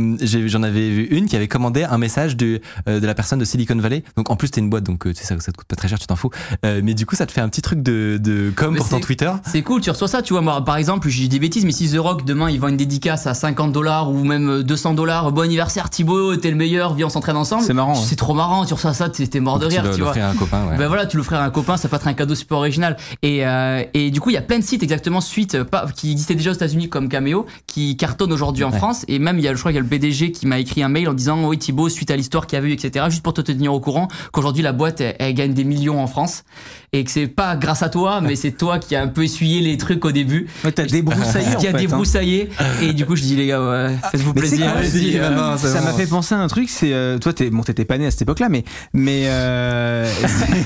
J'en 0.47 0.63
avais 0.63 0.91
vu 0.91 1.05
une 1.11 1.27
qui 1.27 1.37
avait 1.37 1.49
commandé 1.49 1.85
un 1.85 1.99
message 1.99 2.37
de 2.37 2.61
de 2.87 3.07
la 3.07 3.15
personne 3.15 3.39
de 3.39 3.45
Silicon 3.45 3.77
Valley. 3.77 4.03
Donc 4.17 4.31
en 4.31 4.37
plus 4.37 4.51
t'es 4.51 4.61
une 4.61 4.71
boîte, 4.71 4.85
donc 4.85 5.05
ça, 5.15 5.39
ça 5.39 5.53
te 5.53 5.57
coûte 5.57 5.67
pas 5.69 5.77
très 5.77 5.89
cher, 5.89 5.99
tu 5.99 6.07
t'en 6.07 6.17
fous. 6.17 6.31
Mais 6.65 6.95
du 6.95 7.07
coup 7.07 7.15
ça 7.17 7.27
te 7.27 7.33
fait 7.33 7.41
un 7.41 7.49
petit 7.49 7.63
truc 7.63 7.83
de 7.83 8.19
de 8.21 8.51
com 8.55 8.73
Mais 8.73 8.79
pour 8.79 8.89
ton 8.89 9.01
Twitter. 9.01 9.31
C'est 9.47 9.63
cool, 9.63 9.81
tu 9.81 9.91
reçois 9.91 10.09
ça, 10.09 10.23
tu 10.23 10.33
vois. 10.33 10.43
Moi, 10.43 10.65
par 10.65 10.77
exemple, 10.81 11.09
j'ai 11.09 11.29
des 11.29 11.39
bêtises, 11.39 11.65
mais 11.65 11.71
si 11.71 11.89
The 11.89 11.99
Rock 11.99 12.25
demain 12.25 12.51
il 12.51 12.59
vend 12.59 12.67
une 12.69 12.77
dédicace 12.77 13.29
à 13.29 13.35
50 13.35 13.73
dollars 13.73 14.11
ou 14.11 14.25
même 14.25 14.65
200 14.65 14.95
dollars, 14.95 15.31
bon 15.31 15.43
anniversaire 15.43 15.89
Thibaut, 15.91 16.35
t'es 16.37 16.51
le 16.51 16.57
meilleur, 16.57 16.95
viens 16.95 17.07
on 17.07 17.11
s'entraîne 17.11 17.37
ensemble. 17.37 17.63
C'est 17.65 17.73
marrant, 17.73 17.95
ouais. 17.95 18.05
C'est 18.05 18.17
trop 18.17 18.35
marrant, 18.35 18.65
tu 18.65 18.75
reçois 18.75 18.93
ça, 18.95 19.09
t'es 19.09 19.39
mort 19.41 19.59
de 19.61 19.67
rire, 19.67 19.83
tu 19.85 19.99
vois. 20.01 20.07
l'offrir 20.07 20.25
à 20.25 20.31
un 20.31 20.35
copain, 20.35 20.67
ouais. 20.69 20.77
Ben 20.77 20.89
voilà, 20.89 21.07
tu 21.07 21.17
l'offriras 21.17 21.43
à 21.43 21.47
un 21.47 21.51
copain, 21.51 21.77
ça 21.77 21.89
peut 21.89 21.95
être 21.97 22.09
un 22.09 22.15
cadeau 22.15 22.35
super 22.35 22.59
original. 22.59 22.97
Et, 23.23 23.47
euh, 23.47 23.85
et 23.95 24.11
du 24.11 24.21
coup, 24.21 24.31
il 24.31 24.35
y 24.35 24.39
a 24.39 24.43
plein 24.43 24.59
de 24.59 24.65
sites 24.65 24.83
exactement 24.83 25.21
suite, 25.21 25.55
euh, 25.55 25.65
pas, 25.65 25.87
qui 25.95 26.11
existaient 26.11 26.35
déjà 26.35 26.51
aux 26.51 26.55
États-Unis 26.55 26.89
comme 26.89 27.09
Cameo, 27.09 27.47
qui 27.67 27.97
cartonnent 27.97 28.33
aujourd'hui 28.33 28.65
en 28.65 28.71
Ouais. 28.71 28.79
France. 28.79 29.05
Et 29.09 29.19
même, 29.19 29.39
il 29.39 29.45
y 29.45 29.49
a, 29.49 29.55
je 29.55 29.59
crois 29.59 29.73
qu'il 29.73 29.77
y 29.77 29.81
a 29.81 29.83
le 29.83 29.89
PDG 29.89 30.33
qui 30.33 30.47
m'a 30.47 30.59
écrit 30.59 30.83
un 30.83 30.89
mail 30.89 31.09
en 31.09 31.15
disant 31.15 31.45
Oui, 31.47 31.59
Thibaut, 31.59 31.89
suite 31.89 32.11
à 32.11 32.17
l'histoire 32.17 32.47
qu'il 32.47 32.59
y 32.59 32.63
a 32.63 32.65
eu, 32.65 32.73
etc., 32.73 33.05
juste 33.11 33.23
pour 33.23 33.35
te 33.35 33.41
tenir 33.43 33.75
au 33.75 33.81
courant 33.81 34.09
qu'aujourd'hui, 34.33 34.63
la 34.63 34.73
boîte, 34.73 35.01
elle, 35.01 35.17
elle 35.19 35.35
gagne 35.35 35.53
des 35.53 35.65
millions 35.65 36.01
en 36.03 36.07
France. 36.07 36.45
Et 36.93 37.05
que 37.05 37.11
c'est 37.11 37.29
pas 37.29 37.55
grâce 37.57 37.83
à 37.83 37.89
toi, 37.89 38.21
mais 38.21 38.35
c'est 38.35 38.51
toi 38.51 38.79
qui 38.81 38.97
a 38.97 39.03
un 39.03 39.07
peu 39.07 39.23
essuyé 39.23 39.61
les 39.61 39.77
trucs 39.77 40.05
au 40.05 40.11
début. 40.11 40.49
Ouais, 40.71 40.73
t'as 40.73 40.85
débroussaillé. 40.87 41.47
qui 41.59 41.67
a 41.67 41.71
fait, 41.71 41.77
hein. 41.77 41.81
débroussaillé. 41.81 42.51
Et 42.83 42.93
du 42.93 43.05
coup, 43.07 43.17
je 43.17 43.23
dis 43.23 43.37
Les 43.37 43.47
gars, 43.47 43.61
ouais, 43.61 43.97
faites-vous 44.11 44.33
Mais 44.35 44.47
c'est 44.47 44.57
plaisir. 44.57 45.21
euh, 45.25 45.31
non, 45.35 45.57
ça 45.59 45.81
m'a 45.81 45.93
fait 45.93 46.07
penser 46.07 46.35
à 46.35 46.39
un 46.39 46.49
truc, 46.49 46.69
c'est 46.71 46.93
euh, 46.93 47.19
toi 47.19 47.33
t'es 47.33 47.51
bon 47.51 47.63
t'étais 47.63 47.85
pas 47.85 47.99
né 47.99 48.07
à 48.07 48.11
cette 48.11 48.23
époque-là, 48.23 48.49
mais 48.49 48.65
mais 48.93 49.25
euh, 49.27 50.11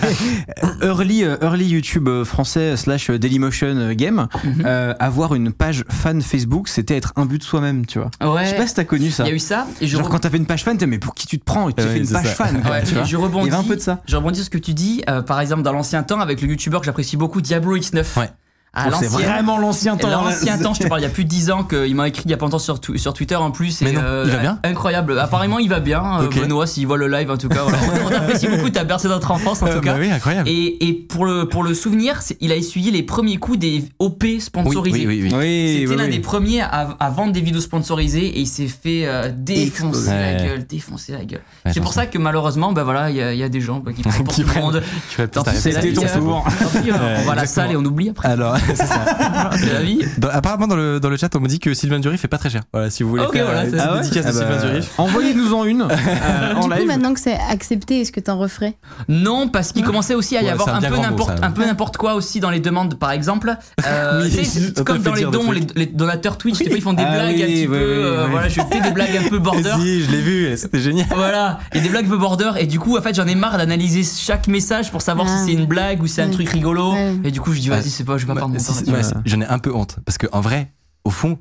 early 0.83 1.23
early 1.43 1.67
YouTube 1.67 2.09
français 2.25 2.77
slash 2.77 3.11
Dailymotion 3.11 3.93
game, 3.95 4.27
Mhm. 4.45 4.63
euh, 4.67 4.95
avoir 4.99 5.35
une 5.35 5.53
page 5.53 5.85
fan 5.89 6.21
Facebook, 6.23 6.69
c'était 6.69 6.97
être 6.97 7.13
un 7.17 7.27
but 7.27 7.39
de 7.39 7.45
soi-même, 7.45 7.87
tu 7.87 7.99
vois. 7.99 8.11
Ouais. 8.35 8.45
Je 8.45 8.51
sais 8.51 8.57
pas 8.57 8.67
si 8.67 8.75
t'as 8.75 8.85
connu 8.85 9.11
ça. 9.11 9.25
Il 9.25 9.29
y 9.29 9.33
a 9.33 9.35
eu 9.35 9.39
ça. 9.39 9.67
Et 9.81 9.87
je 9.87 9.97
Genre 9.97 10.07
re- 10.07 10.11
quand 10.11 10.19
t'avais 10.21 10.39
une 10.39 10.47
page 10.47 10.65
fan, 10.65 10.77
t'es 10.77 10.87
mais 10.87 10.99
pour 10.99 11.15
qui 11.15 11.27
tu 11.27 11.39
te 11.39 11.45
prends 11.45 11.71
Tu 11.71 11.83
Ouais, 11.83 11.89
fais 11.91 11.99
une 11.99 12.09
page 12.09 12.27
ça. 12.27 12.31
fan, 12.35 12.61
quoi, 12.63 12.71
Ouais, 12.73 12.83
tu 12.85 12.95
vois. 12.95 13.05
je 13.05 13.17
rebondis. 13.17 13.47
Il 13.49 13.51
y 13.53 13.55
avait 13.55 13.65
un 13.65 13.69
peu 13.69 13.77
de 13.77 13.81
ça. 13.81 14.01
Je 14.07 14.17
rebondis 14.17 14.37
sur 14.39 14.47
ce 14.47 14.51
que 14.51 14.59
tu 14.59 14.75
dis. 14.75 15.03
euh, 15.09 15.23
par 15.23 15.41
exemple, 15.41 15.63
dans 15.63 15.73
l'ancien 15.73 16.03
temps, 16.03 16.21
avec 16.21 16.41
le 16.43 16.49
youtubeur 16.49 16.81
que 16.81 16.87
j'apprécie 16.87 17.17
beaucoup, 17.17 17.41
Diablo 17.41 17.77
X9. 17.77 18.19
Ouais. 18.19 18.31
À 18.77 18.89
Oh, 18.89 18.97
c'est 18.99 19.07
vraiment 19.09 19.59
l'ancien 19.59 19.97
temps. 19.97 20.09
là. 20.09 20.21
L'ancien 20.25 20.59
temps, 20.59 20.75
je 20.75 20.81
te 20.81 20.89
parle, 20.89 21.01
il 21.01 21.05
y 21.05 21.07
a 21.07 21.11
plus 21.11 21.25
de 21.25 21.29
10 21.29 21.51
ans 21.51 21.65
qu'il 21.65 21.95
m'a 21.95 22.09
écrit 22.09 22.23
il 22.25 22.31
y 22.31 22.35
a 22.35 22.37
pas 22.37 22.47
longtemps 22.47 22.59
sur, 22.59 22.79
sur 22.97 23.13
Twitter 23.15 23.37
en 23.37 23.51
plus. 23.51 23.81
Mais 23.83 23.93
non, 23.93 24.01
il 24.25 24.31
va 24.31 24.39
bien 24.39 24.59
Incroyable. 24.65 25.19
Apparemment, 25.19 25.59
il 25.59 25.69
va 25.69 25.81
bien. 25.81 26.21
euh. 26.23 26.29
Benoît, 26.29 26.67
s'il 26.67 26.87
voit 26.87 26.97
le 26.97 27.09
live, 27.09 27.31
en 27.31 27.37
tout 27.37 27.49
cas. 27.49 27.63
voilà. 27.63 27.79
On 28.07 28.09
t'apprécie 28.11 28.49
beaucoup, 28.49 28.71
t'as 28.71 28.85
bercé 28.85 29.09
notre 29.09 29.31
enfance, 29.31 29.63
en 29.63 29.67
Euh, 29.67 29.75
tout 29.77 29.81
cas. 29.81 29.93
bah 29.95 29.99
oui, 30.01 30.11
incroyable. 30.11 30.49
Et, 30.49 30.89
et 30.89 30.93
pour, 30.93 31.25
le, 31.25 31.49
pour 31.49 31.63
le 31.63 31.75
souvenir, 31.75 32.21
il 32.41 32.51
a 32.53 32.57
essuyé 32.57 32.91
les 32.91 33.03
premiers 33.03 33.37
coups 33.37 33.59
des 33.59 33.85
OP 33.99 34.23
oui, 34.25 34.41
sponsorisés. 34.41 35.07
oui, 35.07 35.23
oui, 35.23 35.29
oui. 35.33 35.35
Oui, 35.39 35.77
C'était 35.81 35.91
oui, 35.91 35.97
l'un 35.97 36.05
oui. 36.05 36.11
des 36.11 36.21
premiers 36.21 36.61
à, 36.63 36.97
à 36.99 37.11
vendre 37.11 37.33
des 37.33 37.41
vidéos 37.41 37.61
sponsorisées 37.61 38.27
et 38.27 38.41
il 38.41 38.47
s'est 38.47 38.67
fait 38.69 39.03
euh, 39.07 39.31
défoncer 39.37 40.09
la 40.11 40.15
Ouais. 40.15 40.45
gueule, 40.49 40.67
défoncer 40.67 41.13
la 41.13 41.25
gueule. 41.25 41.41
Ouais, 41.65 41.73
c'est 41.73 41.81
pour 41.81 41.93
ça 41.93 42.07
que 42.07 42.19
malheureusement, 42.19 42.73
ben 42.73 42.83
voilà, 42.83 43.11
il 43.11 43.17
y, 43.17 43.23
a- 43.23 43.33
il 43.33 43.39
y 43.39 43.43
a 43.43 43.49
des 43.49 43.61
gens 43.61 43.79
bah, 43.81 43.93
qui 43.93 44.03
prennent 44.03 44.25
pour 44.25 44.35
Qui 44.35 44.41
tout 44.43 44.47
le 44.49 44.53
prennent- 44.53 44.63
monde. 44.65 44.83
La 45.19 45.53
C'était 45.55 45.93
ton 45.93 46.05
hein. 46.05 46.19
tour. 46.19 46.45
Hein, 46.47 47.15
on 47.19 47.23
va 47.27 47.33
à 47.33 47.35
la 47.37 47.47
salle 47.47 47.73
et 47.73 47.77
on 47.77 47.85
oublie 47.85 48.09
après. 48.11 48.29
Alors, 48.29 48.57
c'est 48.67 48.77
ça. 48.77 49.51
C'est 49.55 49.73
la 49.73 49.81
vie. 49.83 50.01
Dans- 50.19 50.29
apparemment 50.29 50.67
dans 50.67 50.77
le 50.77 51.01
dans 51.01 51.09
le 51.11 51.17
chat 51.17 51.35
on 51.37 51.41
me 51.41 51.49
dit 51.49 51.59
que 51.61 51.75
Sylvain 51.75 51.99
Dury 52.01 52.19
fait 52.19 52.29
pas 52.29 52.39
très 52.39 52.51
cher. 52.51 52.63
Voilà, 52.73 52.91
si 52.91 53.03
vous 53.03 53.11
voulez 53.11 53.25
Ok, 53.25 53.33
faire 53.35 53.45
voilà, 53.47 53.61
euh, 53.61 53.65
c'est- 53.71 53.77
une 53.77 53.81
Ah 53.81 53.95
ouais 53.95 54.01
dédicace 54.03 54.25
de 54.27 54.31
Ah 54.31 54.45
bah, 54.45 54.59
Sylvain 54.61 54.73
Dury. 54.75 54.89
Envoyez-nous 54.99 55.55
en 55.55 55.65
une 55.65 55.83
euh, 55.91 56.55
en 56.57 56.61
Du 56.65 56.69
coup, 56.71 56.79
live. 56.79 56.87
maintenant 56.87 57.15
que 57.15 57.21
c'est 57.21 57.39
accepté, 57.51 58.01
est-ce 58.01 58.13
que 58.13 58.21
t'en 58.21 58.39
referais? 58.39 58.75
Non, 59.09 59.49
parce 59.49 59.73
qu'il 59.73 59.85
commençait 59.85 60.15
aussi 60.15 60.37
à 60.37 60.43
y 60.43 60.45
Ouais, 60.45 60.51
avoir 60.51 60.69
c'est 60.69 60.75
un 60.75 60.77
un 60.77 60.81
bien 60.81 60.89
peu 60.91 60.95
grand 60.97 61.05
mot, 61.05 61.11
n'importe 61.11 61.39
ça. 61.39 61.47
un 61.47 61.51
peu 61.51 61.65
n'importe 61.65 61.97
quoi 61.97 62.15
aussi 62.15 62.41
dans 62.41 62.51
les 62.51 62.61
demandes, 62.61 62.99
par 62.99 63.11
exemple. 63.13 63.55
Euh, 63.87 64.23
Oui, 64.25 64.31
tu 64.31 64.45
sais, 64.45 64.61
on 64.69 64.73
te 64.73 64.83
comme 64.83 64.97
fait 64.99 65.03
dans 65.11 65.15
les 65.15 65.21
dire 65.21 65.31
des 65.31 65.39
dons, 65.39 65.51
les, 65.53 65.61
trucs. 65.67 65.79
les 65.79 65.87
donateurs 65.87 66.39
Twitch, 66.39 66.59
des 66.59 66.65
fois 66.67 66.77
ils 66.77 66.83
font 66.83 66.93
des 66.95 67.03
Ah 67.07 67.13
blagues 67.15 67.35
oui, 67.37 67.43
un 67.43 67.47
petit 67.47 67.61
oui, 67.63 67.67
peu. 67.67 67.73
oui, 67.75 67.79
euh, 67.83 68.25
oui. 68.25 68.31
Voilà, 68.31 68.49
je 68.49 68.61
fais 68.61 68.81
des 68.81 68.91
blagues 68.93 69.17
un 69.25 69.29
peu 69.29 69.39
border. 69.39 69.73
Si, 69.79 70.03
je 70.05 70.11
l'ai 70.11 70.21
vu, 70.21 70.57
c'était 70.57 70.81
génial. 70.81 71.07
Voilà, 71.15 71.59
il 71.75 71.79
y 71.79 71.81
a 71.81 71.83
des 71.83 71.91
blagues 71.91 72.07
un 72.07 72.11
peu 72.11 72.17
border 72.17 72.53
et 72.59 72.67
du 72.67 72.79
coup 72.79 72.97
en 72.97 73.03
fait 73.03 73.15
j'en 73.15 73.27
ai 73.27 73.35
marre 73.35 73.59
d'analyser 73.59 74.03
chaque 74.05 74.49
message 74.49 74.91
pour 74.91 75.03
savoir 75.03 75.27
Ah. 75.31 75.39
si 75.39 75.45
c'est 75.47 75.53
une 75.53 75.67
blague 75.67 76.03
ou 76.03 76.07
c'est 76.07 76.23
un 76.23 76.27
Ouais. 76.27 76.33
truc 76.33 76.49
rigolo 76.49 76.93
Ouais. 76.93 77.15
et 77.25 77.31
du 77.31 77.41
coup 77.41 77.53
je 77.53 77.61
dis 77.61 77.69
vas-y 77.69 77.91
c'est 77.91 78.05
pas 78.05 78.17
je 78.17 78.27
vais 78.27 78.33
pas 78.33 78.39
perdre 78.41 78.54
ouais, 78.55 79.03
J'en 79.25 79.41
ai 79.41 79.47
un 79.47 79.59
peu 79.59 79.75
honte 79.75 79.99
parce 80.05 80.19
que 80.19 80.27
en 80.33 80.41
vrai, 80.41 80.73
au 81.05 81.11
fond, 81.11 81.39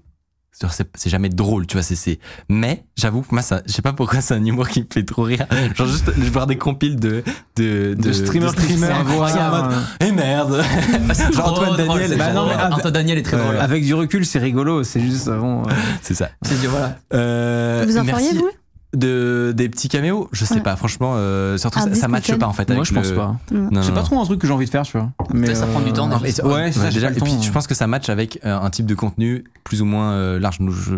c'est 0.96 1.10
jamais 1.10 1.30
drôle, 1.30 1.66
tu 1.66 1.74
vois. 1.74 1.82
C'est 1.84 1.96
c'est. 1.96 2.20
Mais 2.48 2.86
j'avoue 2.96 3.22
que 3.24 3.30
moi, 3.32 3.42
ça, 3.42 3.64
je 3.66 3.72
sais 3.74 3.82
pas 3.82 3.92
pourquoi 3.92 4.22
c'est 4.22 4.36
un 4.36 4.46
humour 4.46 4.68
qui 4.70 4.82
me 4.82 4.86
fait 4.92 5.04
trop 5.04 5.24
rire. 5.24 5.46
Genre 5.76 5.88
juste 5.88 6.12
je 6.16 6.30
voir 6.30 6.46
des 6.46 6.58
compiles 6.60 7.00
de 7.00 7.24
de 7.56 7.96
de 7.98 8.14
streamer 8.14 8.50
streamer 8.50 8.76
streamers 8.76 9.04
voilà. 9.06 9.52
en 9.64 9.70
mode, 9.70 9.76
Eh 10.00 10.12
merde. 10.12 10.62
Genre 11.34 11.52
Antoine 11.54 11.76
drôle, 11.76 12.00
Daniel, 12.02 12.18
bah 12.20 12.34
non, 12.34 12.48
Antoine 12.72 12.94
Daniel 12.94 13.18
est 13.18 13.24
très 13.24 13.38
Ouais. 13.38 13.44
drôle. 13.44 13.58
Avec 13.58 13.84
du 13.84 13.94
recul, 13.96 14.26
c'est 14.28 14.38
rigolo, 14.40 14.84
c'est 14.84 15.02
juste 15.02 15.28
bon. 15.30 15.64
euh, 15.64 15.72
C'est 16.04 16.14
ça. 16.14 16.30
C'est 16.44 16.60
dit, 16.60 16.68
voilà. 16.68 16.98
Euh, 17.16 17.86
Vous 17.88 17.98
en 17.98 18.04
feriez, 18.06 18.34
vous? 18.38 18.50
De 18.94 19.54
des 19.56 19.70
petits 19.70 19.90
caméos 19.90 20.30
je 20.32 20.46
sais 20.46 20.56
Ouais. 20.56 20.62
pas 20.62 20.76
franchement 20.76 21.14
euh, 21.16 21.58
surtout 21.58 21.80
ça, 21.80 21.94
ça 21.96 22.08
matche 22.08 22.32
pas 22.36 22.46
en 22.48 22.54
fait 22.54 22.68
Moi, 22.70 22.78
avec 22.78 22.88
je 22.88 22.94
pense 22.94 23.10
le- 23.10 23.16
pas. 23.16 23.36
non, 23.52 23.70
C'est 23.82 23.90
non, 23.90 23.94
pas 23.96 24.02
non. 24.02 24.04
trop 24.06 24.22
un 24.22 24.26
truc 24.26 24.40
que 24.40 24.48
j'ai 24.48 24.54
envie 24.54 24.66
de 24.66 24.70
faire, 24.70 24.84
tu 24.84 24.92
vois. 24.98 25.10
Mais 25.34 25.56
ça 25.56 25.66
prend 25.66 25.80
du 25.82 25.92
temps, 25.94 26.10
euh, 26.12 26.16
et 26.24 26.32
ça- 26.32 26.46
Ouais, 26.46 26.72
c'est 26.72 26.80
ça, 26.80 26.90
déjà, 26.92 27.10
et 27.10 27.14
puis 27.14 27.22
temps. 27.34 27.42
je 27.42 27.52
pense 27.52 27.66
que 27.68 27.74
ça 27.74 27.88
match 27.88 28.10
avec 28.10 28.40
euh, 28.46 28.56
un 28.60 28.70
type 28.70 28.86
de 28.86 28.94
contenu 28.96 29.44
plus 29.64 29.82
ou 29.82 29.86
moins 29.86 30.12
euh, 30.14 30.40
large 30.40 30.58
je- 30.60 30.94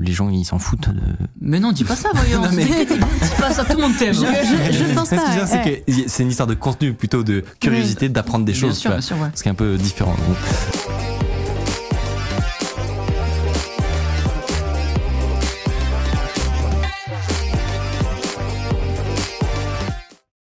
les 0.00 0.12
gens 0.12 0.30
ils 0.30 0.44
s'en 0.44 0.58
foutent 0.58 0.88
de... 0.88 1.00
Mais 1.40 1.60
non 1.60 1.72
dis 1.72 1.84
pas 1.84 1.96
ça 1.96 2.08
voyons. 2.14 2.40
Non, 2.42 2.48
mais- 2.54 2.64
dis 2.86 2.98
pas 3.38 3.50
ça 3.50 3.64
tout 3.64 3.76
le 3.76 3.82
monde 3.82 3.96
t'aime. 3.98 4.14
Je, 4.14 4.20
ok 4.20 4.26
je, 4.70 4.84
je 4.84 4.94
pense 4.94 5.08
Ce 5.10 5.14
pas. 5.16 5.28
dire, 5.34 5.46
c'est 5.46 5.62
ouais. 5.64 5.84
que 5.86 5.92
c'est 6.08 6.22
une 6.22 6.30
histoire 6.30 6.46
de 6.46 6.54
contenu 6.54 6.94
plutôt 6.94 7.22
de 7.22 7.44
curiosité 7.60 8.08
d'apprendre 8.08 8.44
des 8.46 8.52
Bien 8.52 8.60
choses 8.62 8.76
sûr, 8.78 8.82
tu 8.82 8.88
vois. 8.88 8.96
bien 8.96 9.02
sûr, 9.06 9.16
ouais. 9.20 9.28
ce 9.34 9.42
qui 9.42 9.48
est 9.48 9.52
un 9.52 9.54
peu 9.54 9.76
différent 9.76 10.14
donc. 10.26 10.36